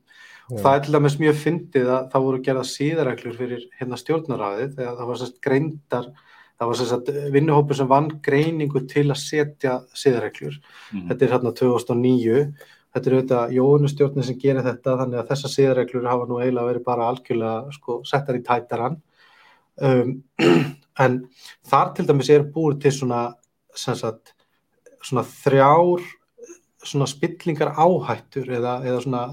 Og 0.52 0.60
Já. 0.60 0.64
það 0.64 0.76
er 0.76 0.80
til 0.86 0.94
dæmis 0.94 1.18
mjög 1.20 1.36
fyndið 1.42 1.88
að 1.92 2.06
það 2.12 2.24
voru 2.24 2.40
gerða 2.44 2.64
síðareglur 2.68 3.36
fyrir 3.38 3.66
hérna 3.80 3.98
stjórnaráðið 4.00 4.76
þegar 4.78 4.96
það 5.00 5.08
var 5.08 5.20
sérst 5.20 5.42
greindar, 5.42 6.08
það 6.60 6.68
var 6.68 6.80
sérst 6.80 7.12
vinnuhópur 7.36 7.76
sem 7.76 7.88
vann 7.88 8.10
greiningu 8.24 8.88
til 8.88 9.08
að 9.10 9.20
setja 9.20 9.76
síðareglur. 9.94 10.56
Mhm. 10.94 11.08
Þetta 11.10 11.26
er 11.26 11.32
hérna 11.36 11.54
2009. 11.54 12.54
Þetta 12.94 13.10
er 13.10 13.16
auðvitað 13.18 13.54
jónustjórnin 13.58 14.26
sem 14.28 14.38
gerir 14.38 14.66
þetta 14.68 14.98
þannig 15.00 15.20
að 15.20 15.30
þessar 15.32 15.54
síðareglur 15.56 16.10
hafa 16.12 16.28
nú 16.30 16.40
eiginlega 16.40 16.70
verið 16.70 16.84
bara 16.86 17.08
algjörlega 17.10 17.72
sko, 17.74 18.02
settar 18.06 18.38
í 18.38 18.44
tætaran. 18.46 19.00
Um, 19.82 20.12
en 21.04 21.16
þar 21.66 21.94
til 21.98 22.06
dæmis 22.06 22.30
er 22.30 22.46
búið 22.54 22.84
til 22.84 22.92
svona, 23.00 23.24
sem 23.76 23.98
sagt, 23.98 24.36
svona 25.02 25.26
þrjár 25.26 26.04
svona 26.84 27.08
spillingar 27.08 27.74
áhættur 27.80 28.50
eða, 28.58 28.78
eða 28.84 29.02
svona 29.04 29.24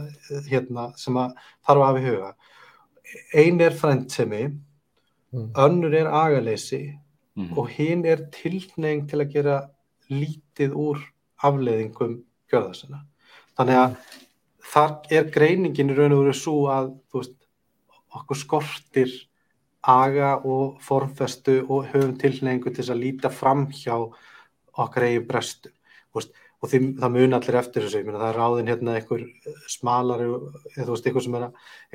hérna, 0.49 0.89
sem 0.99 1.17
að 1.19 1.33
þarf 1.67 1.81
að 1.81 1.87
hafa 1.89 2.01
í 2.01 2.09
huga. 2.09 2.33
Ein 3.35 3.61
er 3.61 3.77
frændsemi, 3.77 4.43
Mm. 5.31 5.53
önnur 5.55 5.95
er 5.95 6.09
agaleysi 6.11 6.99
Mhm. 7.37 7.59
og 7.59 7.69
hinn 7.71 8.05
er 8.05 8.25
tilneying 8.33 9.09
til 9.09 9.21
að 9.21 9.33
gera 9.33 9.71
lítið 10.11 10.73
úr 10.75 10.99
afleiðingum 11.45 12.25
gjörðarsina. 12.51 13.05
Þannig 13.59 13.81
að 13.81 13.97
þar 14.71 14.95
er 15.11 15.31
greiningin 15.35 15.91
í 15.93 15.97
raun 15.97 16.15
og 16.17 16.25
veru 16.25 16.37
svo 16.37 16.57
að 16.73 16.93
þú 17.11 17.23
veist, 17.23 17.37
okkur 18.21 18.39
skortir 18.39 19.17
aga 19.87 20.35
og 20.45 20.81
formfestu 20.85 21.61
og 21.69 21.89
höfum 21.93 22.17
tilneyingu 22.21 22.73
til 22.75 22.85
að 22.85 23.01
líta 23.01 23.31
fram 23.33 23.67
hjá 23.73 23.95
okkar 24.77 25.07
eigin 25.07 25.27
brestum. 25.29 25.73
Þú 26.11 26.21
veist, 26.21 26.33
og 26.61 26.69
því, 26.69 26.81
það 27.01 27.15
mun 27.15 27.37
allir 27.39 27.57
eftir 27.57 27.87
þessu, 27.87 28.03
meina 28.05 28.21
það 28.21 28.31
er 28.31 28.39
ráðin 28.41 28.71
hérna 28.71 28.97
einhver 28.99 29.23
smalari, 29.73 30.27
eða 30.75 30.85
þú 30.85 30.93
veist, 30.93 31.09
einhver 31.09 31.25
sem 31.25 31.39
er, 31.39 31.47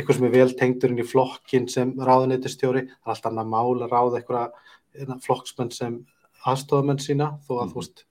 sem 0.10 0.26
er 0.26 0.34
vel 0.34 0.56
tengdur 0.58 0.94
inn 0.94 1.04
í 1.04 1.06
flokkin 1.06 1.68
sem 1.70 1.94
ráðuneytistjóri, 2.00 2.88
það 2.90 3.12
er 3.12 3.14
allt 3.14 3.30
annað 3.30 3.52
mál 3.54 3.76
að 3.86 3.94
ráða 3.94 4.22
einhverja 4.22 4.48
hérna, 4.96 5.20
flokksmenn 5.22 5.72
sem 5.76 6.00
aðstofamenn 6.46 7.04
sína, 7.04 7.36
þó 7.46 7.54
að 7.60 7.66
Mhm. 7.66 7.74
þú 7.74 7.82
veist, 7.84 8.06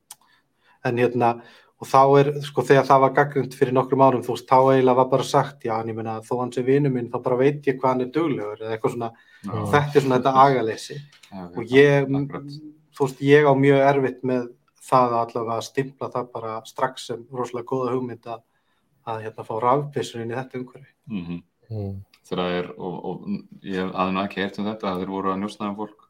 en 0.84 0.96
hérna, 1.02 1.42
og 1.82 1.88
þá 1.90 2.00
er, 2.20 2.28
sko, 2.46 2.62
þegar 2.68 2.86
það 2.88 3.00
var 3.04 3.14
gaggrind 3.16 3.54
fyrir 3.58 3.74
nokkrum 3.74 4.04
árum, 4.06 4.22
þú 4.24 4.36
veist, 4.36 4.46
þá 4.48 4.58
eiginlega 4.74 4.98
var 5.00 5.08
bara 5.10 5.26
sagt, 5.26 5.64
já, 5.66 5.74
en 5.80 5.90
ég 5.90 5.96
meina, 5.98 6.20
þó 6.24 6.34
hann 6.40 6.52
sé 6.54 6.62
vinu 6.66 6.92
minn, 6.94 7.10
þá 7.12 7.18
bara 7.24 7.38
veit 7.40 7.66
ég 7.66 7.80
hvað 7.80 7.90
hann 7.90 8.04
er 8.06 8.12
duglegur, 8.14 8.60
eða 8.62 8.76
eitthvað 8.76 8.94
svona, 8.94 9.10
Já, 9.44 9.52
þetta 9.74 9.98
er 9.98 10.04
svona 10.06 10.18
þetta 10.20 10.44
agaleysi 10.44 10.94
já, 10.96 11.42
og 11.44 11.74
ég, 11.74 12.06
akkurat. 12.08 12.54
þú 12.96 13.08
veist, 13.08 13.20
ég 13.26 13.44
á 13.50 13.52
mjög 13.58 13.82
erfitt 13.90 14.22
með 14.24 14.46
það 14.84 15.10
að 15.10 15.18
allavega 15.24 15.58
að 15.58 15.66
stimpla 15.68 16.10
það 16.14 16.30
bara 16.32 16.54
strax 16.68 17.06
sem 17.10 17.26
rosalega 17.32 17.68
góða 17.68 17.92
hugmynd 17.96 18.30
að, 18.30 18.40
að 19.10 19.22
hérna 19.26 19.44
fá 19.48 19.54
rafbissur 19.66 20.22
inn 20.24 20.32
í 20.32 20.38
þetta 20.38 20.60
umhverfi. 20.62 20.90
Mhm. 21.10 21.42
Mm. 21.74 21.94
þegar 22.28 22.40
það 22.44 22.54
er, 22.58 22.66
og, 22.76 22.96
og 23.04 23.28
ég 23.64 23.92
hafði 23.92 24.12
nú 24.14 24.20
ekki 24.22 24.40
heyrt 24.42 24.58
um 24.60 24.66
þetta, 24.68 24.90
að 24.90 24.98
þeir 25.02 25.12
voru 25.14 25.30
að 25.32 25.38
njósnaða 25.42 25.70
um 25.72 25.78
fólk 25.78 26.03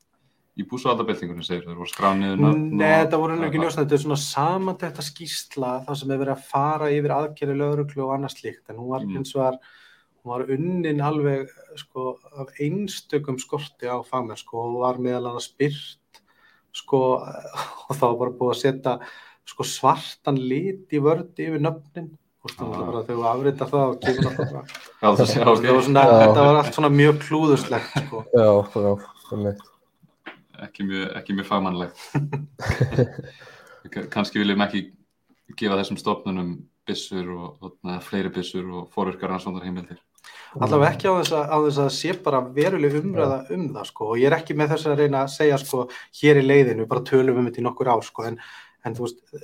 í 0.55 0.63
búsvaldabeltingunni, 0.71 1.43
segir 1.43 1.65
þeir 1.67 1.79
voru 1.81 1.91
skrániður 1.91 2.43
Nei, 2.55 3.05
þetta 3.05 3.19
voru 3.19 3.37
nú 3.41 3.47
ekki 3.49 3.59
njósnað, 3.59 3.85
þetta 3.89 3.97
er 3.99 4.03
svona 4.05 4.19
samantækta 4.23 5.03
skýrsla, 5.03 5.71
það 5.87 5.97
sem 6.01 6.13
er 6.15 6.21
verið 6.23 6.35
að 6.37 6.45
fara 6.53 6.91
yfir 6.95 7.15
aðgerri 7.17 7.57
lögreglu 7.59 8.05
og 8.07 8.13
annað 8.15 8.37
slíkt, 8.37 8.63
en 8.71 8.77
hún 8.79 8.89
var 8.93 9.01
Mm. 9.03 9.17
hins 9.17 9.35
vegar, 9.35 9.59
hún 10.23 10.31
var 10.31 10.47
unnin 10.55 11.01
alveg, 11.01 11.49
sko, 11.77 12.19
af 12.39 12.49
einstökum 12.61 13.39
skorti 13.43 13.91
á 13.91 13.99
fagmennsku 14.07 14.55
og 14.55 14.79
var 14.81 14.97
meðal 15.03 15.27
annars 15.33 15.51
byrt, 15.59 16.23
sko, 16.73 17.03
og 17.91 17.97
þá 17.97 18.05
var 18.07 18.17
bara 18.23 18.31
búið 18.39 18.55
að 18.55 18.63
setja, 18.63 18.99
sko, 19.45 19.65
svartan 19.65 20.39
lit 20.39 20.87
í 20.95 21.03
vördi 21.03 21.49
yfir 21.51 21.61
nöfnin, 21.61 22.13
þú 22.47 22.63
Ah. 22.63 22.69
var 22.71 22.87
bara 22.93 23.03
þegar 23.05 23.19
við 23.19 23.31
afrita 23.35 23.67
það 23.67 23.87
og 23.91 24.01
kemur 24.01 24.37
var 24.55 24.65
Já. 26.05 26.27
þetta 26.29 26.45
var 26.47 26.57
allt 26.63 26.75
svona 26.75 26.91
mjög 26.93 27.23
klúðuslegt, 27.27 27.95
sko. 28.07 28.25
Já, 28.37 28.51
já, 28.75 28.99
einmitt. 29.33 29.63
Ekki 30.67 30.87
mjög, 30.89 31.09
ekki 31.21 31.37
mjög 31.37 31.49
fagmannlegt. 31.49 31.99
Kanski 34.15 34.41
viljum 34.41 34.65
ekki 34.65 34.87
gefa 35.59 35.79
þessum 35.81 36.01
stofnunum 36.01 36.57
byssur 36.89 37.31
og, 37.35 37.47
og 37.65 37.77
na, 37.87 37.99
fleiri 38.05 38.33
byssur 38.33 38.67
og 38.69 38.91
forurkar 38.95 39.33
rannsóndar 39.33 39.65
heimildir. 39.65 40.01
allavega 40.57 40.93
ekki 40.95 41.09
á 41.09 41.15
þess, 41.19 41.35
að, 41.37 41.45
á 41.53 41.57
þess 41.67 41.81
að 41.85 41.91
sé 41.97 42.15
bara 42.25 42.41
veruleg 42.57 42.97
umræða 43.01 43.39
um 43.57 43.67
það 43.75 43.89
sko 43.91 44.09
og 44.13 44.21
ég 44.21 44.29
er 44.31 44.37
ekki 44.39 44.57
með 44.57 44.75
þess 44.75 44.89
að 44.89 45.01
reyna 45.03 45.23
að 45.25 45.33
segja 45.35 45.59
sko 45.61 45.85
hér 46.21 46.41
í 46.41 46.45
leiðinu, 46.45 46.87
bara 46.89 47.05
tölum 47.09 47.41
um 47.41 47.49
þetta 47.49 47.61
í 47.61 47.65
nokkur 47.67 47.91
ár 47.93 48.05
sko 48.07 48.27
en, 48.29 48.39
en 48.85 48.97
þú 48.97 49.07
veist 49.07 49.41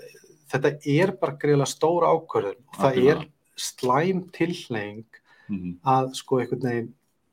þetta 0.50 0.72
er 0.94 1.14
bara 1.20 1.36
greiðlega 1.40 1.72
stóra 1.72 2.12
ákvörðun 2.14 2.60
og 2.60 2.80
það 2.80 3.00
er 3.12 3.24
slæm 3.60 4.24
tilneying 4.36 5.20
Mm 5.50 5.78
að 5.82 6.12
sko 6.14 6.38
einhvern 6.38 6.62
veginn 6.62 6.90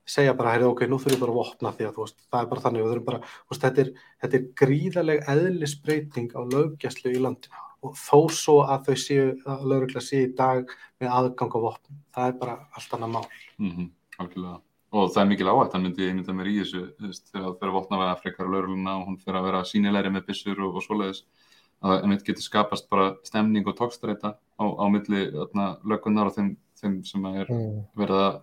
segja 0.08 0.34
bara, 0.38 0.54
heyrðu 0.56 0.72
ok, 0.72 0.84
nú 0.88 1.00
þurfum 1.02 1.18
við 1.18 1.24
bara 1.24 1.34
að 1.34 1.40
vopna 1.42 1.72
því 1.76 1.88
að 1.88 1.96
þú 1.98 2.06
veist, 2.06 2.20
það 2.32 2.42
er 2.42 2.52
bara 2.52 2.64
þannig, 2.66 2.84
við 2.84 2.92
þurfum 2.94 3.08
bara 3.10 3.22
þú 3.28 3.54
veist, 3.54 3.64
þetta, 3.66 3.84
er, 3.84 3.90
þetta 4.24 4.38
er 4.38 4.46
gríðaleg 4.62 5.26
eðlisbreyting 5.34 6.30
á 6.32 6.42
löggæslu 6.54 7.12
í 7.12 7.24
landinu 7.26 7.66
og 7.86 7.98
þó 8.00 8.20
svo 8.34 8.56
að 8.66 8.88
þau 8.88 8.96
séu 9.04 9.26
að 9.46 9.66
lögregla 9.72 10.02
séu 10.02 10.24
í 10.26 10.32
dag 10.38 10.72
með 11.02 11.12
aðgang 11.20 11.54
á 11.54 11.60
vopn, 11.68 12.00
það 12.16 12.32
er 12.32 12.40
bara 12.40 12.56
allt 12.74 12.96
annað 12.98 13.14
mál 13.14 13.28
-hmm. 13.60 13.92
Algjörlega. 14.18 14.62
Og 14.98 15.12
það 15.12 15.22
er 15.22 15.28
mikil 15.30 15.50
áhætt, 15.52 15.74
hann 15.74 15.84
myndi 15.84 16.08
einmitt 16.08 16.30
að 16.32 16.38
mér 16.40 16.48
í 16.48 16.60
þessu, 16.62 16.82
þú 16.98 17.08
veist, 17.12 17.26
þegar 17.32 17.44
það 17.46 17.58
fyrir 17.60 17.72
að 17.72 17.78
vopna 17.78 18.00
við 18.02 18.22
frekar 18.22 18.48
lauruluna 18.48 18.94
og 18.98 19.08
hún 19.08 19.18
fyrir 19.20 19.38
að 19.38 19.48
vera 19.48 19.64
sínilegri 19.64 20.10
með 20.10 20.26
byssur 20.26 20.62
og, 20.64 20.76
og 20.76 20.84
svoleiðis, 20.84 21.24
að 21.84 22.02
einmitt 22.02 22.24
getur 22.26 22.42
skapast 22.42 22.90
bara 22.90 23.16
stemning 23.24 23.68
og 23.68 23.76
tókstreita 23.78 24.34
á, 24.34 24.64
á 24.66 24.86
milli 24.90 25.28
öðna, 25.30 25.78
löggunnar 25.84 26.32
og 26.32 26.34
þeim, 26.34 26.56
þeim 26.82 27.04
sem 27.06 27.22
að 27.26 27.42
er 27.42 27.48
Mm. 27.52 27.84
verið 27.96 28.22
að 28.24 28.42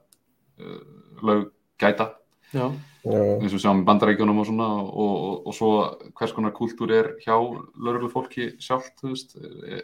löggæta, 1.24 2.12
Já, 2.54 2.70
Já, 3.04 3.20
eins 3.42 3.52
og 3.52 3.60
sjáum 3.60 3.80
í 3.82 3.84
bandarækjunum 3.84 4.38
og 4.38 4.46
svona 4.46 4.66
og, 4.80 4.90
og, 4.96 5.38
og 5.50 5.54
svo 5.56 5.70
hvers 6.14 6.32
konar 6.32 6.54
kúltúr 6.54 6.92
er 6.94 7.08
hjá 7.24 7.34
laurulufólki 7.34 8.54
sjálft, 8.62 8.94
þú 9.00 9.10
veist, 9.10 9.34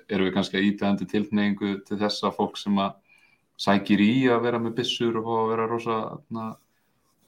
eru 0.08 0.28
við 0.28 0.34
kannski 0.36 0.60
að 0.60 0.68
ítaðandi 0.68 1.08
tilneyingu 1.10 1.72
til 1.88 1.98
þessa 2.00 2.30
fólk 2.36 2.60
sem 2.60 2.78
að 2.78 2.94
sækir 3.60 4.00
í 4.00 4.12
að 4.30 4.44
vera 4.46 4.60
með 4.62 4.78
byssur 4.78 5.18
og 5.20 5.32
að 5.34 5.50
vera 5.50 5.66
rosa 5.68 5.98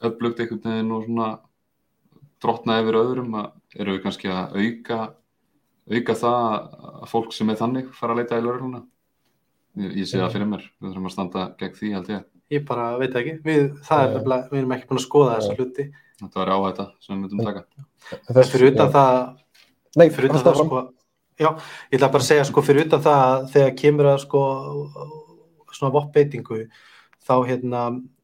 upplugt 0.03 0.39
einhvern 0.41 0.63
veginn 0.63 0.95
og 0.95 1.05
svona 1.05 1.27
drotna 2.43 2.79
yfir 2.81 2.99
öðrum 3.03 3.37
að 3.39 3.51
eru 3.77 3.97
við 3.97 4.03
kannski 4.07 4.31
að 4.31 4.57
auka 4.63 4.99
auka 5.93 6.15
það 6.15 6.41
að 7.03 7.07
fólk 7.11 7.35
sem 7.35 7.51
er 7.51 7.59
þannig 7.59 7.93
fara 7.95 8.15
að 8.15 8.23
leita 8.23 8.39
í 8.39 8.45
lauruluna 8.47 8.83
ég, 9.83 9.97
ég 10.01 10.07
sé 10.07 10.21
það 10.21 10.37
fyrir 10.37 10.49
mér, 10.55 10.67
við 10.79 10.89
þurfum 10.89 11.09
að 11.09 11.15
standa 11.15 11.45
gegn 11.59 11.77
því 11.79 11.93
held 11.97 12.11
ég, 12.13 12.25
ég 12.51 12.65
bara 12.67 12.89
veit 12.99 13.15
ekki. 13.19 13.37
Við, 13.45 13.63
það 13.87 14.03
er 14.03 14.11
nefnilega, 14.17 14.49
við 14.51 14.61
erum 14.61 14.75
ekki 14.75 14.89
búin 14.89 14.99
að 14.99 15.05
skoða 15.05 15.37
þessa 15.37 15.57
hluti. 15.57 15.87
Þetta 16.23 16.41
var 16.41 16.51
áhætta 16.55 16.87
sem 17.03 17.15
við 17.15 17.21
myndum 17.23 17.47
taka. 17.47 17.65
en 18.29 18.51
fyrir 18.51 18.73
utan 18.73 18.91
það, 18.93 19.19
Nei, 19.93 20.07
fyrir 20.09 20.31
utan 20.31 20.43
það 20.43 20.59
sko, 20.59 20.79
já, 21.37 21.49
ég 21.91 21.99
ætla 21.99 22.11
bara 22.13 22.23
að 22.23 22.29
segja 22.29 22.47
sko 22.49 22.63
fyrir 22.65 22.87
utan 22.87 23.03
það 23.05 23.23
að 23.27 23.43
þegar 23.53 23.75
kemur 23.81 24.09
að 24.09 24.19
sko 24.23 24.41
svona 25.73 25.93
voppbeitingu 25.93 26.59
þá 27.23 27.35
hérna 27.49 27.83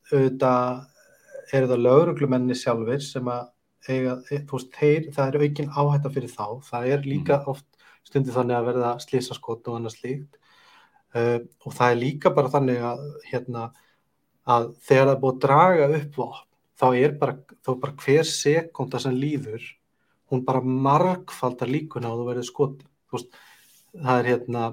auðvitað 0.09 1.55
eru 1.57 1.69
það 1.71 1.83
lögreglumenni 1.85 2.57
sjálfir 2.57 3.03
sem 3.05 3.29
að 3.29 3.47
eiga, 3.89 4.15
þú 4.29 4.57
veist, 4.57 4.71
þeir, 4.75 5.09
það 5.15 5.29
er 5.29 5.45
aukin 5.45 5.71
áhætta 5.73 6.11
fyrir 6.13 6.33
þá, 6.33 6.45
það 6.67 6.89
er 6.93 7.05
líka 7.07 7.39
oft 7.49 7.65
stundið 8.09 8.37
þannig 8.37 8.57
að 8.57 8.67
verða 8.69 8.91
slísaskot 9.03 9.69
og 9.69 9.77
annað 9.77 9.95
slíkt. 9.95 10.39
Uh, 11.09 11.39
og 11.65 11.73
það 11.73 11.93
er 11.93 12.01
líka 12.03 12.33
bara 12.35 12.51
þannig 12.53 12.83
að 12.85 13.05
hérna 13.31 13.69
að 14.49 14.69
þegar 14.87 15.11
það 15.11 15.19
búið 15.23 15.35
að 15.35 15.41
draga 15.45 15.89
upp 15.99 16.21
vopn, 16.21 16.45
þá 16.79 16.87
er 16.89 17.17
bara, 17.19 17.35
þá 17.65 17.71
er 17.73 17.79
bara 17.83 17.97
hver 18.05 18.29
sekunda 18.29 19.01
sem 19.03 19.17
líður 19.19 19.65
hún 20.29 20.45
bara 20.45 20.61
margfaldar 20.61 21.71
líkuna 21.71 22.11
og 22.13 22.21
þú 22.21 22.27
verður 22.29 22.47
skot 22.47 22.83
veist, 23.13 23.33
það 23.95 24.21
er 24.21 24.29
hérna 24.29 24.63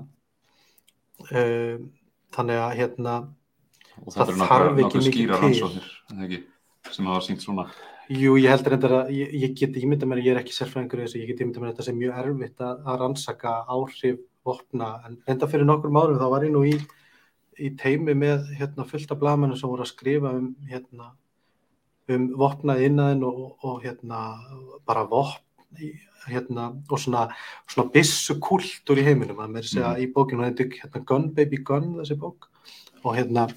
uh, 1.32 1.76
þannig 2.36 2.62
að 2.62 2.78
hérna 2.82 3.18
Það 3.96 4.30
þarf 4.42 4.80
ekki 4.84 5.00
mikið 5.06 5.30
til. 5.40 5.84
ekki, 6.20 6.38
sem 6.92 7.06
hafa 7.08 7.22
sínt 7.24 7.40
svona 7.40 7.64
jú, 8.12 8.34
ég 8.38 8.52
heldur 8.52 8.74
reyndar 8.74 8.94
að 9.00 9.12
ég, 9.16 9.30
ég 9.40 9.54
get 9.56 9.78
ímynda 9.80 10.08
mér, 10.08 10.20
ég 10.22 10.34
er 10.34 10.42
ekki 10.42 10.54
sérfræðingur 10.54 11.00
í 11.00 11.06
þessu, 11.06 11.22
ég 11.22 11.30
get 11.30 11.40
ímynda 11.42 11.62
mér 11.62 11.70
að 11.70 11.74
þetta 11.74 11.86
sé 11.86 11.94
mjög 11.96 12.18
erfitt 12.20 12.60
að, 12.62 12.82
að 12.84 12.98
rannsaka 13.00 13.54
áhrif 13.72 14.20
vopna, 14.46 14.90
en 15.08 15.16
reynda 15.26 15.48
fyrir 15.50 15.66
nokkur 15.66 15.96
árum 15.96 16.20
þá 16.20 16.26
var 16.30 16.46
ég 16.46 16.52
nú 16.54 16.62
í, 16.68 16.76
í 17.58 17.70
teimi 17.78 18.14
með 18.14 18.50
hérna 18.58 18.84
fullt 18.88 19.10
af 19.12 19.18
blamennum 19.20 19.56
sem 19.58 19.68
voru 19.70 19.82
að 19.86 19.92
skrifa 19.92 20.32
um 20.36 20.54
hérna 20.68 21.12
um 22.08 22.26
vopnað 22.38 22.84
innaðin 22.86 23.24
og, 23.26 23.56
og 23.66 23.80
hérna 23.82 24.20
bara 24.86 25.06
vopn 25.10 25.42
hérna, 26.26 26.70
og 26.90 26.98
svona, 26.98 27.28
svona 27.70 27.90
bissu 27.92 28.34
kultúr 28.42 28.98
í 28.98 29.04
heiminum. 29.06 29.38
Að 29.42 29.50
mér 29.54 29.66
segja 29.66 29.92
Mhm. 29.92 30.00
í 30.02 30.12
bókinu 30.12 30.40
hún 30.40 30.48
heitir 30.48 30.70
hérna, 30.72 31.04
Gun 31.04 31.30
Baby 31.34 31.56
Gun 31.62 31.94
þessi 31.96 32.16
bók. 32.18 32.48
Og 33.04 33.14
hérna 33.14 33.48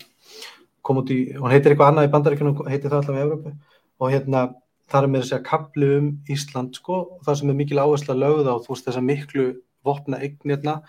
kom 0.83 0.97
út 0.97 1.09
í, 1.09 1.33
hún 1.33 1.49
heitir 1.51 1.73
eitthvað 1.73 1.93
annað 1.93 2.07
í 2.07 2.11
bandaríkjunum 2.11 2.67
heitir 2.69 2.89
það 2.91 3.01
allavega 3.01 3.19
í 3.19 3.27
Evrópu. 3.27 3.55
Og 3.99 4.11
hérna 4.11 4.55
þar 4.89 5.03
er 5.03 5.07
mér 5.07 5.21
að 5.21 5.29
segja 5.29 5.43
kapli 5.43 5.97
um 5.97 6.19
Ísland 6.29 6.75
sko 6.75 6.93
og 7.17 7.23
það 7.25 7.35
sem 7.39 7.49
er 7.49 7.53
mikil 7.55 7.77
áhersla 7.77 8.15
lögð 8.17 8.49
á 8.49 8.55
þú 8.57 8.69
veist 8.73 8.85
þessa 8.89 9.03
miklu 9.05 9.61
vopna 9.85 10.19
eignirna 10.19 10.81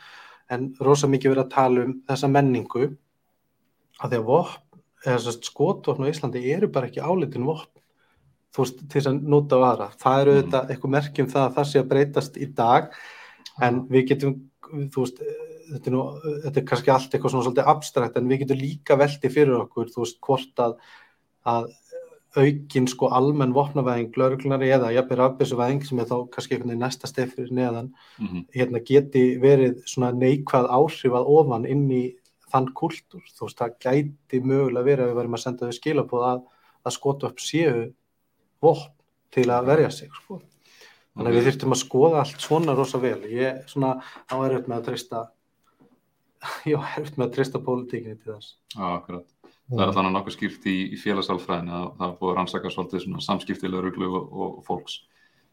en 0.51 0.71
rosa 0.83 1.09
mikið 1.11 1.35
verið 1.35 1.45
að 1.47 1.55
tala 1.55 1.85
um 1.87 1.95
þessa 2.09 2.31
menningu 2.31 2.87
að 4.01 4.15
því 4.15 4.21
að 4.21 5.29
skotvopn 5.47 6.05
á 6.05 6.11
Íslandi 6.11 6.43
eru 6.53 6.69
bara 6.69 6.89
ekki 6.91 7.01
álitin 7.01 7.47
vopn 7.49 7.69
þú 8.51 8.65
veist, 8.65 8.81
til 8.91 9.01
að 9.07 9.21
nota 9.31 9.57
á 9.57 9.63
aðra. 9.71 9.89
Það 10.01 10.21
eru 10.21 10.31
Mhm. 10.33 10.41
auðvitað 10.41 10.71
eitthvað 10.71 10.95
merkjum 10.97 11.29
það 11.31 11.45
að 11.47 11.55
það 11.55 11.69
sé 11.71 11.79
að 11.81 11.91
breytast 11.93 12.37
í 12.37 12.47
dag 12.55 12.91
en 13.63 13.87
við 13.89 14.09
getum, 14.09 14.33
þú 14.91 15.05
veist, 15.05 15.21
þetta 15.71 15.87
er, 15.87 15.93
nú, 15.95 16.03
þetta 16.45 16.57
er 16.57 16.67
kannski 16.67 16.91
allt 16.91 17.11
eitthvað 17.15 17.31
svona 17.31 17.45
svolítið 17.47 17.71
abstrakt 17.71 18.17
en 18.17 18.29
við 18.29 18.41
getum 18.41 18.59
líka 18.59 18.97
velti 18.99 19.29
fyrir 19.31 19.61
okkur, 19.63 19.87
þú 19.87 20.03
veist, 20.03 20.21
hvort 20.21 20.55
að, 20.59 20.75
að 21.47 21.71
aukin 22.37 22.87
sko 22.87 23.09
almenn 23.11 23.53
vopnavæðing 23.57 24.13
lögreglunari 24.17 24.69
eða 24.71 24.93
jafnir 24.95 25.19
afbyrsuvæðing 25.25 25.81
sem 25.87 25.99
er 25.99 26.07
þá 26.07 26.17
kannski 26.31 26.55
einhvern 26.55 26.71
veginn 26.71 26.85
næsta 26.85 27.09
stef 27.11 27.33
fyrir 27.35 27.51
neðan 27.57 27.93
Mhm. 28.21 28.45
hérna 28.55 28.81
geti 28.87 29.25
verið 29.43 29.83
svona 29.87 30.13
neikvæð 30.15 30.69
áhrif 30.71 31.13
að 31.13 31.27
ofan 31.27 31.67
inn 31.67 31.89
í 31.91 32.15
þann 32.53 32.69
kultúr, 32.75 33.23
þú 33.35 33.47
veist, 33.47 33.59
það 33.59 33.75
gæti 33.81 34.41
mögulega 34.43 34.85
verið 34.85 35.05
að 35.05 35.11
við 35.11 35.19
verðum 35.21 35.35
að 35.35 35.43
senda 35.45 35.67
þau 35.67 35.73
skilabóð 35.79 36.25
að, 36.29 36.41
að 36.87 36.93
skota 36.93 37.27
upp 37.27 37.39
séu 37.39 37.93
vopn 38.63 38.93
til 39.31 39.45
að 39.51 39.67
verja 39.67 39.91
sig 39.91 40.11
sko. 40.15 40.41
þannig 41.17 41.31
að 41.33 41.37
við 41.37 41.47
þurftum 41.51 41.73
að 41.75 41.83
skoða 41.85 42.19
allt 42.21 42.41
svona 42.41 42.75
rosa 42.77 42.99
vel 42.99 43.21
ég 43.31 43.65
svona 43.67 44.01
á 44.31 44.35
erfitt 44.47 44.69
með 44.69 44.77
að 44.79 44.85
treysta 44.87 45.29
ég 46.71 46.79
á 46.79 46.83
erfitt 46.99 47.17
með 47.19 47.27
að 47.29 47.35
treysta 47.35 47.59
pólitíkinni 47.59 48.19
til 48.23 48.33
þess 48.35 48.55
akkurat. 48.79 49.27
Það 49.71 49.85
er 49.85 49.93
allan 49.93 50.17
nokkuð 50.17 50.35
skýrt 50.35 50.67
í, 50.67 50.77
í 50.95 50.99
félagsalfræðinu 50.99 51.73
að 51.77 51.89
það 51.99 52.07
er 52.09 52.15
búið 52.21 52.31
að 52.33 52.37
rannsaka 52.41 52.73
svolítið 52.75 53.03
svona 53.05 53.25
samskiptilega 53.25 53.83
ruglu 53.85 54.09
og, 54.11 54.31
og, 54.31 54.55
og 54.59 54.65
fólks. 54.67 54.97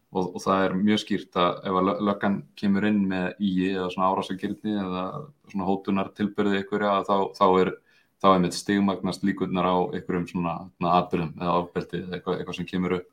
Og, 0.08 0.30
og 0.32 0.40
það 0.42 0.64
er 0.64 0.78
mjög 0.80 1.02
skýrt 1.04 1.38
að 1.38 1.58
ef 1.68 1.78
að 1.78 1.90
lö- 1.90 1.98
löggan 2.08 2.38
kemur 2.58 2.88
inn 2.88 3.02
með 3.12 3.44
í 3.44 3.52
eða 3.74 3.90
svona 3.94 4.10
árásagirni 4.14 4.78
eða 4.82 5.04
svona 5.52 5.68
hótunar 5.68 6.10
tilbyrði 6.18 6.64
ykkur 6.64 6.86
þá, 7.06 7.18
þá 7.36 7.46
er 7.62 7.74
þá 8.18 8.28
er 8.32 8.42
mitt 8.42 8.58
stigmagnast 8.58 9.26
líkurnar 9.28 9.68
á 9.70 9.78
einhverjum 9.94 10.28
svona, 10.32 10.56
atbyrðum 10.82 11.36
eða 11.38 11.58
ofbeldi 11.62 12.00
eða 12.02 12.18
eitthvað, 12.18 12.40
eitthvað 12.40 12.58
sem 12.58 12.70
kemur 12.72 12.96
upp. 12.98 13.10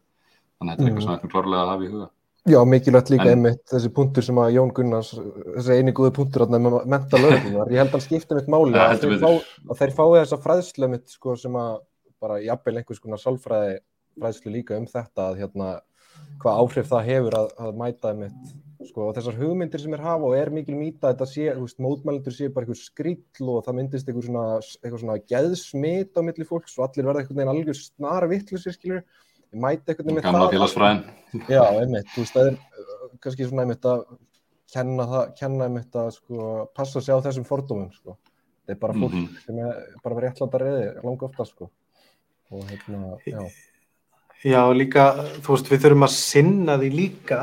Þannig 0.57 0.71
að 0.71 0.79
þetta 0.79 0.85
er 0.85 0.91
eitthvað 0.93 1.05
sem 1.05 1.17
þetta 1.17 1.33
klárlega 1.35 1.65
að 1.65 1.73
hafa 1.73 1.85
í 1.85 1.91
huga 1.93 2.09
Já, 2.45 2.59
mikilvægt 2.69 3.09
líka 3.09 3.25
En- 3.31 3.39
einmitt 3.39 3.63
þessi 3.73 3.89
punktur 3.97 4.25
sem 4.27 4.37
að 4.37 4.51
Jón 4.59 4.73
Gunnars, 4.77 5.15
þessi 5.17 5.79
eini 5.79 5.95
góði 5.97 6.13
punktur 6.19 6.45
með 6.53 6.75
menta 6.93 7.17
lögreglunar, 7.17 7.71
ég 7.73 7.81
held 7.81 7.89
að 7.89 7.97
hann 7.97 8.05
skipti 8.05 8.37
mitt 8.37 8.51
máli 8.53 8.75
Ja, 8.77 8.91
að, 8.93 9.07
þeir 9.07 9.23
fá, 9.23 9.31
að 9.71 9.79
þeir 9.81 9.95
fái 9.97 10.11
þessa 10.19 10.41
fræðslu 10.45 10.91
mitt 10.93 11.09
sko 11.09 11.37
sem 11.41 11.57
að 11.57 11.79
bara 12.21 12.37
jafnvel 12.45 12.77
einhvers 12.83 13.01
konar 13.01 13.23
sálfræði 13.23 13.79
fræðslu 14.21 14.53
líka 14.53 14.77
um 14.77 14.85
þetta 14.87 15.31
að 15.31 15.41
hérna 15.41 15.71
hvað 16.43 16.61
áhrif 16.61 16.93
það 16.93 17.09
hefur 17.09 17.35
að, 17.41 17.49
að 17.65 17.75
mæta 17.81 18.13
mitt 18.19 18.55
sko 18.85 19.09
og 19.09 19.17
þessar 19.17 19.39
hugmyndir 19.41 19.81
sem 19.81 19.95
er 19.97 20.05
hafa 20.05 20.29
og 20.29 20.37
er 20.37 20.51
mikil 20.53 20.77
mýta 20.77 21.11
þetta 21.15 21.27
sé, 21.31 21.49
þú 21.57 21.65
veist, 21.65 21.81
mótmælendur 21.81 22.35
sé 22.37 22.51
bara 22.53 22.67
einhver 22.69 22.77
skrill 22.77 23.49
og 23.49 23.65
það 23.65 23.79
myndist 23.81 24.09
einhver 24.13 24.27
svona, 24.29 24.45
eitthvað 24.61 25.01
svona 25.01 25.17
geðsmit 25.33 26.13
á 26.13 26.21
milli 26.27 26.45
fólks 26.49 26.77
og 26.77 26.91
allir 26.91 27.09
verða 27.09 27.23
einhvern 27.25 27.41
veginn 27.41 27.53
algjör 27.55 27.79
snara 27.81 28.29
vittlusir 28.29 28.77
skilur, 28.77 29.01
mæta 29.61 29.93
einhvern 29.93 30.07
veginn 30.07 30.19
með 30.19 30.27
Gamla 30.27 30.45
það 30.47 30.55
félagsfræðin 30.57 31.03
Já, 31.51 31.63
einmitt, 31.81 32.09
þú 32.15 32.23
veist, 32.23 32.35
það 32.37 32.47
er 32.51 32.55
uh, 32.55 33.09
kannski 33.25 33.49
svona 33.49 33.65
einmitt 33.65 33.89
að 33.91 34.05
kenna 34.75 35.07
það, 35.11 35.25
kenna 35.39 35.65
einmitt 35.69 35.97
að 36.01 36.11
sko, 36.17 36.49
passa 36.75 37.01
sig 37.03 37.15
á 37.15 37.25
þessum 37.25 37.45
fordómum, 37.47 37.91
sko. 37.95 38.17
Það 38.65 38.75
er 38.75 38.79
bara 38.81 38.95
fólk 38.97 39.13
Mhm. 39.15 39.27
sem 39.45 39.59
er 39.59 39.81
bara 40.03 40.15
verið 40.17 40.29
réttlátt 40.31 40.55
að 40.55 40.63
reyði, 40.65 40.87
langa 41.05 41.27
ofta, 41.29 41.45
sko. 41.47 41.71
Og 42.51 42.65
hérna, 42.71 43.19
já. 43.27 43.41
Já, 44.45 44.61
líka, 44.77 45.05
þú 45.45 45.55
veist, 45.57 45.69
við 45.73 45.83
þurfum 45.85 46.07
að 46.07 46.15
sinna 46.15 46.79
því 46.79 46.91
líka 46.95 47.39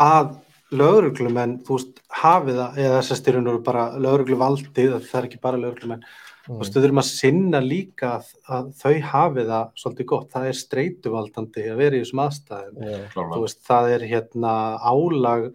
að 0.00 0.36
lögreglumenn, 0.72 1.58
þú 1.66 1.76
veist, 1.78 2.00
hafi 2.22 2.52
það, 2.54 2.76
eða 2.78 2.98
þess 3.00 3.12
að 3.14 3.20
styrjun 3.20 3.48
eru 3.50 3.62
bara 3.66 3.84
lögregluvaldið, 3.98 4.92
það 5.10 5.18
er 5.20 5.28
ekki 5.28 5.40
bara 5.42 5.58
lögreglumenn, 5.58 6.04
þú 6.46 6.58
veist, 6.60 6.74
við 6.76 6.84
þurfum 6.86 7.02
að 7.02 7.08
sinna 7.10 7.60
líka 7.64 8.10
að, 8.18 8.28
að 8.48 8.68
þau 8.80 8.94
hafi 9.12 9.44
það 9.50 9.66
svolítið 9.82 10.06
gott, 10.12 10.28
það 10.32 10.46
er 10.50 10.58
streituvaldandi 10.60 11.64
að 11.70 11.80
vera 11.82 11.96
í 11.98 12.04
þessum 12.04 12.22
aðstæðum, 12.26 12.78
klárlega. 13.12 13.40
veist, 13.44 13.60
það 13.68 13.90
er 13.96 14.06
hérna 14.14 14.54
álag 14.92 15.50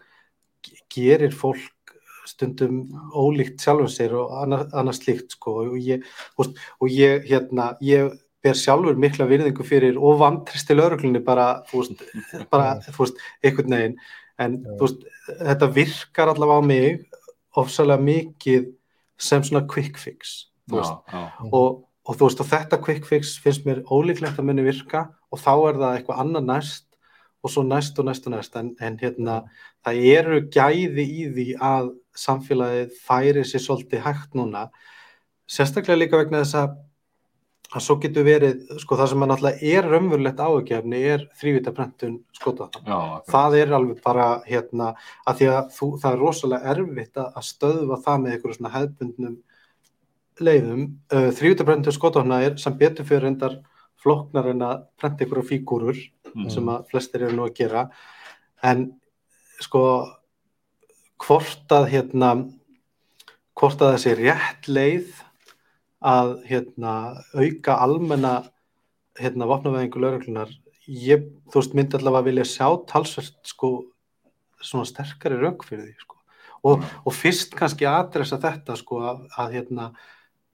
ge- 0.65 0.83
gerir 0.95 1.33
fólk 1.35 1.95
stundum 2.25 2.77
ólíkt 3.13 3.61
sjálfum 3.61 3.89
sér 3.93 4.13
og 4.17 4.31
annað, 4.41 4.69
annað 4.73 4.95
slíkt 4.97 5.35
sko. 5.37 5.59
Og 5.65 5.75
ég, 5.77 6.05
veist, 6.39 6.55
og 6.81 6.89
ég 6.89 7.27
hérna, 7.29 7.75
ég 7.85 8.15
ber 8.45 8.57
sjálfur 8.57 8.97
mikla 8.97 9.25
virðingu 9.29 9.65
fyrir 9.65 9.97
og 9.97 10.19
vantristi 10.21 10.73
lauruglunni 10.77 11.21
bara, 11.25 11.63
þú 11.69 11.83
veist, 11.83 12.01
bara, 12.53 12.75
þú 12.87 12.97
veist, 13.03 13.21
einhvern 13.45 13.77
veginn, 13.77 13.95
en 14.41 14.57
veist, 14.81 15.05
þetta 15.41 15.69
virkar 15.73 16.33
allavega 16.33 16.61
á 16.61 16.63
mig 16.65 17.05
ofsalega 17.55 18.01
mikið 18.03 18.67
sem 19.17 19.45
svona 19.47 19.63
quick 19.71 19.95
fix, 20.01 20.47
þú 20.69 20.79
veist, 20.79 20.97
Já, 21.11 21.19
já, 21.21 21.49
og, 21.51 21.83
og 22.05 22.17
þú 22.17 22.29
veist, 22.29 22.41
og 22.43 22.49
þetta 22.51 22.81
quick 22.85 23.07
fix 23.09 23.35
finnst 23.43 23.67
mér 23.67 23.83
ólíklegt 23.89 24.41
að 24.41 24.49
muni 24.49 24.65
virka 24.65 25.07
og 25.31 25.41
þá 25.41 25.53
er 25.55 25.79
það 25.81 25.99
eitthvað 25.99 26.23
annað 26.25 26.49
næst 26.49 26.87
og 27.45 27.53
svo 27.53 27.65
næst 27.67 27.99
og 28.01 28.07
næst 28.09 28.25
og 28.25 28.33
næst. 28.33 28.57
En, 28.57 28.73
en 28.81 28.97
hérna, 29.01 29.41
það 29.85 30.01
eru 30.15 30.41
gæði 30.53 31.05
í 31.05 31.27
því 31.35 31.47
að 31.61 31.91
samfélagið 32.17 32.97
færi 33.05 33.43
sér 33.45 33.61
svolítið 33.61 34.05
hægt 34.05 34.37
núna. 34.37 34.69
Sérstaklega 35.45 35.99
líka 35.99 36.17
vegna 36.21 36.41
þess 36.41 36.57
að 36.63 36.73
að 37.75 37.83
svo 37.83 37.95
getur 38.01 38.25
verið, 38.25 38.61
sko 38.81 38.97
það 38.99 39.09
sem 39.11 39.23
að 39.25 39.29
náttúrulega 39.31 39.71
er 39.73 39.87
raunverulegt 39.89 40.41
áhugjefni 40.43 41.01
er 41.11 41.25
þrývitaprentun 41.39 42.15
skotað 42.35 42.77
já, 42.77 42.93
akkurat. 42.93 43.25
það 43.31 43.57
er 43.59 43.73
alveg 43.77 44.01
bara 44.05 44.27
hérna 44.45 44.91
að 45.25 45.41
því 45.41 45.49
að 45.51 45.71
þú, 45.77 45.89
það 46.03 46.11
er 46.11 46.21
rosalega 46.21 46.75
erfitt 46.75 47.21
að 47.21 47.39
að 47.41 47.47
stöðva 47.49 47.99
það 48.05 48.21
með 48.23 48.35
einhverju 48.35 48.57
svona 48.59 48.73
hefðbundnum 48.75 49.35
leiðum 50.43 50.83
uh, 51.13 51.29
þrjútabrendur 51.31 51.95
skotofna 51.95 52.41
er 52.43 52.57
sem 52.61 52.75
betur 52.77 53.05
fyrir 53.07 53.23
reyndar 53.29 53.59
flokknar 54.03 54.51
en 54.51 54.61
að 54.65 54.83
prenta 54.99 55.23
einhverju 55.25 55.49
fígúrur 55.53 56.03
Mhm. 56.35 56.49
sem 56.51 56.65
að 56.67 56.89
flestir 56.91 57.21
eru 57.23 57.35
nú 57.37 57.43
að 57.47 57.53
gera 57.55 57.89
en 58.61 58.81
sko 59.63 59.81
hvort 61.23 61.71
að 61.71 61.85
hérna 61.93 62.31
hvort 63.55 63.79
að 63.79 63.93
þessi 63.95 64.15
rétt 64.19 64.67
leið 64.67 65.13
að 66.03 66.33
hérna 66.49 67.23
auka 67.39 67.77
almenna 67.85 68.33
hérna 69.17 69.47
vopnaveðingu 69.47 70.01
lauruglunar 70.03 70.51
ég, 70.91 71.23
þú 71.49 71.61
veist, 71.61 71.73
myndi 71.73 71.95
allavega 71.97 72.19
að 72.19 72.27
vilja 72.29 72.47
sjá 72.51 72.67
talsvert 72.91 73.39
sko 73.47 73.69
svona 74.59 74.85
sterkari 74.85 75.39
rauk 75.39 75.63
fyrir 75.63 75.87
því 75.87 75.95
sko 76.03 76.19
og, 76.65 76.83
og 77.05 77.13
fyrst 77.15 77.55
kannski 77.55 77.87
adressa 77.87 78.37
þetta 78.43 78.75
sko 78.75 78.99
að, 79.07 79.23
að 79.39 79.55
hérna 79.55 79.87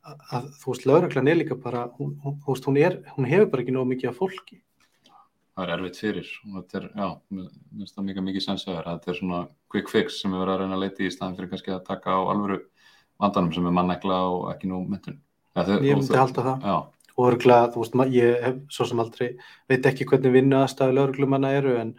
að, 0.07 0.49
þú 0.61 0.73
veist, 0.73 0.87
lauruglan 0.89 1.31
er 1.31 1.39
líka 1.39 1.57
bara 1.59 1.85
hún, 1.97 2.15
hún, 2.23 2.37
hún, 2.47 2.77
er, 2.81 2.99
hún 3.15 3.29
hefur 3.29 3.49
bara 3.53 3.65
ekki 3.65 3.75
nóg 3.75 3.89
mikið 3.91 4.11
af 4.11 4.21
fólki. 4.21 4.61
Það 5.51 5.65
er 5.65 5.73
erfitt 5.75 5.99
fyrir. 5.99 6.29
Og 6.47 6.53
þetta 6.59 6.79
er, 6.79 6.87
já, 6.95 7.09
finnst 7.77 7.97
það 7.97 8.07
mikið 8.09 8.27
mikið 8.29 8.45
sens 8.45 8.67
að 8.67 8.79
þetta 8.87 9.11
er 9.11 9.19
svona 9.19 9.41
quick 9.73 9.91
fix 9.91 10.21
sem 10.21 10.31
við 10.31 10.43
verðum 10.43 10.55
að 10.55 10.63
reyna 10.63 10.77
að 10.79 10.85
leita 10.85 11.03
í 11.05 11.11
staðan 11.13 11.35
fyrir 11.37 11.51
kannski 11.51 11.75
að 11.75 11.83
taka 11.89 12.15
á 12.15 12.19
alvöru 12.21 12.61
vandanum 13.21 13.51
sem 13.53 13.67
er 13.67 13.75
mannekla 13.77 14.21
og 14.31 14.47
ekki 14.53 14.71
nú 14.71 14.81
myndun. 14.87 15.19
Ja, 15.55 15.65
ég 15.67 15.99
myndi 15.99 16.17
halda 16.17 16.45
það. 16.47 16.69
Já, 16.69 16.77
og 17.17 17.27
örgulega, 17.27 17.67
þú 17.73 17.83
veist, 17.83 17.99
ég 18.15 18.45
hef 18.45 18.61
svo 18.71 18.87
sem 18.89 19.03
aldrei 19.03 19.27
veit 19.69 19.89
ekki 19.89 20.07
hvernig 20.09 20.33
vinnu 20.37 20.57
aðstæðu 20.61 20.95
lauruglumanna 20.97 21.51
eru 21.57 21.75
en, 21.81 21.91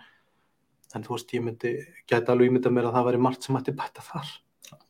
en 0.96 1.04
þú 1.04 1.18
veist, 1.18 1.36
ég 1.36 1.44
myndi 1.44 1.74
gæti 2.10 2.32
alveg 2.32 2.50
ímynda 2.50 2.72
mér 2.72 2.88
að 2.88 2.98
það 2.98 3.08
væri 3.10 3.22
margt 3.28 3.46
sem 3.46 3.60
ætti 3.60 3.76
bæta 3.76 4.04
þar. 4.08 4.32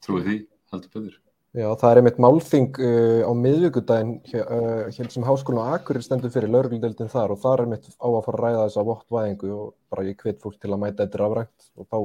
Trúið 0.07 0.29
því, 0.29 0.39
heldur 0.73 0.95
betur. 0.95 1.19
Já, 1.53 1.67
það 1.77 1.91
er 1.91 1.99
einmitt 2.01 2.21
málþing 2.23 2.79
uh, 2.81 3.23
á 3.29 3.33
miðvíkudaginn 3.37 4.13
uh, 4.41 4.87
hér 4.89 5.09
sem 5.13 5.25
háskólinn 5.27 5.61
á 5.61 5.77
Akureyri 5.77 6.07
stendur 6.07 6.33
fyrir 6.33 6.49
laurugludeildin 6.49 7.13
þar 7.13 7.35
og 7.35 7.43
þar 7.43 7.61
er 7.61 7.67
einmitt 7.67 7.91
á 8.01 8.09
að 8.09 8.23
fara 8.25 8.39
að 8.39 8.45
ræða 8.47 8.63
þessa 8.63 8.85
vottvæðingu 8.89 9.51
og 9.59 9.67
bara 9.93 10.07
ég 10.07 10.25
hvet 10.25 10.41
fólk 10.41 10.57
til 10.63 10.71
að 10.73 10.81
mæta 10.81 11.05
þetta 11.05 11.21
rafrænt 11.21 11.67
og 11.77 11.89
þá 11.93 11.99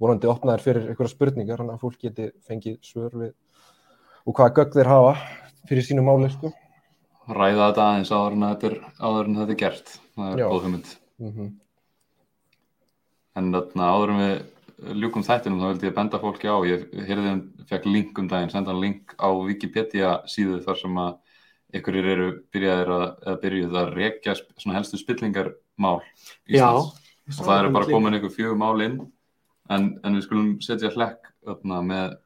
vonandi 0.00 0.30
opnaðir 0.32 0.64
fyrir 0.64 0.88
einhverja 0.88 1.12
spurningar 1.12 1.60
þannig 1.60 1.76
að 1.76 1.84
fólk 1.84 2.06
geti 2.06 2.30
fengið 2.48 2.78
svör 2.88 3.18
við 3.20 3.34
og 4.24 4.38
hvaða 4.40 4.56
gögg 4.62 4.78
þeir 4.78 4.90
hafa 4.94 5.12
fyrir 5.68 5.86
sínu 5.86 6.06
máli, 6.06 6.32
sko. 6.32 6.54
Ræða 7.26 7.68
þetta 7.68 7.86
aðeins 7.90 8.12
áður 8.14 8.36
en 8.36 8.48
þetta 8.48 8.68
er, 8.68 8.76
áður 9.02 9.30
en 9.30 9.38
þetta 9.40 9.54
er 9.54 9.62
gert. 9.62 9.94
Það 10.16 10.32
er 10.32 10.42
góð 10.46 10.66
hugmynd. 10.66 10.92
Mm 11.20 11.54
En 13.36 13.50
þarna 13.52 13.86
áður 13.92 14.10
en 14.14 14.20
við 14.22 14.36
ljúkum 14.76 15.24
þættinum 15.24 15.60
þá 15.62 15.68
vildi 15.70 15.88
ég 15.88 15.94
benda 15.96 16.20
fólki 16.20 16.50
á, 16.52 16.56
ég 16.68 16.84
heyrði 17.08 17.30
um, 17.32 17.40
fekk 17.68 17.86
link 17.88 18.18
um 18.20 18.28
daginn, 18.28 18.52
senda 18.52 18.74
hann 18.74 18.82
link 18.82 19.14
á 19.16 19.28
Wikipedia 19.32 20.18
síðu 20.28 20.60
þar 20.66 20.80
sem 20.82 21.00
að 21.00 21.14
einhverjir 21.76 22.10
eru 22.12 22.28
byrjaðir 22.54 22.92
að, 22.96 23.06
eða 23.24 23.40
byrjuð 23.44 23.80
að 23.80 23.90
rekja 23.96 24.36
svona 24.36 24.76
helstu 24.76 25.00
spillingarmál 25.00 25.98
Já, 26.46 26.68
Íslands. 26.68 27.40
Og 27.40 27.42
það 27.48 27.62
eru 27.62 27.72
bara 27.74 27.90
komin 27.90 28.18
einhver 28.18 28.34
fjögur 28.36 28.60
mál 28.60 28.84
inn 28.84 29.00
en, 29.72 29.90
en 30.04 30.14
við 30.18 30.28
skulum 30.28 30.54
setja 30.62 30.92
hlekk 30.94 31.32
öfna, 31.46 31.80
með 31.82 32.16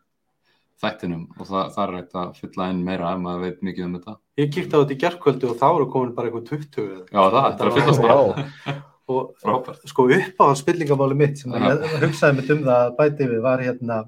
þættinum 0.81 1.25
og 1.37 1.47
það, 1.47 1.73
það 1.77 1.83
er 1.87 1.97
hægt 1.99 2.21
að 2.21 2.37
fylla 2.43 2.69
inn 2.73 2.85
meira 2.85 3.15
ef 3.15 3.23
maður 3.23 3.47
veit 3.47 3.65
mikið 3.69 3.87
um 3.87 3.97
þetta. 3.99 4.15
Ég 4.41 4.55
kíkti 4.55 4.77
á 4.77 4.81
þetta 4.81 4.97
í 4.97 5.01
gerkvöldu 5.07 5.51
og 5.51 5.59
þá 5.61 5.67
eru 5.71 5.91
komin 5.93 6.15
bara 6.17 6.31
eitthvað 6.31 6.47
20 6.53 6.87
eða 6.87 7.03
Já, 7.07 7.21
það, 7.23 7.43
þetta 7.47 7.65
er 7.65 7.71
að 7.71 7.79
fyllast 7.79 8.07
bara 8.07 8.79
og 9.11 9.35
frábært 9.43 9.83
sko 9.91 10.07
upp 10.17 10.41
á 10.45 10.47
spillingamáli 10.59 11.19
mitt 11.19 11.39
sem 11.43 11.53
Já. 11.53 11.75
ég 11.75 11.99
hugsaði 12.05 12.37
mitt 12.39 12.51
um 12.55 12.63
það 12.69 12.81
að 12.87 12.97
bæti 13.01 13.29
við 13.33 13.43
var 13.47 13.65
hérna 13.65 13.99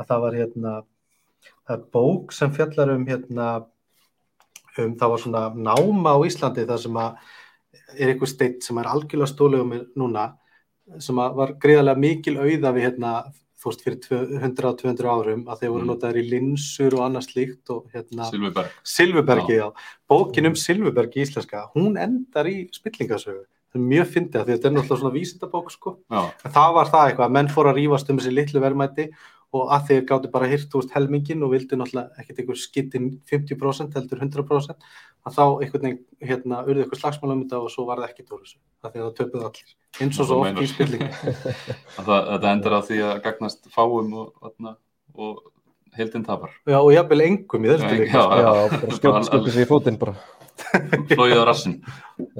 að 0.00 0.08
það 0.10 0.24
var 0.24 0.38
hérna 0.40 0.74
það 1.70 1.84
bók 1.94 2.32
sem 2.36 2.52
fjallar 2.56 2.94
um 2.94 3.06
hérna 3.08 3.48
um 4.78 4.94
það 4.96 5.12
var 5.14 5.24
svona 5.24 5.44
náma 5.54 6.14
á 6.14 6.18
Íslandi 6.28 6.66
þar 6.68 6.82
sem 6.84 7.00
að 7.02 7.36
er 7.98 8.12
einhver 8.12 8.30
steitt 8.30 8.62
sem 8.66 8.78
er 8.78 8.88
algjörlega 8.90 9.32
stólið 9.32 9.64
um 9.64 9.70
mér 9.74 9.84
núna 9.98 10.28
sem 11.02 11.18
að 11.22 11.36
var 11.38 11.52
greiðarlega 11.62 12.02
mikil 12.02 12.36
auða 12.38 12.72
við 12.76 12.86
hérna 12.86 13.12
þú 13.60 13.68
veist 13.68 13.82
fyrir 13.84 13.98
100-200 14.40 15.08
árum 15.12 15.42
að 15.52 15.60
þeir 15.60 15.72
voru 15.74 15.84
Mm. 15.84 15.90
notaðir 15.92 16.18
í 16.22 16.28
linsur 16.30 16.94
og 16.96 17.02
annað 17.04 17.26
slíkt 17.28 17.70
og 17.74 17.90
hérna 17.92 18.28
Silviberg 18.30 18.70
Silfurbergi, 18.82 19.56
já. 19.58 19.66
Bókin 20.08 20.46
um 20.48 20.56
Silfurbergi 20.56 21.20
í 21.20 21.26
íslenska, 21.26 21.66
hún 21.74 21.98
endar 22.00 22.48
í 22.48 22.70
spillingasögu. 22.72 23.44
Það 23.70 23.80
er 23.80 23.90
mjög 23.90 24.08
fyndið 24.14 24.40
af 24.40 24.46
því 24.46 24.52
að 24.52 24.56
þetta 24.56 24.68
er 24.68 24.72
náttúrulega 24.76 25.00
svona 25.00 25.16
vísindabók, 25.16 25.68
sko. 25.74 25.92
Það 26.46 26.72
var 26.76 26.88
það 26.90 27.04
eitthvað, 27.10 27.26
að 27.26 27.36
menn 27.36 27.52
fóru 27.54 27.70
að 27.70 27.78
rífast 27.78 28.10
um 28.10 28.18
þessi 28.18 28.32
litlu 28.34 28.62
verðmæti 28.64 29.06
og 29.50 29.70
að 29.74 29.86
þeir 29.88 30.02
gáttu 30.06 30.30
bara 30.30 30.48
hirt 30.50 30.74
úr 30.78 30.88
helmingin 30.94 31.42
og 31.42 31.52
vildu 31.54 31.78
náttúrulega 31.78 32.22
ekkert 32.22 32.42
einhver 32.42 32.58
skittin 32.58 33.06
50% 33.30 33.96
heldur 33.98 34.20
100% 34.22 34.90
að 35.26 35.36
þá 35.36 35.42
einhvern 35.46 35.86
veginn, 35.86 36.02
hérna, 36.22 36.60
urðu 36.66 36.84
eitthvað 36.84 37.02
slagsmál 37.02 37.32
um 37.34 37.42
þetta 37.44 37.62
og 37.62 37.72
svo 37.74 37.86
var 37.88 38.02
það 38.02 38.12
ekki 38.12 38.26
þessu. 38.30 38.58
Það 38.80 38.92
því 38.92 39.00
að 39.00 39.06
það 39.06 39.16
töpuðu 39.20 39.48
allir. 39.48 39.72
Eins 40.00 40.20
og 40.22 40.28
svo 40.30 40.38
oft 40.44 40.62
í 40.62 40.68
spillingu. 40.70 41.08
það, 41.96 42.28
þetta 42.30 42.52
endur 42.54 42.76
á 42.78 42.80
því 42.86 43.00
að 43.08 43.16
gagnast 43.26 43.72
fáum 43.74 44.14
og, 44.22 44.30
og, 44.46 44.70
og 45.18 45.42
heildin 45.96 46.24
tapar 46.26 46.52
Já, 46.68 46.78
og 46.78 46.92
jafnvel 46.94 47.24
engum 47.26 47.66
í 47.66 47.72
þessu 47.72 48.06
Já, 48.06 48.22
flóið 51.10 51.40
á 51.40 51.44
rassin 51.48 51.78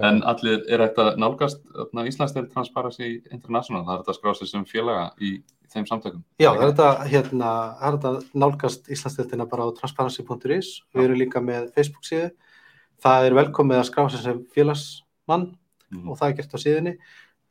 en 0.02 0.20
allir 0.28 0.62
er 0.70 0.84
að 0.86 1.16
nálgast 1.20 1.62
Íslandsdeil 2.06 2.48
Transparency 2.52 3.22
International 3.32 3.84
það 3.86 3.94
er 3.94 4.02
þetta 4.02 4.14
að 4.14 4.18
skrá 4.20 4.34
sig 4.38 4.50
sem 4.50 4.66
félaga 4.68 5.06
í, 5.20 5.30
þeim 5.72 5.86
samtökum 5.88 6.22
Já, 6.42 6.50
það 6.50 6.62
er 6.64 6.72
þetta, 6.72 6.90
hérna, 7.14 7.50
það 7.80 7.88
er 7.88 7.96
þetta 7.98 8.42
nálgast 8.44 8.92
Íslandsdeildina 8.96 9.48
bara 9.50 9.66
á 9.66 9.76
transparency.is. 9.78 10.70
Við 10.94 11.04
erum 11.06 11.20
líka 11.20 11.42
með 11.44 11.70
Facebook 11.76 12.06
síðu. 12.08 12.30
Það 13.00 13.26
er 13.30 13.36
velkomið 13.38 13.80
að 13.80 13.88
skrá 13.88 14.04
sig 14.10 14.24
sem 14.26 14.44
félagsmann 14.54 15.50
Mhm. 15.90 16.06
og 16.08 16.18
það 16.20 16.28
er 16.28 16.34
gert 16.38 16.52
á 16.54 16.58
síðunni. 16.62 16.94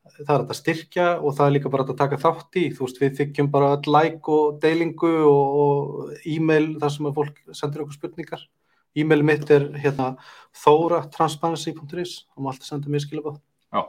Það 0.10 0.30
er 0.34 0.44
þetta 0.44 0.56
styrkja 0.58 1.08
og 1.22 1.34
það 1.36 1.46
er 1.46 1.54
líka 1.58 1.70
bara 1.72 1.84
að 1.84 1.98
taka 2.00 2.18
þátt 2.18 2.56
í. 2.56 2.64
Þú 2.72 2.86
veist, 2.86 3.00
við 3.02 3.18
þykjum 3.20 3.50
bara 3.52 3.72
like 3.86 4.30
og 4.32 4.62
deilingu 4.64 5.12
og, 5.28 6.14
e-mail 6.26 6.80
þar 6.80 6.90
sem 6.96 7.06
að 7.10 7.18
fólk 7.20 7.42
sendur 7.52 7.84
okkur 7.84 7.98
spurningar. 7.98 8.46
E-mail 8.98 9.24
mitt 9.26 9.50
er 9.54 9.70
hérna 9.78 10.16
þóra.transparency.is 10.64 12.16
og 12.36 12.44
maður 12.44 12.56
alltaf 12.56 12.70
senda 12.70 12.92
mér 12.92 13.06
skilabóð. 13.06 13.38
Já, 13.70 13.84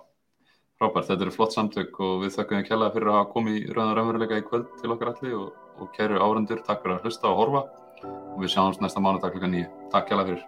frábært, 0.80 1.08
þetta 1.08 1.26
eru 1.26 1.34
flott 1.36 1.56
samtök 1.56 2.00
og 2.04 2.26
við 2.26 2.36
þakkum 2.36 2.60
þér 2.60 2.68
kjærlega 2.68 2.96
fyrir 2.96 3.12
að 3.12 3.18
hafa 3.20 3.32
komið 3.34 3.58
í 3.60 3.64
rauðan 3.72 3.96
raunveruleika 3.98 4.42
í 4.42 4.46
kvöld 4.50 4.68
til 4.82 4.92
okkar 4.94 5.14
allir 5.14 5.38
og, 5.40 5.48
og 5.80 5.90
kæru 5.96 6.20
árendur, 6.20 6.62
takk 6.66 6.84
fyrir 6.84 6.98
að 6.98 7.08
hlusta 7.08 7.32
og 7.32 7.42
horfa 7.44 7.64
og 8.04 8.38
við 8.44 8.54
sjáumst 8.54 8.84
næsta 8.84 9.02
mánudag 9.02 9.34
klukkan 9.34 9.56
nýju. 9.56 9.72
Takk 9.92 10.08
kjærlega 10.12 10.34
fyrir. 10.34 10.46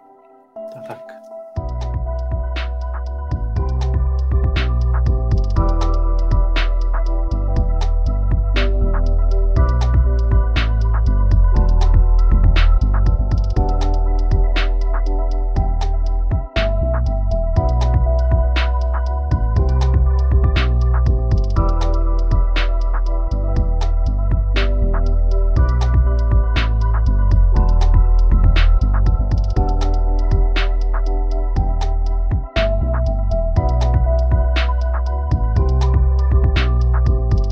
Takk. 0.87 1.12